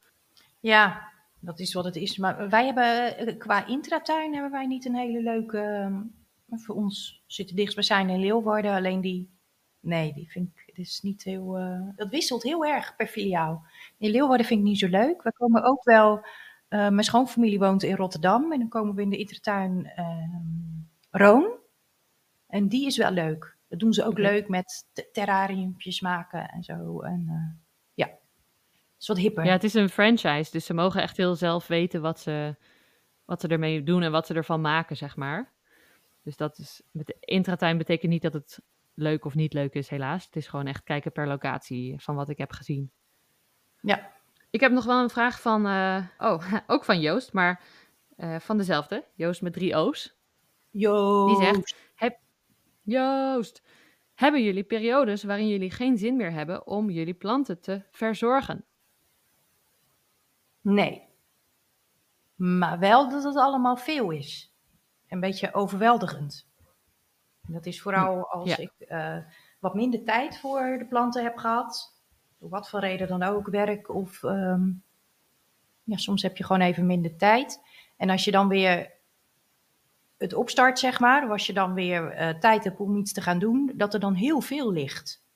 Ja, 0.61 1.08
dat 1.40 1.58
is 1.61 1.72
wat 1.74 1.84
het 1.84 1.96
is. 1.96 2.16
Maar 2.18 2.48
wij 2.48 2.64
hebben 2.64 3.16
eh, 3.16 3.38
qua 3.38 3.66
intratuin 3.66 4.32
hebben 4.32 4.50
wij 4.50 4.66
niet 4.66 4.84
een 4.84 4.94
hele 4.96 5.22
leuke. 5.22 5.58
ehm, 5.58 6.02
voor 6.61 6.74
ons 6.74 7.22
zitten 7.26 7.56
dichtstbijzijn 7.56 8.08
in 8.11 8.20
Leeuwarden. 8.20 8.74
Alleen 8.74 9.00
die. 9.00 9.37
Nee, 9.80 10.12
die 10.12 10.30
vind 10.30 10.48
ik. 10.54 10.62
Het 10.66 10.78
is 10.78 11.00
niet 11.02 11.22
heel. 11.22 11.56
eh, 11.58 11.80
dat 11.96 12.08
wisselt 12.08 12.42
heel 12.42 12.64
erg 12.66 12.96
per 12.96 13.06
filiaal. 13.06 13.62
In 13.98 14.11
Leeuwarden 14.11 14.46
vind 14.46 14.61
ik 14.61 14.66
niet 14.66 14.78
zo 14.78 14.88
leuk. 14.88 15.22
We 15.22 15.32
komen 15.32 15.62
ook 15.62 15.84
wel. 15.84 16.26
eh, 16.68 16.78
mijn 16.88 17.04
schoonfamilie 17.04 17.58
woont 17.58 17.82
in 17.82 17.96
Rotterdam. 17.96 18.52
En 18.52 18.58
dan 18.58 18.68
komen 18.68 18.94
we 18.94 19.02
in 19.02 19.11
de 19.11 19.16
intratuin 19.16 19.87
ehm 19.96 20.46
Roon. 21.11 21.50
En 22.46 22.68
die 22.68 22.87
is 22.87 22.96
wel 22.96 23.11
leuk. 23.11 23.56
Dat 23.68 23.78
doen 23.78 23.92
ze 23.92 24.04
ook 24.04 24.18
leuk 24.18 24.48
met 24.48 24.87
te- 24.92 25.09
terrariumpjes 25.12 26.00
maken 26.00 26.48
en 26.48 26.62
zo. 26.62 27.00
En 27.00 27.24
eh, 27.28 27.61
ja, 27.94 28.07
het 28.07 29.00
is 29.00 29.09
wat 29.09 29.18
hipper. 29.18 29.44
Ja, 29.44 29.52
het 29.52 29.64
is 29.64 29.74
een 29.74 29.88
franchise, 29.88 30.50
dus 30.50 30.64
ze 30.66 30.74
mogen 30.74 31.02
echt 31.02 31.16
heel 31.16 31.35
zelf 31.35 31.66
weten 31.66 32.00
wat 32.00 32.20
ze, 32.20 32.57
wat 33.24 33.40
ze 33.40 33.48
ermee 33.48 33.83
doen 33.83 34.02
en 34.02 34.11
wat 34.11 34.26
ze 34.26 34.35
ervan 34.35 34.61
maken, 34.61 34.96
zeg 34.96 35.16
maar. 35.16 35.52
Dus 36.22 36.37
dat 36.37 36.59
is, 36.59 36.83
met 36.90 37.07
de 37.07 37.16
intratuin 37.20 37.78
betekent 37.78 38.12
niet 38.12 38.22
dat 38.22 38.33
het 38.33 38.61
leuk 38.94 39.24
of 39.24 39.35
niet 39.35 39.52
leuk 39.52 39.74
is, 39.74 39.88
helaas. 39.88 40.24
Het 40.24 40.37
is 40.37 40.46
gewoon 40.46 40.66
echt 40.66 40.85
kijken 40.85 41.12
per 41.12 41.26
locatie 41.26 42.00
van 42.00 42.14
wat 42.14 42.28
ik 42.28 42.38
heb 42.38 42.52
gezien. 42.52 42.90
Ja. 43.81 44.12
Ik 44.50 44.61
heb 44.61 44.72
nog 44.72 44.85
wel 44.85 45.02
een 45.02 45.11
vraag 45.11 45.40
van, 45.40 45.66
eh, 45.66 46.04
oh, 46.18 46.52
ook 46.66 46.85
van 46.85 47.00
Joost, 47.00 47.33
maar 47.33 47.62
eh, 48.16 48.37
van 48.40 48.57
dezelfde. 48.57 49.04
Joost 49.14 49.42
met 49.42 49.52
drie 49.52 49.76
O's. 49.76 50.16
Joost. 50.70 51.37
Die 51.38 51.46
zegt, 51.46 51.74
heb, 51.94 52.18
Joost, 52.88 53.62
hebben 54.14 54.44
jullie 54.44 54.64
periodes 54.64 55.22
waarin 55.22 55.48
jullie 55.48 55.70
geen 55.70 55.98
zin 55.98 56.16
meer 56.16 56.33
hebben 56.33 56.66
om 56.66 56.90
jullie 56.90 57.14
planten 57.14 57.61
te 57.61 57.83
verzorgen? 57.90 58.64
Nee. 60.61 61.07
Maar 62.35 62.79
wel 62.79 63.09
dat 63.09 63.24
het 63.24 63.37
allemaal 63.37 63.77
veel 63.77 64.11
is. 64.11 64.55
Een 65.09 65.20
beetje 65.20 65.55
overweldigend. 65.55 66.48
En 67.46 67.53
dat 67.53 67.66
is 67.66 67.83
vooral 67.83 68.27
als 68.27 68.48
ja. 68.48 68.57
ik 68.57 68.72
eh, 68.79 69.18
wat 69.59 69.74
minder 69.74 70.05
tijd 70.05 70.38
voor 70.38 70.77
de 70.79 70.87
planten 70.87 71.22
heb 71.22 71.37
gehad. 71.37 72.01
Door 72.38 72.48
wat 72.51 72.68
voor 72.68 72.81
reden 72.81 73.09
dan 73.09 73.22
ook, 73.22 73.48
werk 73.48 73.94
of... 73.94 74.22
ehm, 74.22 74.70
ja, 75.83 75.96
soms 75.96 76.22
heb 76.22 76.37
je 76.37 76.44
gewoon 76.44 76.62
even 76.62 76.87
minder 76.87 77.16
tijd. 77.16 77.61
En 77.96 78.11
als 78.11 78.24
je 78.24 78.31
dan 78.31 78.48
weer 78.48 78.97
het 80.18 80.35
opstart, 80.35 80.78
zeg 80.78 81.00
maar, 81.00 81.28
als 81.31 81.46
je 81.46 81.52
dan 81.52 81.74
weer 81.74 82.11
eh, 82.11 82.38
tijd 82.38 82.64
hebt 82.64 82.81
om 82.81 82.96
iets 82.96 83.12
te 83.12 83.20
gaan 83.20 83.38
doen, 83.38 83.72
dat 83.74 83.94
er 83.94 84.00
dan 84.00 84.14
heel 84.14 84.40
veel 84.40 84.72
ligt. 84.72 85.26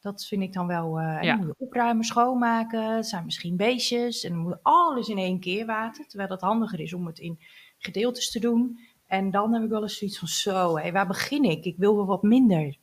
Dat 0.00 0.24
vind 0.26 0.42
ik 0.42 0.52
dan 0.52 0.66
wel. 0.66 0.98
en 0.98 1.24
Ja. 1.24 1.36
moet 1.36 1.46
je 1.46 1.54
opruimen, 1.58 2.04
schoonmaken. 2.04 2.96
Het 2.96 3.06
zijn 3.06 3.24
misschien 3.24 3.56
beestjes. 3.56 4.24
En 4.24 4.30
dan 4.30 4.38
moet 4.42 4.58
alles 4.62 5.08
in 5.08 5.18
één 5.18 5.40
keer 5.40 5.66
water. 5.66 6.06
Terwijl 6.06 6.30
het 6.30 6.40
handiger 6.40 6.80
is 6.80 6.92
om 6.94 7.06
het 7.06 7.18
in 7.18 7.38
gedeeltes 7.78 8.30
te 8.30 8.40
doen. 8.40 8.78
En 9.06 9.30
dan 9.30 9.52
heb 9.54 9.62
ik 9.62 9.68
wel 9.68 9.82
eens 9.82 9.98
zoiets 9.98 10.18
van: 10.18 10.28
zo, 10.28 10.78
hé, 10.78 10.92
waar 10.92 11.06
begin 11.06 11.44
ik? 11.44 11.64
Ik 11.64 11.76
wil 11.76 11.96
wel 11.96 12.06
wat 12.06 12.22
minder. 12.22 12.76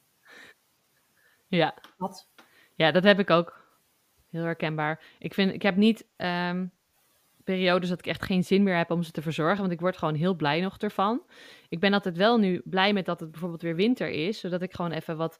Ja, 1.47 1.73
Wat? 1.97 2.27
Ja, 2.75 2.91
dat 2.91 3.03
heb 3.03 3.19
ik 3.19 3.29
ook. 3.29 3.67
Heel 4.29 4.43
herkenbaar. 4.43 5.03
Ik, 5.19 5.33
vind, 5.33 5.53
ik 5.53 5.61
heb 5.61 5.75
niet 5.75 6.05
ehm, 6.15 6.65
periodes 7.53 7.89
dat 7.89 7.99
ik 7.99 8.07
echt 8.07 8.23
geen 8.23 8.43
zin 8.43 8.63
meer 8.63 8.77
heb 8.77 8.91
om 8.91 9.03
ze 9.03 9.11
te 9.11 9.21
verzorgen, 9.21 9.59
want 9.59 9.71
ik 9.71 9.79
word 9.79 9.97
gewoon 9.97 10.15
heel 10.15 10.35
blij 10.35 10.61
nog 10.61 10.77
ervan. 10.77 11.23
Ik 11.69 11.79
ben 11.79 11.93
altijd 11.93 12.17
wel 12.17 12.37
nu 12.37 12.61
blij 12.63 12.93
met 12.93 13.05
dat 13.05 13.19
het 13.19 13.31
bijvoorbeeld 13.31 13.61
weer 13.61 13.75
winter 13.75 14.09
is, 14.09 14.39
zodat 14.39 14.61
ik 14.61 14.73
gewoon 14.73 14.91
even 14.91 15.17
wat 15.17 15.39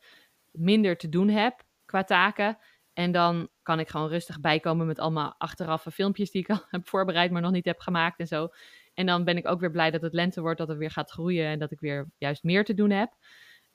minder 0.51 0.97
te 0.97 1.10
doen 1.10 1.30
heb 1.30 1.64
qua 1.86 2.03
taken. 2.03 2.57
En 2.93 3.12
dan 3.12 3.49
kan 3.62 3.80
ik 3.80 3.89
gewoon 3.89 4.10
rustig 4.10 4.39
bijkomen 4.39 4.88
met 4.88 4.99
allemaal 4.99 5.36
achteraffe 5.38 5.91
filmpjes 5.91 6.32
die 6.32 6.41
ik 6.41 6.49
al 6.49 6.62
heb 6.76 6.88
voorbereid, 6.88 7.32
maar 7.32 7.41
nog 7.41 7.51
niet 7.51 7.66
heb 7.66 7.80
gemaakt 7.80 8.20
en 8.20 8.28
zo. 8.28 8.49
En 8.93 9.05
dan 9.05 9.24
ben 9.24 9.38
ik 9.38 9.47
ook 9.47 9.60
weer 9.60 9.72
blij 9.72 9.91
dat 9.91 10.01
het 10.01 10.14
lente 10.14 10.41
wordt, 10.41 10.57
dat 10.57 10.68
het 10.68 10.78
weer 10.78 10.91
gaat 10.91 11.12
groeien 11.12 11.45
en 11.45 11.60
dat 11.60 11.72
ik 11.72 11.80
weer 11.80 12.12
juist 12.18 12.43
meer 12.43 12.66
te 12.66 12.74
doen 12.74 12.89
heb. 12.89 13.14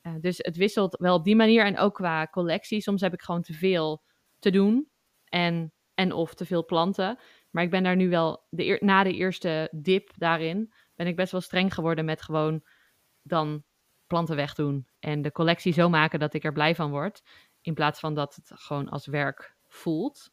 Eh, 0.01 0.13
dus 0.21 0.37
het 0.39 0.57
wisselt 0.57 0.97
wel 1.01 1.15
op 1.15 1.25
die 1.25 1.37
manier 1.37 1.65
en 1.65 1.79
ook 1.79 1.95
qua 1.95 2.27
collectie. 2.27 2.81
Soms 2.81 3.01
heb 3.01 3.13
ik 3.13 3.23
gewoon 3.23 3.43
te 3.43 3.53
veel 3.53 4.03
te 4.39 4.51
doen 4.51 4.89
en, 5.25 5.73
en 5.95 6.13
of 6.13 6.35
te 6.35 6.45
veel 6.45 6.65
planten. 6.65 7.19
Maar 7.55 7.63
ik 7.65 7.71
ben 7.71 7.83
daar 7.83 7.97
nu 7.97 8.09
wel, 8.09 8.47
de 8.51 8.79
na 8.81 9.03
de 9.03 9.13
eerste 9.13 9.69
dip 9.73 10.11
daarin, 10.17 10.73
ben 10.95 11.07
ik 11.07 11.17
best 11.17 11.33
wel 11.33 11.41
streng 11.41 11.75
geworden 11.75 12.05
met 12.05 12.23
gewoon 12.23 12.63
dan 13.23 13.65
planten 14.07 14.37
wegdoen. 14.37 14.87
En 14.99 15.23
de 15.23 15.33
collectie 15.33 15.73
zo 15.73 15.89
maken 15.89 16.19
dat 16.19 16.35
ik 16.35 16.45
er 16.45 16.53
blij 16.53 16.75
van 16.75 16.91
word. 16.91 17.23
In 17.61 17.75
plaats 17.75 18.01
van 18.01 18.15
dat 18.15 18.35
het 18.35 18.51
gewoon 18.55 18.89
als 18.89 19.07
werk 19.07 19.57
voelt. 19.67 20.33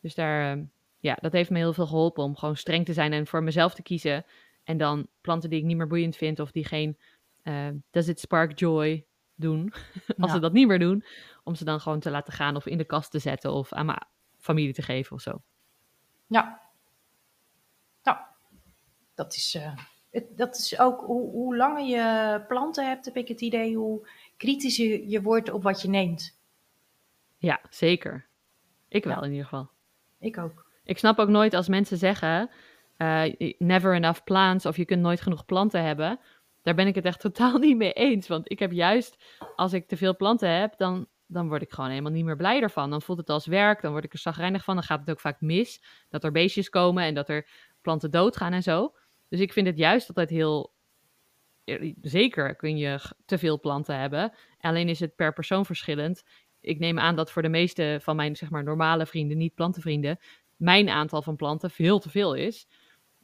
Dus 0.00 0.14
daar, 0.14 0.50
ehm, 0.50 0.64
ja, 0.98 1.14
dat 1.20 1.32
heeft 1.32 1.50
me 1.50 1.58
heel 1.58 1.72
veel 1.72 1.86
geholpen 1.86 2.24
om 2.24 2.36
gewoon 2.36 2.56
streng 2.56 2.84
te 2.84 2.92
zijn 2.92 3.12
en 3.12 3.26
voor 3.26 3.42
mezelf 3.42 3.74
te 3.74 3.82
kiezen. 3.82 4.24
En 4.64 4.76
dan 4.76 5.08
planten 5.20 5.50
die 5.50 5.58
ik 5.58 5.64
niet 5.64 5.76
meer 5.76 5.86
boeiend 5.86 6.16
vind 6.16 6.40
of 6.40 6.50
die 6.50 6.64
geen 6.64 6.98
uh, 7.42 7.68
does 7.90 8.08
it 8.08 8.20
spark 8.20 8.58
joy 8.58 9.06
doen. 9.34 9.72
Als 10.18 10.32
ze 10.32 10.38
dat 10.38 10.52
niet 10.52 10.66
meer 10.66 10.78
doen, 10.78 11.04
om 11.44 11.54
ze 11.54 11.64
dan 11.64 11.80
gewoon 11.80 12.00
te 12.00 12.10
laten 12.10 12.32
gaan 12.32 12.56
of 12.56 12.66
in 12.66 12.78
de 12.78 12.84
kast 12.84 13.10
te 13.10 13.18
zetten 13.18 13.52
of 13.52 13.72
aan 13.72 13.86
mijn 13.86 14.06
familie 14.38 14.74
te 14.74 14.82
geven 14.82 15.16
of 15.16 15.22
zo. 15.22 15.42
Ja. 16.26 16.60
Nou, 18.02 18.18
dat 19.14 19.34
is, 19.34 19.54
uh, 19.54 19.76
het, 20.10 20.36
dat 20.36 20.56
is 20.56 20.78
ook 20.78 21.00
hoe, 21.00 21.30
hoe 21.30 21.56
langer 21.56 21.84
je 21.84 22.40
planten 22.48 22.88
hebt, 22.88 23.04
heb 23.04 23.16
ik 23.16 23.28
het 23.28 23.40
idee, 23.40 23.76
hoe 23.76 24.08
kritischer 24.36 25.06
je 25.06 25.22
wordt 25.22 25.50
op 25.50 25.62
wat 25.62 25.82
je 25.82 25.88
neemt. 25.88 26.38
Ja, 27.38 27.60
zeker. 27.70 28.26
Ik 28.88 29.04
wel 29.04 29.24
in 29.24 29.30
ieder 29.30 29.44
geval. 29.44 29.68
Ik 30.18 30.38
ook. 30.38 30.70
Ik 30.84 30.98
snap 30.98 31.18
ook 31.18 31.28
nooit 31.28 31.54
als 31.54 31.68
mensen 31.68 31.98
zeggen, 31.98 32.50
uh, 32.98 33.52
never 33.58 33.94
enough 33.94 34.24
plants 34.24 34.66
of 34.66 34.76
je 34.76 34.84
kunt 34.84 35.02
nooit 35.02 35.20
genoeg 35.20 35.44
planten 35.44 35.82
hebben. 35.82 36.20
Daar 36.62 36.74
ben 36.74 36.86
ik 36.86 36.94
het 36.94 37.04
echt 37.04 37.20
totaal 37.30 37.58
niet 37.58 37.76
mee 37.76 37.92
eens. 37.92 38.28
Want 38.28 38.50
ik 38.50 38.58
heb 38.58 38.72
juist, 38.72 39.16
als 39.56 39.72
ik 39.72 39.88
te 39.88 39.96
veel 39.96 40.16
planten 40.16 40.48
heb, 40.48 40.76
dan, 40.76 41.06
dan 41.34 41.48
word 41.48 41.62
ik 41.62 41.72
gewoon 41.72 41.90
helemaal 41.90 42.12
niet 42.12 42.24
meer 42.24 42.36
blij 42.36 42.60
ervan. 42.60 42.90
Dan 42.90 43.02
voelt 43.02 43.18
het 43.18 43.30
als 43.30 43.46
werk, 43.46 43.80
dan 43.80 43.92
word 43.92 44.04
ik 44.04 44.12
er 44.12 44.18
zagrijnig 44.18 44.64
van. 44.64 44.74
Dan 44.74 44.84
gaat 44.84 45.00
het 45.00 45.10
ook 45.10 45.20
vaak 45.20 45.40
mis, 45.40 45.82
dat 46.08 46.24
er 46.24 46.32
beestjes 46.32 46.68
komen 46.68 47.04
en 47.04 47.14
dat 47.14 47.28
er 47.28 47.48
planten 47.82 48.10
doodgaan 48.10 48.52
en 48.52 48.62
zo. 48.62 48.94
Dus 49.28 49.40
ik 49.40 49.52
vind 49.52 49.66
het 49.66 49.78
juist 49.78 50.08
altijd 50.08 50.30
heel... 50.30 50.72
Zeker 52.00 52.56
kun 52.56 52.76
je 52.76 53.00
te 53.24 53.38
veel 53.38 53.60
planten 53.60 53.98
hebben. 53.98 54.32
Alleen 54.60 54.88
is 54.88 55.00
het 55.00 55.16
per 55.16 55.32
persoon 55.32 55.66
verschillend. 55.66 56.24
Ik 56.60 56.78
neem 56.78 56.98
aan 56.98 57.16
dat 57.16 57.30
voor 57.30 57.42
de 57.42 57.48
meeste 57.48 57.98
van 58.02 58.16
mijn 58.16 58.36
zeg 58.36 58.50
maar, 58.50 58.64
normale 58.64 59.06
vrienden, 59.06 59.36
niet 59.36 59.54
plantenvrienden, 59.54 60.18
mijn 60.56 60.88
aantal 60.88 61.22
van 61.22 61.36
planten 61.36 61.70
veel 61.70 61.98
te 61.98 62.10
veel 62.10 62.34
is. 62.34 62.68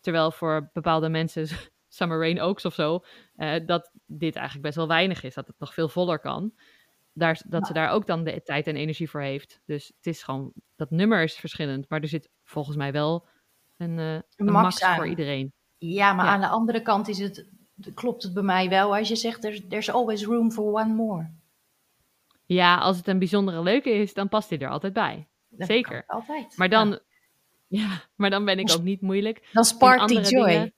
Terwijl 0.01 0.31
voor 0.31 0.71
bepaalde 0.73 1.09
mensen, 1.09 1.47
Summer 1.89 2.19
Rain 2.19 2.41
Oaks 2.41 2.65
of 2.65 2.75
zo, 2.75 3.05
uh, 3.37 3.55
dat 3.67 3.91
dit 4.07 4.37
eigenlijk 4.37 4.67
best 4.67 4.77
wel 4.77 4.89
weinig 4.89 5.23
is. 5.23 5.35
Dat 5.35 5.47
het 5.47 5.59
nog 5.59 5.75
veel 5.75 5.89
voller 5.89 6.19
kan. 6.19 6.53
Daar, 7.13 7.41
dat 7.47 7.67
ze 7.67 7.73
daar 7.73 7.91
ook 7.91 8.07
dan 8.07 8.25
de 8.25 8.43
tijd 8.43 8.67
en 8.67 8.77
energie 8.77 9.11
voor 9.11 9.21
heeft. 9.21 9.61
Dus 9.65 9.87
het 9.97 10.07
is 10.07 10.23
gewoon, 10.23 10.53
dat 10.77 10.91
nummer 10.91 11.23
is 11.23 11.35
verschillend. 11.35 11.89
Maar 11.89 12.01
er 12.01 12.09
zit 12.09 12.31
volgens 12.45 12.77
mij 12.77 12.93
wel 12.93 13.27
een, 13.77 13.99
uh, 13.99 14.15
een 14.37 14.53
max, 14.53 14.85
voor 14.85 15.07
iedereen. 15.07 15.53
Ja, 15.79 16.13
maar 16.13 16.27
aan 16.27 16.41
de 16.41 16.49
andere 16.49 16.83
kant 16.83 17.09
is 17.09 17.19
het, 17.19 17.49
klopt 17.95 18.23
het 18.23 18.35
bij 18.35 18.43
mij 18.43 18.69
wel 18.69 18.97
als 18.97 19.09
je 19.09 19.17
zegt, 19.17 19.41
there's, 19.41 19.63
there's 19.69 19.91
always 19.91 20.25
room 20.25 20.51
for 20.51 20.65
one 20.65 20.95
more. 20.95 21.31
Ja, 22.47 22.79
als 22.79 22.97
het 22.97 23.09
een 23.09 23.19
bijzondere 23.19 23.63
leuke 23.63 23.91
is, 23.91 24.15
dan 24.15 24.29
past 24.29 24.51
hij 24.51 24.59
er 24.59 24.69
altijd 24.69 24.93
bij. 24.93 25.29
Zeker. 25.59 26.05
Altijd. 26.07 26.57
Maar 26.57 26.69
dan, 26.69 26.99
ja, 27.67 28.03
maar 28.17 28.31
dan 28.31 28.45
ben 28.45 28.59
ik 28.59 28.71
ook 28.71 28.83
niet 28.83 29.01
moeilijk. 29.01 29.49
Dan 29.53 29.65
sparkt 29.65 30.09
die 30.09 30.21
joy. 30.21 30.49
Dingen. 30.49 30.75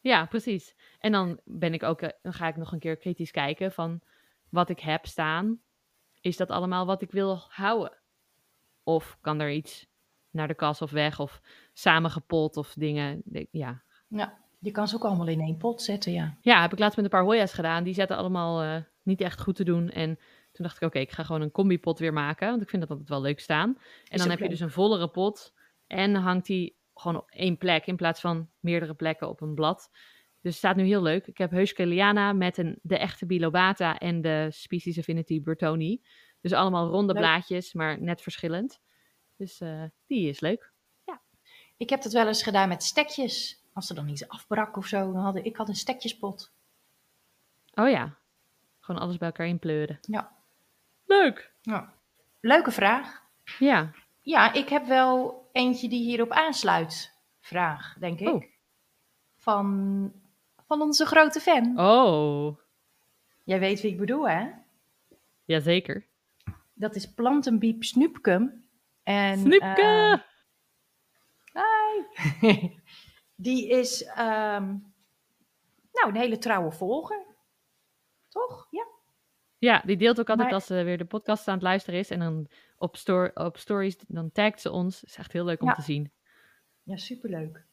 Ja, 0.00 0.26
precies. 0.26 0.74
En 0.98 1.12
dan 1.12 1.40
ben 1.44 1.74
ik 1.74 1.82
ook, 1.82 2.02
eh, 2.02 2.08
dan 2.22 2.32
ga 2.32 2.48
ik 2.48 2.56
nog 2.56 2.72
een 2.72 2.78
keer 2.78 2.96
kritisch 2.96 3.30
kijken 3.30 3.72
van 3.72 4.00
wat 4.50 4.68
ik 4.68 4.80
heb 4.80 5.06
staan. 5.06 5.60
Is 6.20 6.36
dat 6.36 6.50
allemaal 6.50 6.86
wat 6.86 7.02
ik 7.02 7.10
wil 7.10 7.42
houden? 7.48 7.98
Of 8.82 9.18
kan 9.20 9.40
er 9.40 9.50
iets 9.50 9.86
naar 10.30 10.48
de 10.48 10.54
kas 10.54 10.82
of 10.82 10.90
weg 10.90 11.20
of 11.20 11.40
samengepot 11.72 12.56
of 12.56 12.74
dingen? 12.74 13.22
Ja. 13.50 13.82
Ja, 14.08 14.38
je 14.58 14.70
kan 14.70 14.88
ze 14.88 14.94
ook 14.94 15.04
allemaal 15.04 15.26
in 15.26 15.40
één 15.40 15.56
pot 15.56 15.82
zetten, 15.82 16.12
ja. 16.12 16.36
Ja, 16.40 16.60
heb 16.60 16.72
ik 16.72 16.78
laatst 16.78 16.96
met 16.96 17.04
een 17.04 17.10
paar 17.10 17.24
Hoya's 17.24 17.52
gedaan. 17.52 17.84
Die 17.84 17.94
zetten 17.94 18.16
allemaal 18.16 18.64
uh, 18.64 18.76
niet 19.02 19.20
echt 19.20 19.40
goed 19.40 19.56
te 19.56 19.64
doen. 19.64 19.90
En 19.90 20.18
toen 20.52 20.64
dacht 20.64 20.76
ik, 20.76 20.82
oké, 20.82 20.98
ik 20.98 21.12
ga 21.12 21.22
gewoon 21.22 21.40
een 21.40 21.50
combipot 21.50 21.98
weer 21.98 22.12
maken. 22.12 22.48
Want 22.48 22.62
ik 22.62 22.68
vind 22.68 22.82
dat 22.82 22.90
altijd 22.90 23.08
wel 23.08 23.20
leuk 23.20 23.40
staan. 23.40 23.78
En 24.08 24.18
dan 24.18 24.30
heb 24.30 24.38
je 24.38 24.48
dus 24.48 24.60
een 24.60 24.70
vollere 24.70 25.08
pot. 25.08 25.54
En 25.86 26.14
hangt 26.14 26.46
die 26.46 26.78
gewoon 26.94 27.16
op 27.16 27.30
één 27.30 27.58
plek 27.58 27.86
in 27.86 27.96
plaats 27.96 28.20
van 28.20 28.50
meerdere 28.60 28.94
plekken 28.94 29.28
op 29.28 29.40
een 29.40 29.54
blad. 29.54 29.90
Dus 30.42 30.50
het 30.50 30.54
staat 30.54 30.76
nu 30.76 30.84
heel 30.84 31.02
leuk. 31.02 31.26
Ik 31.26 31.38
heb 31.38 31.50
Heuskeliana 31.50 32.32
met 32.32 32.58
een, 32.58 32.78
de 32.82 32.98
echte 32.98 33.26
Bilobata 33.26 33.98
en 33.98 34.20
de 34.20 34.48
Species 34.50 34.98
Affinity 34.98 35.42
Bertoni. 35.42 36.02
Dus 36.40 36.52
allemaal 36.52 36.88
ronde 36.88 37.12
blaadjes, 37.14 37.72
maar 37.72 38.00
net 38.00 38.22
verschillend. 38.22 38.80
Dus 39.36 39.60
uh, 39.60 39.82
die 40.06 40.28
is 40.28 40.40
leuk. 40.40 40.72
Ja. 41.04 41.20
Ik 41.76 41.90
heb 41.90 42.02
dat 42.02 42.12
wel 42.12 42.26
eens 42.26 42.42
gedaan 42.42 42.68
met 42.68 42.82
stekjes. 42.82 43.64
Als 43.72 43.88
er 43.88 43.94
dan 43.94 44.08
iets 44.08 44.28
afbrak 44.28 44.76
of 44.76 44.86
zo, 44.86 45.12
dan 45.12 45.22
had 45.22 45.36
ik, 45.36 45.44
ik 45.44 45.56
had 45.56 45.68
een 45.68 45.74
stekjespot. 45.74 46.52
Oh 47.74 47.88
ja. 47.88 48.16
Gewoon 48.80 49.00
alles 49.00 49.16
bij 49.16 49.28
elkaar 49.28 49.46
inpleuren. 49.46 49.98
Ja. 50.02 50.32
Leuk. 51.06 51.52
Ja. 51.62 51.92
Leuke 52.40 52.70
vraag. 52.70 53.22
Ja. 53.58 53.92
Ja, 54.20 54.52
ik 54.52 54.68
heb 54.68 54.86
wel 54.86 55.48
eentje 55.52 55.88
die 55.88 56.04
hierop 56.04 56.30
aansluit. 56.30 57.18
Vraag, 57.40 57.96
denk 57.98 58.20
ik. 58.20 58.28
Oh. 58.28 58.44
Van, 59.36 60.12
van 60.70 60.82
onze 60.82 61.06
grote 61.06 61.40
fan. 61.40 61.78
Oh. 61.78 62.58
Jij 63.44 63.60
weet 63.60 63.80
wie 63.80 63.90
ik 63.90 63.98
bedoel, 63.98 64.28
hè? 64.28 64.50
Jazeker. 65.44 66.06
Dat 66.74 66.94
is 66.94 67.12
Plantenbiep 67.12 67.84
Snoepkum. 67.84 68.64
En, 69.02 69.38
Snoepke! 69.38 70.22
Uh, 71.52 71.62
hi! 72.40 72.70
die 73.46 73.68
is 73.68 74.02
um, 74.02 74.92
nou, 75.92 76.08
een 76.08 76.16
hele 76.16 76.38
trouwe 76.38 76.72
volger. 76.72 77.26
Toch? 78.28 78.68
Ja. 78.70 78.86
Ja, 79.58 79.82
die 79.86 79.96
deelt 79.96 80.20
ook 80.20 80.30
altijd 80.30 80.52
als 80.52 80.66
ze 80.66 80.82
weer 80.82 80.98
de 80.98 81.04
podcast 81.04 81.48
aan 81.48 81.54
het 81.54 81.62
luisteren 81.62 82.00
is. 82.00 82.10
En 82.10 82.18
dan 82.18 82.48
op, 82.78 82.96
op 83.34 83.56
stories, 83.56 83.96
dan 84.08 84.32
tagt 84.32 84.60
ze 84.60 84.70
ons. 84.70 85.04
is 85.04 85.16
echt 85.16 85.32
heel 85.32 85.44
leuk 85.44 85.62
om 85.62 85.72
te 85.72 85.82
zien. 85.82 86.12
Ja, 86.82 86.96
superleuk. 86.96 87.68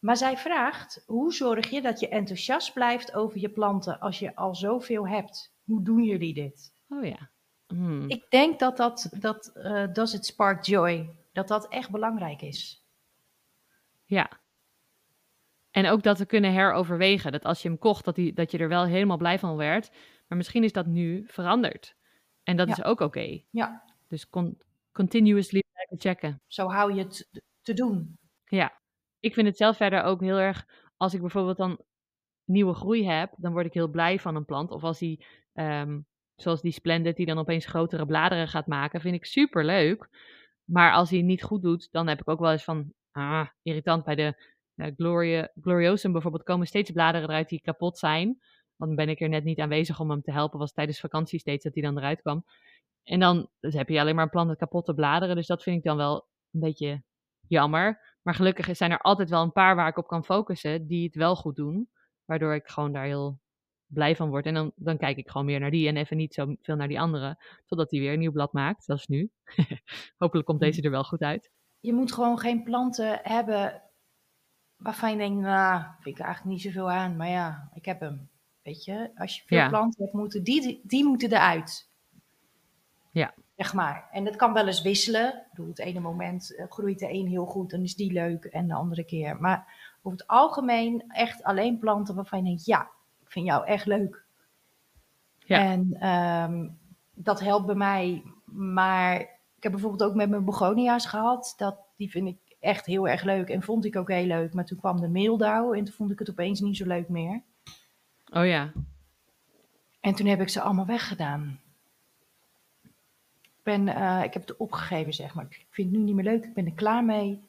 Maar 0.00 0.16
zij 0.16 0.36
vraagt, 0.36 1.02
hoe 1.06 1.32
zorg 1.32 1.70
je 1.70 1.82
dat 1.82 2.00
je 2.00 2.08
enthousiast 2.08 2.72
blijft 2.72 3.14
over 3.14 3.38
je 3.38 3.50
planten 3.50 4.00
als 4.00 4.18
je 4.18 4.36
al 4.36 4.54
zoveel 4.54 5.08
hebt? 5.08 5.54
Hoe 5.64 5.82
doen 5.82 6.02
jullie 6.02 6.34
dit? 6.34 6.72
Oh 6.88 7.04
ja. 7.04 7.30
Hmm. 7.66 8.08
Ik 8.08 8.30
denk 8.30 8.58
dat 8.58 8.76
dat, 8.76 9.10
dat 9.18 9.52
uh, 9.54 9.92
Does 9.92 10.14
It 10.14 10.26
Spark 10.26 10.64
Joy, 10.64 11.10
dat 11.32 11.48
dat 11.48 11.68
echt 11.68 11.90
belangrijk 11.90 12.42
is. 12.42 12.86
Ja. 14.04 14.30
En 15.70 15.86
ook 15.86 16.02
dat 16.02 16.18
we 16.18 16.26
kunnen 16.26 16.52
heroverwegen. 16.52 17.32
Dat 17.32 17.44
als 17.44 17.62
je 17.62 17.68
hem 17.68 17.78
kocht, 17.78 18.04
dat, 18.04 18.14
die, 18.14 18.32
dat 18.32 18.50
je 18.50 18.58
er 18.58 18.68
wel 18.68 18.84
helemaal 18.84 19.16
blij 19.16 19.38
van 19.38 19.56
werd. 19.56 19.90
Maar 20.26 20.38
misschien 20.38 20.64
is 20.64 20.72
dat 20.72 20.86
nu 20.86 21.24
veranderd. 21.26 21.96
En 22.42 22.56
dat 22.56 22.68
is 22.68 22.84
ook 22.84 23.00
oké. 23.00 23.42
Ja. 23.50 23.84
Dus 24.08 24.28
con 24.28 24.58
continuously 24.92 25.62
checken. 25.88 26.40
Zo 26.46 26.68
hou 26.68 26.94
je 26.94 27.02
het 27.02 27.42
te 27.62 27.74
doen. 27.74 28.18
Ja. 28.44 28.79
Ik 29.20 29.34
vind 29.34 29.46
het 29.46 29.56
zelf 29.56 29.76
verder 29.76 30.02
ook 30.02 30.20
heel 30.20 30.38
erg, 30.38 30.66
als 30.96 31.14
ik 31.14 31.20
bijvoorbeeld 31.20 31.56
dan 31.56 31.80
nieuwe 32.44 32.74
groei 32.74 33.06
heb, 33.06 33.32
dan 33.36 33.52
word 33.52 33.66
ik 33.66 33.74
heel 33.74 33.88
blij 33.88 34.18
van 34.18 34.36
een 34.36 34.44
plant. 34.44 34.70
Of 34.70 34.82
als 34.82 34.98
die, 34.98 35.24
um, 35.54 36.06
zoals 36.34 36.60
die 36.60 36.72
Splendid, 36.72 37.16
die 37.16 37.26
dan 37.26 37.38
opeens 37.38 37.66
grotere 37.66 38.06
bladeren 38.06 38.48
gaat 38.48 38.66
maken, 38.66 39.00
vind 39.00 39.14
ik 39.14 39.24
super 39.24 39.64
leuk. 39.64 40.08
Maar 40.64 40.92
als 40.92 41.10
hij 41.10 41.22
niet 41.22 41.42
goed 41.42 41.62
doet, 41.62 41.88
dan 41.90 42.08
heb 42.08 42.20
ik 42.20 42.28
ook 42.28 42.40
wel 42.40 42.50
eens 42.50 42.64
van, 42.64 42.92
ah, 43.10 43.46
irritant 43.62 44.04
bij 44.04 44.14
de 44.14 44.58
uh, 44.74 44.86
Gloria, 44.96 45.50
Gloriosum 45.60 46.12
bijvoorbeeld, 46.12 46.42
komen 46.42 46.66
steeds 46.66 46.90
bladeren 46.90 47.28
eruit 47.28 47.48
die 47.48 47.60
kapot 47.60 47.98
zijn. 47.98 48.40
Dan 48.76 48.94
ben 48.94 49.08
ik 49.08 49.20
er 49.20 49.28
net 49.28 49.44
niet 49.44 49.58
aanwezig 49.58 50.00
om 50.00 50.10
hem 50.10 50.22
te 50.22 50.32
helpen. 50.32 50.58
Was 50.58 50.72
tijdens 50.72 51.00
vakantie 51.00 51.38
steeds 51.38 51.64
dat 51.64 51.74
hij 51.74 51.82
dan 51.82 51.98
eruit 51.98 52.20
kwam. 52.20 52.44
En 53.02 53.20
dan 53.20 53.48
dus 53.60 53.74
heb 53.74 53.88
je 53.88 54.00
alleen 54.00 54.14
maar 54.14 54.24
een 54.24 54.30
plant 54.30 54.48
met 54.48 54.58
kapotte 54.58 54.94
bladeren. 54.94 55.36
Dus 55.36 55.46
dat 55.46 55.62
vind 55.62 55.76
ik 55.76 55.82
dan 55.82 55.96
wel 55.96 56.28
een 56.50 56.60
beetje 56.60 57.02
jammer. 57.48 58.09
Maar 58.22 58.34
gelukkig 58.34 58.76
zijn 58.76 58.90
er 58.90 59.00
altijd 59.00 59.30
wel 59.30 59.42
een 59.42 59.52
paar 59.52 59.76
waar 59.76 59.88
ik 59.88 59.96
op 59.96 60.06
kan 60.06 60.24
focussen 60.24 60.86
die 60.86 61.04
het 61.04 61.14
wel 61.14 61.36
goed 61.36 61.56
doen. 61.56 61.88
Waardoor 62.24 62.54
ik 62.54 62.68
gewoon 62.68 62.92
daar 62.92 63.04
heel 63.04 63.40
blij 63.86 64.16
van 64.16 64.28
word. 64.28 64.46
En 64.46 64.54
dan, 64.54 64.72
dan 64.76 64.96
kijk 64.96 65.16
ik 65.16 65.30
gewoon 65.30 65.46
meer 65.46 65.60
naar 65.60 65.70
die 65.70 65.88
en 65.88 65.96
even 65.96 66.16
niet 66.16 66.34
zo 66.34 66.54
veel 66.62 66.76
naar 66.76 66.88
die 66.88 67.00
andere. 67.00 67.42
Totdat 67.66 67.90
hij 67.90 68.00
weer 68.00 68.12
een 68.12 68.18
nieuw 68.18 68.32
blad 68.32 68.52
maakt. 68.52 68.86
Dat 68.86 68.98
is 68.98 69.06
nu. 69.06 69.30
Hopelijk 70.18 70.46
komt 70.46 70.60
deze 70.60 70.82
er 70.82 70.90
wel 70.90 71.04
goed 71.04 71.20
uit. 71.20 71.50
Je 71.80 71.92
moet 71.92 72.12
gewoon 72.12 72.38
geen 72.38 72.62
planten 72.62 73.20
hebben 73.22 73.82
waarvan 74.76 75.10
je 75.10 75.16
denkt, 75.16 75.40
nou, 75.40 75.82
vind 76.00 76.18
ik 76.18 76.24
eigenlijk 76.24 76.54
niet 76.54 76.62
zoveel 76.62 76.90
aan. 76.90 77.16
Maar 77.16 77.28
ja, 77.28 77.70
ik 77.74 77.84
heb 77.84 78.00
hem. 78.00 78.28
Weet 78.62 78.84
je, 78.84 79.10
als 79.14 79.36
je 79.36 79.42
veel 79.46 79.68
planten 79.68 80.02
hebt, 80.04 80.16
moeten 80.16 80.44
die, 80.44 80.80
die 80.82 81.04
moeten 81.04 81.32
eruit. 81.32 81.88
Ja. 83.10 83.34
Zeg 83.60 83.74
maar. 83.74 84.08
En 84.12 84.24
dat 84.24 84.36
kan 84.36 84.52
wel 84.52 84.66
eens 84.66 84.82
wisselen. 84.82 85.42
Bedoel, 85.50 85.68
het 85.68 85.78
ene 85.78 86.00
moment 86.00 86.54
eh, 86.54 86.66
groeit 86.68 86.98
de 86.98 87.12
een 87.12 87.26
heel 87.26 87.46
goed, 87.46 87.70
dan 87.70 87.82
is 87.82 87.94
die 87.94 88.12
leuk. 88.12 88.44
En 88.44 88.68
de 88.68 88.74
andere 88.74 89.04
keer. 89.04 89.40
Maar 89.40 89.66
over 90.02 90.18
het 90.18 90.26
algemeen 90.26 91.04
echt 91.08 91.42
alleen 91.42 91.78
planten 91.78 92.14
waarvan 92.14 92.38
je 92.38 92.44
denkt, 92.44 92.64
ja, 92.64 92.90
ik 93.22 93.30
vind 93.30 93.46
jou 93.46 93.66
echt 93.66 93.86
leuk. 93.86 94.24
Ja. 95.38 95.58
En 95.58 96.08
um, 96.08 96.78
dat 97.14 97.40
helpt 97.40 97.66
bij 97.66 97.74
mij. 97.74 98.22
Maar 98.44 99.20
ik 99.56 99.62
heb 99.62 99.72
bijvoorbeeld 99.72 100.10
ook 100.10 100.14
met 100.14 100.30
mijn 100.30 100.44
begonia's 100.44 101.06
gehad. 101.06 101.54
Dat, 101.56 101.76
die 101.96 102.10
vind 102.10 102.28
ik 102.28 102.56
echt 102.60 102.86
heel 102.86 103.08
erg 103.08 103.22
leuk 103.22 103.48
en 103.48 103.62
vond 103.62 103.84
ik 103.84 103.96
ook 103.96 104.08
heel 104.08 104.26
leuk. 104.26 104.54
Maar 104.54 104.66
toen 104.66 104.78
kwam 104.78 105.00
de 105.00 105.08
meeldauw 105.08 105.72
en 105.72 105.84
toen 105.84 105.94
vond 105.94 106.10
ik 106.10 106.18
het 106.18 106.30
opeens 106.30 106.60
niet 106.60 106.76
zo 106.76 106.86
leuk 106.86 107.08
meer. 107.08 107.42
Oh 108.32 108.46
ja. 108.46 108.72
En 110.00 110.14
toen 110.14 110.26
heb 110.26 110.40
ik 110.40 110.48
ze 110.48 110.60
allemaal 110.60 110.86
weggedaan. 110.86 111.60
Ben, 113.70 113.88
eh, 113.88 114.24
ik 114.24 114.32
heb 114.32 114.46
het 114.46 114.56
opgegeven, 114.56 115.12
zeg 115.12 115.34
maar. 115.34 115.44
Ik 115.44 115.66
vind 115.70 115.90
het 115.90 115.98
nu 115.98 116.04
niet 116.04 116.14
meer 116.14 116.24
leuk. 116.24 116.44
Ik 116.44 116.54
ben 116.54 116.66
er 116.66 116.72
klaar 116.72 117.04
mee. 117.04 117.48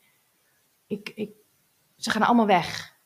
Ik, 0.88 1.12
ik, 1.16 1.32
ze 1.98 2.10
gaan 2.10 2.22
allemaal 2.22 2.46
weg. 2.46 2.98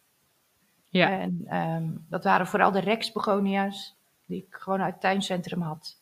Ja. 0.89 1.19
En 1.19 1.41
ehm, 1.45 1.91
dat 2.09 2.23
waren 2.23 2.47
vooral 2.47 2.71
de 2.71 2.79
Rex 2.79 3.11
begonia's 3.11 3.95
die 4.25 4.45
ik 4.47 4.55
gewoon 4.55 4.81
uit 4.81 4.93
het 4.93 5.01
tuincentrum 5.01 5.61
had. 5.61 5.99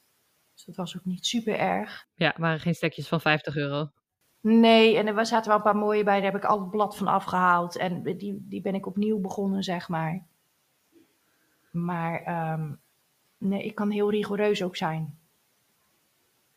Dus 0.53 0.66
dat 0.66 0.76
was 0.76 0.97
ook 0.97 1.05
niet 1.05 1.26
super 1.26 1.59
erg. 1.59 2.07
Ja, 2.16 2.34
waren 2.38 2.59
geen 2.59 2.76
stekjes 2.76 3.07
van 3.07 3.22
50 3.22 3.55
euro. 3.55 3.89
Nee, 4.41 4.97
en 4.97 5.07
er 5.07 5.26
zaten 5.26 5.47
wel 5.47 5.57
een 5.57 5.64
paar 5.64 5.76
mooie 5.76 6.03
bij. 6.03 6.22
Daar 6.22 6.32
heb 6.32 6.43
ik 6.43 6.49
al 6.49 6.59
het 6.59 6.70
blad 6.70 6.97
van 6.97 7.07
afgehaald. 7.07 7.78
En 7.78 8.03
die, 8.03 8.45
die 8.47 8.61
ben 8.61 8.76
ik 8.76 8.86
opnieuw 8.86 9.20
begonnen, 9.20 9.64
zeg 9.64 9.89
maar. 9.89 10.26
Maar 11.72 12.22
ehm, 12.22 12.72
nee, 13.38 13.64
ik 13.64 13.76
kan 13.76 13.89
heel 13.89 14.11
rigoureus 14.11 14.64
ook 14.64 14.76
zijn. 14.76 15.18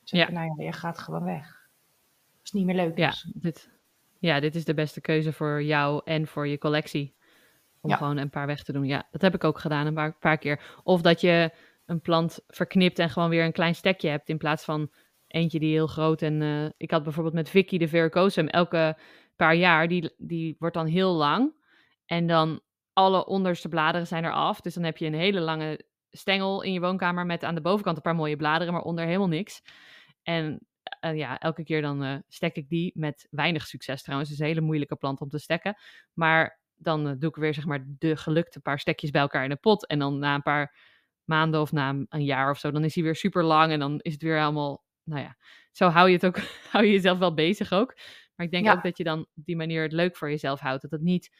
Zeg, 0.09 0.21
Ja. 0.21 0.31
Nou 0.33 0.55
ja, 0.57 0.65
je 0.65 0.73
gaat 0.73 0.99
gewoon 0.99 1.25
weg. 1.25 1.45
Als 2.41 2.51
het 2.51 2.53
niet 2.53 2.65
meer 2.65 2.75
leuk 2.75 2.99
Ja, 2.99 3.09
is. 3.09 3.31
dit, 3.35 3.71
ja, 4.19 4.41
dit 4.41 4.55
is 4.55 4.65
de 4.65 4.75
beste 4.75 5.01
keuze 5.01 5.33
voor 5.33 5.63
jou 5.63 6.01
en 6.05 6.27
voor 6.27 6.47
je 6.49 6.59
collectie. 6.59 7.15
Om 7.81 7.91
Ja. 7.91 7.97
gewoon 7.97 8.17
een 8.17 8.31
paar 8.31 8.47
weg 8.47 8.63
te 8.63 8.73
doen. 8.73 8.85
Ja, 8.85 9.09
dat 9.11 9.21
heb 9.23 9.35
ik 9.35 9.45
ook 9.45 9.59
gedaan 9.59 9.87
een 9.87 9.95
paar, 9.95 10.17
paar 10.19 10.39
keer. 10.39 10.61
Of 10.83 11.01
dat 11.01 11.21
je 11.21 11.51
een 11.87 12.01
plant 12.01 12.41
verknipt 12.49 12.99
en 12.99 13.11
gewoon 13.11 13.29
weer 13.29 13.45
een 13.45 13.53
klein 13.53 13.75
stekje 13.75 14.09
hebt. 14.09 14.29
In 14.29 14.39
plaats 14.39 14.65
van 14.65 14.91
eentje 15.27 15.59
die 15.59 15.73
heel 15.73 15.87
groot. 15.87 16.23
En 16.23 16.43
eh, 16.43 16.65
ik 16.77 16.91
had 16.91 17.03
bijvoorbeeld 17.03 17.35
met 17.35 17.49
Vicky 17.51 17.79
de 17.79 17.89
Verrucosum. 17.89 18.49
Elke 18.49 18.97
paar 19.37 19.55
jaar, 19.55 19.89
die, 19.89 20.15
die 20.19 20.57
wordt 20.59 20.75
dan 20.75 20.87
heel 20.87 21.13
lang. 21.13 21.53
En 22.07 22.27
dan 22.27 22.61
alle 22.93 23.27
onderste 23.27 23.69
bladeren 23.69 24.07
zijn 24.07 24.25
eraf. 24.25 24.61
Dus 24.61 24.75
dan 24.75 24.83
heb 24.83 24.97
je 24.97 25.07
een 25.07 25.15
hele 25.15 25.41
lange 25.41 25.81
stengel 26.11 26.63
in 26.63 26.73
je 26.73 26.81
woonkamer. 26.81 27.27
Met 27.27 27.45
aan 27.45 27.55
de 27.55 27.61
bovenkant 27.61 27.97
een 27.97 28.03
paar 28.03 28.15
mooie 28.15 28.37
bladeren, 28.37 28.73
maar 28.73 28.83
onder 28.83 29.05
helemaal 29.05 29.29
niks. 29.29 29.63
En 30.27 30.67
eh, 31.01 31.17
ja, 31.17 31.39
elke 31.39 31.65
keer 31.65 31.83
dan 31.83 32.03
eh, 32.03 32.17
stek 32.29 32.57
ik 32.57 32.69
die 32.69 32.93
met 32.95 33.27
weinig 33.31 33.67
succes 33.67 34.03
trouwens. 34.03 34.31
Het 34.31 34.39
is 34.39 34.45
een 34.45 34.51
hele 34.51 34.67
moeilijke 34.67 34.97
plant 34.97 35.21
om 35.21 35.29
te 35.29 35.39
stekken. 35.39 35.77
Maar 36.13 36.61
dan 36.75 37.07
eh, 37.09 37.15
doe 37.19 37.29
ik 37.29 37.37
weer 37.37 37.55
zeg 37.55 37.65
maar 37.67 37.85
de 37.87 38.17
gelukte 38.17 38.61
paar 38.61 38.79
stekjes 38.79 39.11
bij 39.11 39.21
elkaar 39.21 39.43
in 39.45 39.51
de 39.51 39.57
pot. 39.57 39.87
En 39.87 39.99
dan 39.99 40.19
na 40.19 40.35
een 40.35 40.43
paar 40.43 40.77
maanden 41.25 41.61
of 41.61 41.73
na 41.73 41.89
een- 41.89 42.07
een 42.09 42.25
jaar 42.25 42.51
of 42.51 42.59
zo, 42.59 42.71
dan 42.71 42.85
is 42.85 42.95
hij 42.95 43.05
weer 43.05 43.17
super 43.17 43.45
lang. 43.45 43.73
En 43.73 43.79
dan 43.79 43.99
is 44.01 44.13
het 44.13 44.23
weer 44.23 44.39
helemaal, 44.39 44.85
nou 45.05 45.21
ja, 45.23 45.37
zo 45.73 45.89
hou 45.89 46.09
je 46.09 46.15
het 46.15 46.27
ook, 46.27 46.37
hou 46.73 46.85
je 46.85 46.93
jezelf 46.93 47.19
wel 47.19 47.35
bezig 47.35 47.73
ook. 47.73 47.95
Maar 48.35 48.47
ik 48.47 48.53
denk 48.53 48.65
Ja. 48.65 48.73
ook 48.73 48.83
dat 48.83 48.97
je 48.97 49.05
dan 49.05 49.21
op 49.21 49.45
die 49.45 49.57
manier 49.57 49.83
het 49.83 49.93
leuk 49.93 50.17
voor 50.17 50.31
jezelf 50.31 50.61
houdt. 50.61 50.83
Dat 50.83 50.91
het 50.91 51.01
niet, 51.03 51.37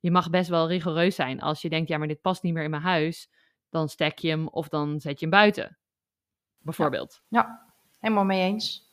je 0.00 0.10
mag 0.10 0.30
best 0.30 0.48
wel 0.48 0.68
rigoureus 0.68 1.14
zijn. 1.14 1.40
Als 1.40 1.62
je 1.62 1.68
denkt, 1.68 1.88
ja, 1.88 1.98
maar 1.98 2.08
dit 2.08 2.20
past 2.20 2.42
niet 2.42 2.54
meer 2.54 2.64
in 2.64 2.70
mijn 2.70 2.82
huis, 2.82 3.30
dan 3.68 3.88
stek 3.88 4.18
je 4.18 4.28
hem 4.28 4.48
of 4.48 4.68
dan 4.68 5.00
zet 5.00 5.18
je 5.20 5.26
hem 5.26 5.34
buiten. 5.34 5.78
Bijvoorbeeld. 6.58 7.22
Ja, 7.28 7.69
helemaal 8.00 8.24
mee 8.24 8.42
eens. 8.42 8.88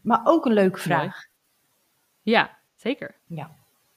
Maar 0.00 0.20
ook 0.24 0.44
een 0.46 0.52
leuke 0.52 0.70
Mooi. 0.76 0.82
vraag. 0.82 1.24
Ja, 2.22 2.58
zeker. 2.74 3.14
Ja. 3.26 3.50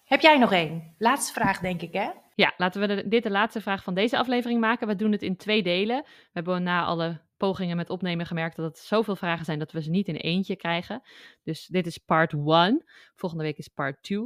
Heb 0.03 0.21
jij 0.21 0.37
nog 0.37 0.51
één? 0.51 0.95
Laatste 0.97 1.33
vraag, 1.33 1.59
denk 1.59 1.81
ik, 1.81 1.93
hè? 1.93 2.09
Ja, 2.35 2.53
laten 2.57 2.81
we 2.81 2.87
de- 2.87 3.07
dit 3.07 3.23
de 3.23 3.29
laatste 3.31 3.61
vraag 3.61 3.83
van 3.83 3.93
deze 3.93 4.17
aflevering 4.17 4.59
maken. 4.59 4.87
We 4.87 4.95
doen 4.95 5.11
het 5.11 5.21
in 5.21 5.35
twee 5.37 5.63
delen. 5.63 6.01
We 6.03 6.09
hebben 6.33 6.63
na 6.63 6.83
alle 6.85 7.19
pogingen 7.39 7.75
met 7.75 7.89
opnemen 7.89 8.25
gemerkt 8.25 8.55
dat 8.55 8.65
het 8.65 8.77
zoveel 8.77 9.15
vragen 9.15 9.45
zijn 9.45 9.59
dat 9.59 9.71
we 9.71 9.81
ze 9.81 9.89
niet 9.89 10.07
in 10.07 10.15
eentje 10.15 10.55
krijgen. 10.55 11.01
Dus 11.43 11.65
dit 11.65 11.85
is 11.85 11.97
part 11.97 12.33
1. 12.33 12.83
Volgende 13.15 13.43
week 13.43 13.57
is 13.57 13.67
part 13.67 14.03
2. 14.03 14.19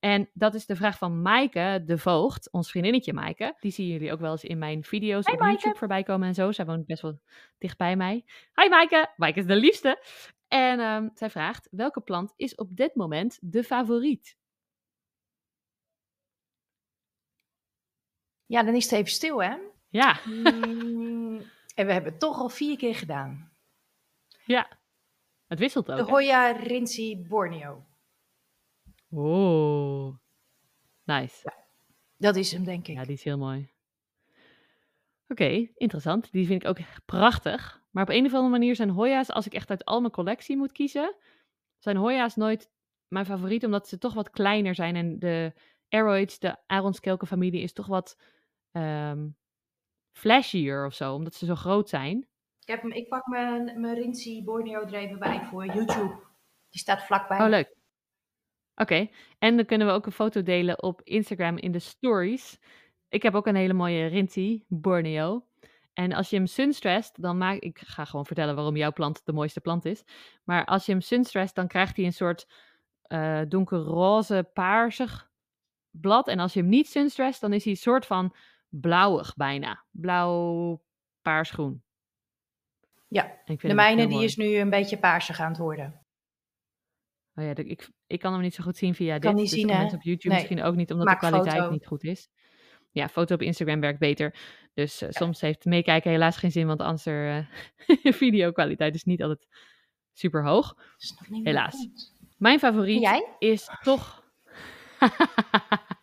En 0.00 0.30
dat 0.34 0.54
is 0.54 0.66
de 0.66 0.76
vraag 0.76 0.98
van 0.98 1.22
Maaike 1.22 1.82
de 1.86 1.98
Voogd, 1.98 2.52
ons 2.52 2.70
vriendinnetje 2.70 3.12
Maaike. 3.12 3.56
Die 3.60 3.70
zien 3.70 3.86
jullie 3.86 4.12
ook 4.12 4.20
wel 4.20 4.30
eens 4.30 4.44
in 4.44 4.58
mijn 4.58 4.84
video's 4.84 5.24
Hey, 5.24 5.34
op 5.34 5.40
Maaike. 5.40 5.54
YouTube 5.56 5.78
voorbij 5.78 6.02
komen 6.02 6.28
en 6.28 6.34
zo. 6.34 6.52
Zij 6.52 6.66
woont 6.66 6.86
best 6.86 7.02
wel 7.02 7.20
dicht 7.58 7.78
bij 7.78 7.96
mij. 7.96 8.24
Hi 8.54 8.68
Maaike! 8.68 9.12
Maaike 9.16 9.38
is 9.38 9.46
de 9.46 9.56
liefste. 9.56 10.04
En 10.48 10.80
ehm, 10.80 11.08
zij 11.14 11.30
vraagt, 11.30 11.68
welke 11.70 12.00
plant 12.00 12.32
is 12.36 12.54
op 12.54 12.76
dit 12.76 12.94
moment 12.94 13.38
de 13.40 13.64
favoriet? 13.64 14.36
Ja, 18.46 18.62
dan 18.62 18.74
is 18.74 18.84
het 18.84 18.92
even 18.92 19.10
stil, 19.12 19.42
hè? 19.42 19.56
Ja, 19.88 20.20
Mm, 20.24 21.27
en 21.78 21.86
we 21.86 21.92
hebben 21.92 22.10
het 22.10 22.20
toch 22.20 22.38
al 22.38 22.48
vier 22.48 22.76
keer 22.76 22.94
gedaan. 22.94 23.52
ja. 24.44 24.68
Het 25.46 25.58
wisselt 25.58 25.90
ook. 25.90 25.96
De? 25.96 26.02
Hoya 26.02 26.50
Rinsi 26.50 27.26
Borneo. 27.28 27.84
Oh, 29.10 30.16
nice. 31.04 31.52
Dat 32.16 32.36
is 32.36 32.52
hem, 32.52 32.64
denk 32.64 32.88
ik. 32.88 32.96
Ja, 32.96 33.02
die 33.02 33.12
is 33.12 33.22
heel 33.22 33.38
mooi. 33.38 33.70
Oké, 35.28 35.68
interessant. 35.74 36.32
Die 36.32 36.46
vind 36.46 36.62
ik 36.62 36.68
ook 36.68 36.78
prachtig. 37.04 37.82
Maar 37.90 38.02
op 38.02 38.08
een 38.08 38.26
of 38.26 38.32
andere 38.32 38.50
manier 38.50 38.76
zijn 38.76 38.90
Hoya's, 38.90 39.30
als 39.30 39.46
ik 39.46 39.54
echt 39.54 39.70
uit 39.70 39.84
al 39.84 40.00
mijn 40.00 40.12
collectie 40.12 40.56
moet 40.56 40.72
kiezen, 40.72 41.14
zijn 41.78 41.96
Hoya's 41.96 42.36
nooit 42.36 42.70
mijn 43.08 43.26
favoriet, 43.26 43.64
omdat 43.64 43.88
ze 43.88 43.98
toch 43.98 44.14
wat 44.14 44.30
kleiner 44.30 44.74
zijn. 44.74 44.96
En 44.96 45.18
de 45.18 45.52
Aeroids, 45.88 46.38
de 46.38 46.56
Aronskelkenfamilie, 46.66 47.62
is 47.62 47.72
toch 47.72 47.86
wat 47.86 48.18
ehm, 48.72 49.28
flashier 50.18 50.86
of 50.86 50.94
zo, 50.94 51.14
omdat 51.14 51.34
ze 51.34 51.46
zo 51.46 51.54
groot 51.54 51.88
zijn. 51.88 52.26
Ik, 52.60 52.68
heb 52.68 52.82
hem, 52.82 52.92
ik 52.92 53.08
pak 53.08 53.26
mijn, 53.26 53.80
mijn 53.80 53.94
Rinsi 53.94 54.44
Borneo 54.44 54.80
er 54.80 54.94
even 54.94 55.18
bij 55.18 55.44
voor 55.44 55.66
YouTube. 55.66 56.16
Die 56.68 56.80
staat 56.80 57.02
vlakbij. 57.02 57.40
Oh, 57.40 57.48
leuk. 57.48 57.76
Oké, 58.74 59.08
en 59.38 59.56
dan 59.56 59.64
kunnen 59.64 59.86
we 59.86 59.92
ook 59.92 60.06
een 60.06 60.12
foto 60.12 60.42
delen 60.42 60.82
op 60.82 61.00
Instagram 61.02 61.56
in 61.56 61.72
de 61.72 61.78
stories. 61.78 62.58
Ik 63.08 63.22
heb 63.22 63.34
ook 63.34 63.46
een 63.46 63.54
hele 63.54 63.72
mooie 63.72 64.06
Rinti 64.06 64.64
Borneo. 64.68 65.46
En 65.92 66.12
als 66.12 66.30
je 66.30 66.36
hem 66.36 66.46
sunstressed, 66.46 67.14
dan 67.20 67.38
maak 67.38 67.58
ik 67.58 67.78
ga 67.78 68.04
gewoon 68.04 68.26
vertellen 68.26 68.54
waarom 68.54 68.76
jouw 68.76 68.92
plant 68.92 69.20
de 69.24 69.32
mooiste 69.32 69.60
plant 69.60 69.84
is. 69.84 70.04
Maar 70.44 70.64
als 70.64 70.86
je 70.86 70.92
hem 70.92 71.00
sunstressed, 71.00 71.54
dan 71.54 71.68
krijgt 71.68 71.96
hij 71.96 72.04
een 72.04 72.12
soort 72.12 72.46
eh 73.02 73.40
donkerroze 73.48 74.50
paarsig 74.52 75.30
blad. 75.90 76.28
En 76.28 76.38
als 76.38 76.52
je 76.52 76.60
hem 76.60 76.68
niet 76.68 76.88
sunstressed, 76.88 77.40
dan 77.40 77.52
is 77.52 77.64
hij 77.64 77.72
een 77.72 77.78
soort 77.78 78.06
van 78.06 78.34
blauwig 78.68 79.36
bijna. 79.36 79.84
Blauw 79.90 80.82
paarsgroen. 81.22 81.82
Ja, 83.08 83.24
En 83.24 83.30
ik 83.54 83.60
vind 83.60 83.62
de 83.62 83.74
mijne 83.74 84.02
die 84.06 84.12
mooi. 84.14 84.24
is 84.24 84.36
nu 84.36 84.56
een 84.56 84.70
beetje 84.70 84.98
paarsig 84.98 85.40
aan 85.40 85.48
het 85.48 85.58
worden. 85.58 86.06
Oh 87.34 87.44
ja, 87.44 87.54
ik, 87.56 87.88
ik 88.06 88.20
kan 88.20 88.32
hem 88.32 88.42
niet 88.42 88.54
zo 88.54 88.62
goed 88.62 88.76
zien 88.76 88.94
via 88.94 89.18
Kan 89.18 89.20
dit. 89.20 89.40
niet 89.40 89.50
dus 89.50 89.50
zien, 89.58 89.62
voor 89.62 89.72
hè? 89.74 89.78
mensen 89.80 89.98
op 89.98 90.04
YouTube 90.04 90.28
Nee. 90.34 90.38
misschien 90.38 90.62
ook 90.62 90.74
niet, 90.74 90.90
omdat 90.90 91.06
Maak 91.06 91.20
de 91.20 91.26
kwaliteit 91.26 91.58
foto. 91.58 91.72
niet 91.72 91.86
goed 91.86 92.04
is. 92.04 92.28
Ja, 92.90 93.08
foto 93.08 93.34
op 93.34 93.42
Instagram 93.42 93.80
werkt 93.80 93.98
beter. 93.98 94.34
Dus 94.74 95.02
eh, 95.02 95.08
soms 95.10 95.40
heeft 95.40 95.64
meekijken 95.64 96.10
helaas 96.10 96.36
geen 96.36 96.52
zin, 96.52 96.66
want 96.66 96.80
anders 96.80 97.06
uh, 97.86 98.12
videokwaliteit 98.12 98.94
is 98.94 99.04
niet 99.04 99.22
altijd 99.22 99.46
super 100.12 100.44
hoog. 100.44 100.76
Helaas. 101.42 101.88
Mijn 102.36 102.58
favoriet 102.58 103.24
is 103.38 103.68
toch... 103.82 104.24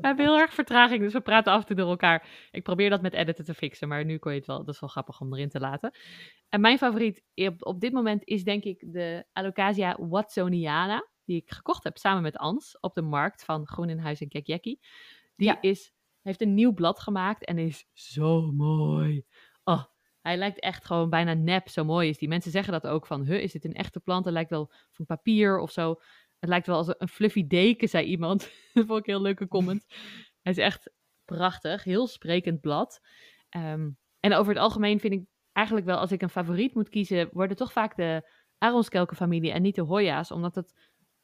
we 0.00 0.06
hebben 0.06 0.24
heel 0.24 0.38
erg 0.38 0.54
vertraging, 0.54 1.00
dus 1.00 1.12
we 1.12 1.20
praten 1.20 1.52
af 1.52 1.60
en 1.60 1.66
toe 1.66 1.76
door 1.76 1.88
elkaar. 1.90 2.48
Ik 2.50 2.62
probeer 2.62 2.90
dat 2.90 3.02
met 3.02 3.12
editen 3.12 3.44
te 3.44 3.54
fixen, 3.54 3.88
maar 3.88 4.04
nu 4.04 4.18
kon 4.18 4.32
je 4.32 4.38
het 4.38 4.46
wel. 4.46 4.64
Dat 4.64 4.74
is 4.74 4.80
wel 4.80 4.88
grappig 4.88 5.20
om 5.20 5.34
erin 5.34 5.48
te 5.48 5.60
laten. 5.60 5.90
En 6.48 6.60
mijn 6.60 6.78
favoriet 6.78 7.22
op, 7.34 7.66
op 7.66 7.80
dit 7.80 7.92
moment 7.92 8.24
is 8.24 8.44
denk 8.44 8.64
ik 8.64 8.84
de 8.92 9.24
Alocasia 9.32 9.96
watsoniana, 10.00 11.08
die 11.24 11.36
ik 11.36 11.50
gekocht 11.50 11.84
heb 11.84 11.96
samen 11.96 12.22
met 12.22 12.36
Ans 12.36 12.80
op 12.80 12.94
de 12.94 13.02
markt 13.02 13.44
van 13.44 13.66
Groen 13.66 13.88
in 13.88 13.98
Huis 13.98 14.20
en 14.20 14.28
Kekjekkie. 14.28 14.80
Die 15.36 15.48
Ja. 15.48 15.60
is, 15.60 15.92
heeft 16.22 16.40
een 16.40 16.54
nieuw 16.54 16.72
blad 16.72 17.00
gemaakt 17.00 17.44
en 17.44 17.58
is 17.58 17.88
zo 17.92 18.52
mooi. 18.52 19.24
Oh, 19.64 19.84
hij 20.20 20.36
lijkt 20.36 20.60
echt 20.60 20.84
gewoon 20.84 21.10
bijna 21.10 21.34
nep, 21.34 21.68
zo 21.68 21.84
mooi 21.84 22.08
is 22.08 22.18
die. 22.18 22.28
Mensen 22.28 22.50
zeggen 22.50 22.72
dat 22.72 22.86
ook 22.86 23.06
van, 23.06 23.24
huh, 23.24 23.42
is 23.42 23.52
dit 23.52 23.64
een 23.64 23.74
echte 23.74 24.00
plant? 24.00 24.24
Het 24.24 24.34
lijkt 24.34 24.50
wel 24.50 24.72
van 24.92 25.06
papier 25.06 25.58
of 25.58 25.70
zo. 25.70 26.00
Het 26.38 26.48
lijkt 26.48 26.66
wel 26.66 26.76
als 26.76 26.94
een 26.98 27.08
fluffy 27.08 27.46
deken, 27.46 27.88
zei 27.88 28.06
iemand. 28.06 28.40
dat 28.74 28.86
vond 28.86 28.98
ik 28.98 29.06
een 29.06 29.12
heel 29.12 29.22
leuke 29.22 29.48
comment. 29.48 29.86
Hij 30.42 30.52
is 30.52 30.58
echt 30.58 30.90
prachtig, 31.24 31.84
heel 31.84 32.06
sprekend 32.06 32.60
blad. 32.60 33.00
Ehm, 33.48 33.90
en 34.20 34.34
over 34.34 34.52
het 34.52 34.62
algemeen 34.62 35.00
vind 35.00 35.12
ik 35.12 35.24
eigenlijk 35.52 35.86
wel, 35.86 35.98
als 35.98 36.12
ik 36.12 36.22
een 36.22 36.30
favoriet 36.30 36.74
moet 36.74 36.88
kiezen, 36.88 37.28
worden 37.32 37.56
toch 37.56 37.72
vaak 37.72 37.96
de 37.96 38.30
Aronskelkenfamilie 38.58 39.52
en 39.52 39.62
niet 39.62 39.74
de 39.74 39.82
Hoya's. 39.82 40.30
Omdat 40.30 40.54
het, 40.54 40.74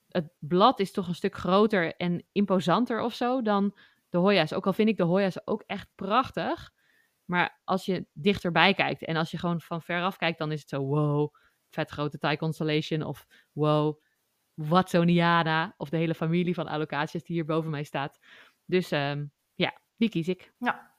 het 0.09 0.33
blad 0.39 0.81
is 0.81 0.93
toch 0.93 1.09
een 1.09 1.15
stuk 1.15 1.35
groter 1.35 1.95
en 1.97 2.25
imposanter 2.33 3.01
of 3.01 3.15
zo 3.15 3.43
dan 3.43 3.77
de 4.09 4.19
Hoya's. 4.19 4.53
Ook 4.53 4.67
al 4.67 4.73
vind 4.73 4.89
ik 4.89 4.97
de 4.97 5.03
Hoya's 5.03 5.41
ook 5.45 5.63
echt 5.67 5.89
prachtig. 5.95 6.73
Maar 7.25 7.61
als 7.65 7.85
je 7.85 8.07
dichterbij 8.13 8.75
kijkt 8.75 9.05
en 9.05 9.17
als 9.17 9.31
je 9.31 9.39
gewoon 9.39 9.61
van 9.61 9.83
veraf 9.83 10.17
kijkt, 10.17 10.39
dan 10.39 10.53
is 10.53 10.61
het 10.61 10.69
zo 10.69 10.85
wow, 10.85 11.35
vet 11.71 11.91
grote 11.91 12.19
Thai 12.19 12.37
Constellation 12.37 13.03
of 13.03 13.27
wow, 13.53 14.04
Watsoniana 14.55 15.75
of 15.77 15.89
de 15.89 15.97
hele 15.97 16.15
familie 16.15 16.55
van 16.55 16.67
allocaties 16.67 17.25
die 17.25 17.37
hier 17.37 17.45
boven 17.45 17.71
mij 17.71 17.85
staat. 17.85 18.19
Dus 18.65 18.91
ehm, 18.91 19.25
ja, 19.55 19.81
die 19.97 20.09
kies 20.09 20.29
ik. 20.29 20.53
Ja, 20.59 20.95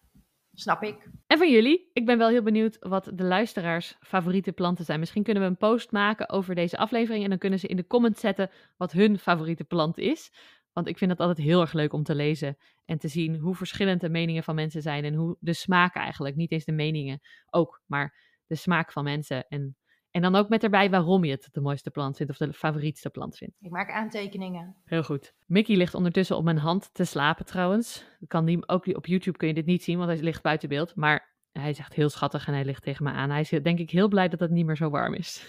Snap 0.55 0.83
ik. 0.83 1.09
En 1.27 1.37
van 1.37 1.51
jullie, 1.51 1.89
ik 1.93 2.05
ben 2.05 2.17
wel 2.17 2.29
heel 2.29 2.43
benieuwd 2.43 2.77
wat 2.79 3.11
de 3.13 3.23
luisteraars 3.23 3.95
favoriete 3.99 4.51
planten 4.51 4.85
zijn. 4.85 4.99
Misschien 4.99 5.23
kunnen 5.23 5.43
we 5.43 5.49
een 5.49 5.57
post 5.57 5.91
maken 5.91 6.29
over 6.29 6.55
deze 6.55 6.77
aflevering 6.77 7.23
en 7.23 7.29
dan 7.29 7.39
kunnen 7.39 7.59
ze 7.59 7.67
in 7.67 7.75
de 7.75 7.87
comments 7.87 8.19
zetten 8.21 8.49
wat 8.77 8.91
hun 8.91 9.19
favoriete 9.19 9.63
plant 9.63 9.97
is. 9.97 10.31
Want 10.73 10.87
ik 10.87 10.97
vind 10.97 11.11
het 11.11 11.19
altijd 11.19 11.47
heel 11.47 11.61
erg 11.61 11.73
leuk 11.73 11.93
om 11.93 12.03
te 12.03 12.15
lezen 12.15 12.57
en 12.85 12.97
te 12.97 13.07
zien 13.07 13.35
hoe 13.39 13.55
verschillend 13.55 14.01
de 14.01 14.09
meningen 14.09 14.43
van 14.43 14.55
mensen 14.55 14.81
zijn 14.81 15.03
en 15.03 15.13
hoe 15.13 15.37
de 15.39 15.53
smaak 15.53 15.95
eigenlijk, 15.95 16.35
niet 16.35 16.51
eens 16.51 16.65
de 16.65 16.71
meningen 16.71 17.19
ook, 17.49 17.81
maar 17.85 18.39
de 18.47 18.55
smaak 18.55 18.91
van 18.91 19.03
mensen. 19.03 19.47
En, 19.47 19.77
en 20.15 20.21
dan 20.21 20.35
ook 20.35 20.49
met 20.49 20.63
erbij 20.63 20.89
waarom 20.89 21.23
je 21.23 21.31
het 21.31 21.49
de 21.51 21.61
mooiste 21.61 21.91
plant 21.91 22.17
vindt 22.17 22.31
of 22.31 22.37
de 22.37 22.53
favorietste 22.53 23.09
plant 23.09 23.37
vindt. 23.37 23.55
Ik 23.59 23.71
maak 23.71 23.91
aantekeningen. 23.91 24.75
Heel 24.85 25.03
goed. 25.03 25.33
Mickey 25.45 25.75
ligt 25.75 25.93
ondertussen 25.93 26.37
op 26.37 26.43
mijn 26.43 26.57
hand 26.57 26.93
te 26.93 27.05
slapen 27.05 27.45
trouwens. 27.45 28.05
Kan 28.27 28.45
niet, 28.45 28.67
ook 28.67 28.87
op 28.87 29.05
YouTube 29.05 29.37
kun 29.37 29.47
je 29.47 29.53
dit 29.53 29.65
niet 29.65 29.83
zien, 29.83 29.97
want 29.97 30.09
hij 30.09 30.21
ligt 30.21 30.41
buiten 30.41 30.69
beeld. 30.69 30.95
Maar 30.95 31.35
hij 31.51 31.69
is 31.69 31.79
echt 31.79 31.93
heel 31.93 32.09
schattig 32.09 32.47
en 32.47 32.53
hij 32.53 32.65
ligt 32.65 32.83
tegen 32.83 33.03
me 33.03 33.11
aan. 33.11 33.29
Hij 33.29 33.41
is 33.41 33.49
denk 33.49 33.79
ik 33.79 33.89
heel 33.89 34.07
blij 34.07 34.27
dat 34.27 34.39
het 34.39 34.51
niet 34.51 34.65
meer 34.65 34.75
zo 34.75 34.89
warm 34.89 35.13
is. 35.13 35.45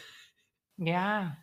Ja. 0.75 1.39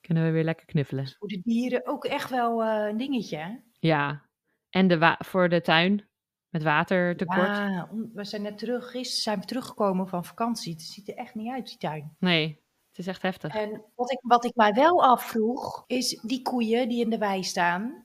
Kunnen 0.00 0.24
we 0.24 0.30
weer 0.30 0.44
lekker 0.44 0.66
knuffelen. 0.66 1.08
Voor 1.18 1.28
de 1.28 1.40
dieren 1.42 1.86
ook 1.86 2.04
echt 2.04 2.30
wel 2.30 2.62
uh, 2.62 2.88
een 2.88 2.96
dingetje, 2.96 3.36
hè? 3.36 3.56
Ja. 3.78 4.28
En 4.70 4.88
de 4.88 5.16
voor 5.18 5.48
de 5.48 5.60
tuin 5.60 6.08
met 6.50 6.62
watertekort. 6.62 7.46
Ja, 7.46 7.88
we 8.12 8.24
zijn 8.24 8.42
net 8.42 8.58
terug. 8.58 8.90
Gisteren 8.90 9.22
zijn 9.22 9.40
we 9.40 9.46
teruggekomen 9.46 10.08
van 10.08 10.24
vakantie. 10.24 10.72
Het 10.72 10.82
ziet 10.82 11.08
er 11.08 11.16
echt 11.16 11.34
niet 11.34 11.52
uit, 11.52 11.66
die 11.66 11.78
tuin. 11.78 12.16
Nee, 12.18 12.62
het 12.88 12.98
is 12.98 13.06
echt 13.06 13.22
heftig. 13.22 13.54
En 13.54 13.84
wat 13.94 14.12
ik, 14.12 14.18
wat 14.22 14.44
ik 14.44 14.54
mij 14.54 14.72
wel 14.72 15.04
afvroeg, 15.04 15.84
is 15.86 16.20
die 16.22 16.42
koeien 16.42 16.88
die 16.88 17.04
in 17.04 17.10
de 17.10 17.18
wei 17.18 17.42
staan. 17.42 18.04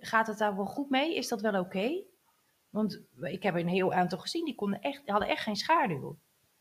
Gaat 0.00 0.26
het 0.26 0.38
daar 0.38 0.56
wel 0.56 0.64
goed 0.64 0.90
mee? 0.90 1.16
Is 1.16 1.28
dat 1.28 1.40
wel 1.40 1.60
oké? 1.60 2.02
Want 2.70 3.02
ik 3.20 3.42
heb 3.42 3.54
een 3.54 3.68
heel 3.68 3.92
aantal 3.92 4.18
gezien, 4.18 4.44
die, 4.44 4.54
konden 4.54 4.80
echt, 4.80 5.02
die 5.02 5.10
hadden 5.10 5.28
echt 5.28 5.42
geen 5.42 5.56
schaduw. 5.56 6.18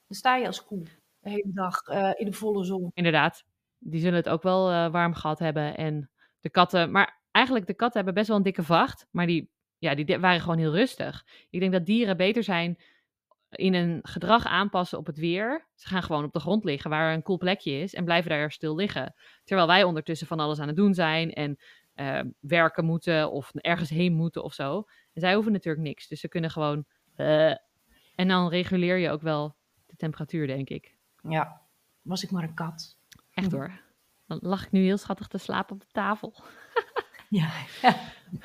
Dan 0.07 0.17
sta 0.17 0.35
je 0.35 0.45
als 0.45 0.65
koe 0.65 0.83
de 1.19 1.29
hele 1.29 1.51
dag 1.53 1.87
uh, 1.87 2.11
in 2.15 2.25
de 2.25 2.33
volle 2.33 2.63
zon. 2.63 2.91
Inderdaad, 2.93 3.43
die 3.77 3.99
zullen 3.99 4.17
het 4.17 4.29
ook 4.29 4.43
wel 4.43 4.71
uh, 4.71 4.91
warm 4.91 5.13
gehad 5.13 5.39
hebben. 5.39 5.77
En 5.77 6.09
de 6.39 6.49
katten, 6.49 6.91
maar 6.91 7.21
eigenlijk 7.31 7.67
de 7.67 7.73
katten 7.73 7.95
hebben 7.95 8.13
best 8.13 8.27
wel 8.27 8.37
een 8.37 8.43
dikke 8.43 8.63
vacht, 8.63 9.07
maar 9.11 9.25
die, 9.25 9.51
ja, 9.79 9.95
die 9.95 10.17
waren 10.19 10.41
gewoon 10.41 10.57
heel 10.57 10.75
rustig. 10.75 11.25
Ik 11.49 11.59
denk 11.59 11.71
dat 11.71 11.85
dieren 11.85 12.17
beter 12.17 12.43
zijn 12.43 12.77
in 13.49 13.73
een 13.73 13.99
gedrag 14.01 14.45
aanpassen 14.45 14.97
op 14.97 15.05
het 15.05 15.17
weer. 15.17 15.67
Ze 15.75 15.87
gaan 15.87 16.03
gewoon 16.03 16.23
op 16.23 16.33
de 16.33 16.39
grond 16.39 16.63
liggen 16.63 16.89
waar 16.89 17.13
een 17.13 17.23
cool 17.23 17.37
plekje 17.37 17.71
is 17.71 17.93
en 17.93 18.05
blijven 18.05 18.29
daar 18.29 18.51
stil 18.51 18.75
liggen. 18.75 19.15
Terwijl 19.43 19.67
wij 19.67 19.83
ondertussen 19.83 20.27
van 20.27 20.39
alles 20.39 20.59
aan 20.59 20.67
het 20.67 20.75
doen 20.75 20.93
zijn 20.93 21.33
en 21.33 21.59
uh, 21.95 22.21
werken 22.39 22.85
moeten 22.85 23.31
of 23.31 23.51
ergens 23.55 23.89
heen 23.89 24.13
moeten 24.13 24.43
of 24.43 24.53
zo. 24.53 24.77
En 25.13 25.21
zij 25.21 25.33
hoeven 25.33 25.51
natuurlijk 25.51 25.83
niks. 25.85 26.07
Dus 26.07 26.19
ze 26.19 26.27
kunnen 26.27 26.49
gewoon. 26.49 26.85
Uh, 27.17 27.49
en 28.15 28.27
dan 28.27 28.49
reguleer 28.49 28.97
je 28.97 29.09
ook 29.09 29.21
wel 29.21 29.55
de 29.85 29.95
temperatuur, 29.95 30.47
denk 30.47 30.69
ik. 30.69 30.95
Ja, 31.21 31.61
was 32.01 32.23
ik 32.23 32.31
maar 32.31 32.43
een 32.43 32.53
kat. 32.53 32.97
Echt 33.33 33.51
hoor. 33.51 33.81
Dan 34.27 34.39
lag 34.41 34.65
ik 34.65 34.71
nu 34.71 34.83
heel 34.83 34.97
schattig 34.97 35.27
te 35.27 35.37
slapen 35.37 35.75
op 35.75 35.81
de 35.81 35.91
tafel. 35.91 36.33
ja. 37.81 37.95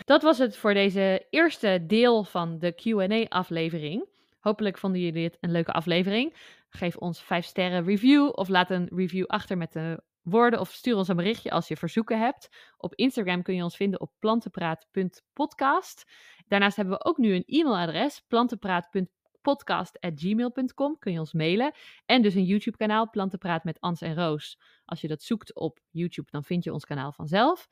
Dat 0.04 0.22
was 0.22 0.38
het 0.38 0.56
voor 0.56 0.74
deze 0.74 1.26
eerste 1.30 1.84
deel 1.86 2.24
van 2.24 2.58
de 2.58 2.72
QA-aflevering. 2.72 4.08
Hopelijk 4.40 4.78
vonden 4.78 5.00
jullie 5.00 5.22
dit 5.22 5.36
een 5.40 5.50
leuke 5.50 5.72
aflevering. 5.72 6.36
Geef 6.68 6.96
ons 6.96 7.22
5 7.22 7.44
sterren 7.44 7.84
review 7.84 8.30
of 8.32 8.48
laat 8.48 8.70
een 8.70 8.88
review 8.94 9.26
achter 9.26 9.56
met 9.56 9.72
de 9.72 10.02
woorden 10.22 10.60
of 10.60 10.70
stuur 10.70 10.96
ons 10.96 11.08
een 11.08 11.16
berichtje 11.16 11.50
als 11.50 11.68
je 11.68 11.76
verzoeken 11.76 12.18
hebt. 12.18 12.48
Op 12.76 12.94
Instagram 12.94 13.42
kun 13.42 13.54
je 13.54 13.62
ons 13.62 13.76
vinden 13.76 14.00
op 14.00 14.12
plantenpraat.podcast. 14.18 16.04
Daarnaast 16.46 16.76
hebben 16.76 16.94
we 16.94 17.04
ook 17.04 17.18
nu 17.18 17.34
een 17.34 17.44
e-mailadres, 17.46 18.24
plantenpraat.podcast.gmail.com. 18.28 20.98
Kun 20.98 21.12
je 21.12 21.18
ons 21.18 21.32
mailen. 21.32 21.72
En 22.06 22.22
dus 22.22 22.34
een 22.34 22.44
YouTube-kanaal, 22.44 23.10
Plantenpraat 23.10 23.64
met 23.64 23.80
Ans 23.80 24.00
en 24.00 24.14
Roos. 24.14 24.60
Als 24.84 25.00
je 25.00 25.08
dat 25.08 25.22
zoekt 25.22 25.54
op 25.54 25.80
YouTube, 25.90 26.30
dan 26.30 26.44
vind 26.44 26.64
je 26.64 26.72
ons 26.72 26.84
kanaal 26.84 27.12
vanzelf. 27.12 27.68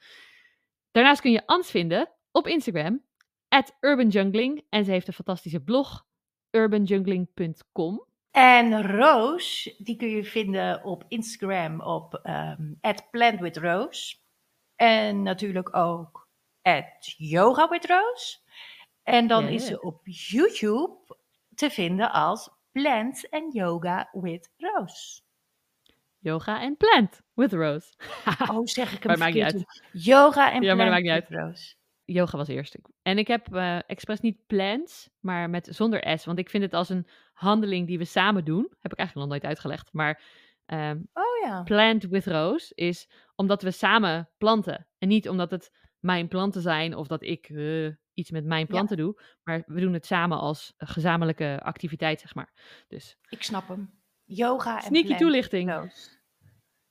Daarnaast 0.93 1.20
kun 1.20 1.30
je 1.30 1.47
Ans 1.47 1.70
vinden 1.70 2.11
op 2.30 2.47
Instagram, 2.47 3.03
at 3.49 3.76
urbanjungling. 3.80 4.64
En 4.68 4.84
ze 4.84 4.90
heeft 4.90 5.07
een 5.07 5.12
fantastische 5.12 5.61
blog, 5.61 6.07
urbanjungling.com. 6.51 8.05
En 8.30 8.97
Roos, 8.97 9.74
die 9.78 9.97
kun 9.97 10.09
je 10.09 10.24
vinden 10.24 10.84
op 10.84 11.05
Instagram 11.09 11.80
op 11.80 12.20
um, 12.24 12.80
@plantwithroos. 13.11 14.24
En 14.76 15.22
natuurlijk 15.22 15.76
ook 15.76 16.28
at 16.62 17.14
yoga 17.16 17.68
with 17.68 17.86
Rose. 17.86 18.38
En 19.03 19.26
dan 19.26 19.49
is 19.49 19.66
ze 19.66 19.80
op 19.80 20.01
YouTube 20.05 21.16
te 21.55 21.70
vinden 21.70 22.12
als 22.12 22.51
Plant 22.72 23.30
and 23.30 23.53
Yoga 23.53 24.09
with 24.12 24.51
Rose. 24.57 25.22
Yoga 26.23 26.61
en 26.61 26.77
Plant 26.77 27.23
with 27.35 27.53
Rose. 27.53 27.95
oh, 28.51 28.61
zeg 28.64 28.93
ik 28.93 29.03
hem 29.03 29.07
maar 29.11 29.18
maakt 29.18 29.35
niet 29.35 29.43
uit. 29.43 29.83
Yoga 29.93 30.53
en 30.53 30.62
ja, 30.62 30.75
Plant 30.75 30.79
maar 30.79 30.91
maakt 30.91 31.03
niet 31.03 31.29
with 31.29 31.39
uit. 31.39 31.47
Rose. 31.47 31.75
Yoga 32.05 32.37
was 32.37 32.49
eerst. 32.49 32.79
En 33.03 33.18
ik 33.18 33.27
heb 33.27 33.55
uh, 33.55 33.79
expres 33.87 34.20
niet 34.20 34.47
plants, 34.47 35.11
maar 35.20 35.51
met 35.51 35.68
zonder 35.70 36.18
S. 36.18 36.25
Want 36.25 36.39
ik 36.39 36.51
vind 36.51 36.62
het 36.62 36.75
als 36.75 36.89
een 36.89 37.07
handeling 37.33 37.87
die 37.87 37.99
we 37.99 38.05
samen 38.05 38.45
doen. 38.45 38.73
Heb 38.79 38.93
ik 38.93 38.99
eigenlijk 38.99 39.29
nog 39.29 39.39
nooit 39.39 39.45
uitgelegd. 39.51 39.93
Maar 39.93 40.23
um, 40.66 41.09
oh, 41.12 41.49
ja. 41.49 41.62
plant 41.62 42.05
with 42.05 42.27
Rose 42.27 42.75
is 42.75 43.09
omdat 43.35 43.62
we 43.62 43.70
samen 43.70 44.31
planten. 44.39 44.87
En 44.99 45.09
niet 45.09 45.29
omdat 45.29 45.51
het 45.51 45.70
mijn 45.99 46.29
planten 46.29 46.62
zijn 46.62 46.97
of 46.97 47.07
dat 47.07 47.23
ik 47.23 47.49
uh, 47.49 47.93
iets 48.14 48.31
met 48.31 48.45
mijn 48.45 48.66
planten 48.66 48.97
ja. 48.97 49.03
doe. 49.03 49.23
Maar 49.43 49.62
we 49.66 49.81
doen 49.81 49.93
het 49.93 50.07
samen 50.07 50.39
als 50.39 50.75
gezamenlijke 50.77 51.61
activiteit, 51.62 52.20
zeg 52.20 52.35
maar. 52.35 52.53
Dus. 52.89 53.16
Ik 53.29 53.43
snap 53.43 53.68
hem. 53.68 54.01
Yoga 54.35 54.76
en 54.76 54.83
Sneaky 54.83 55.14
toelichting. 55.14 55.93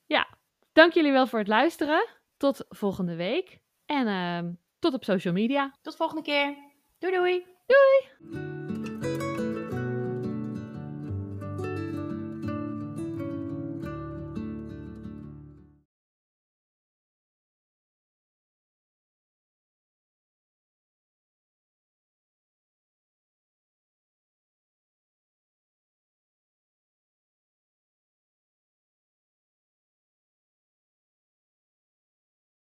Ja, 0.05 0.27
dank 0.71 0.93
jullie 0.93 1.11
wel 1.11 1.27
voor 1.27 1.39
het 1.39 1.47
luisteren. 1.47 2.07
Tot 2.37 2.65
volgende 2.69 3.15
week. 3.15 3.59
En 3.85 4.07
uh, 4.07 4.51
tot 4.79 4.93
op 4.93 5.03
social 5.03 5.33
media. 5.33 5.75
Tot 5.81 5.95
volgende 5.95 6.21
keer. 6.21 6.55
Doei 6.99 7.13
doei. 7.15 7.45
Doei. 7.65 8.60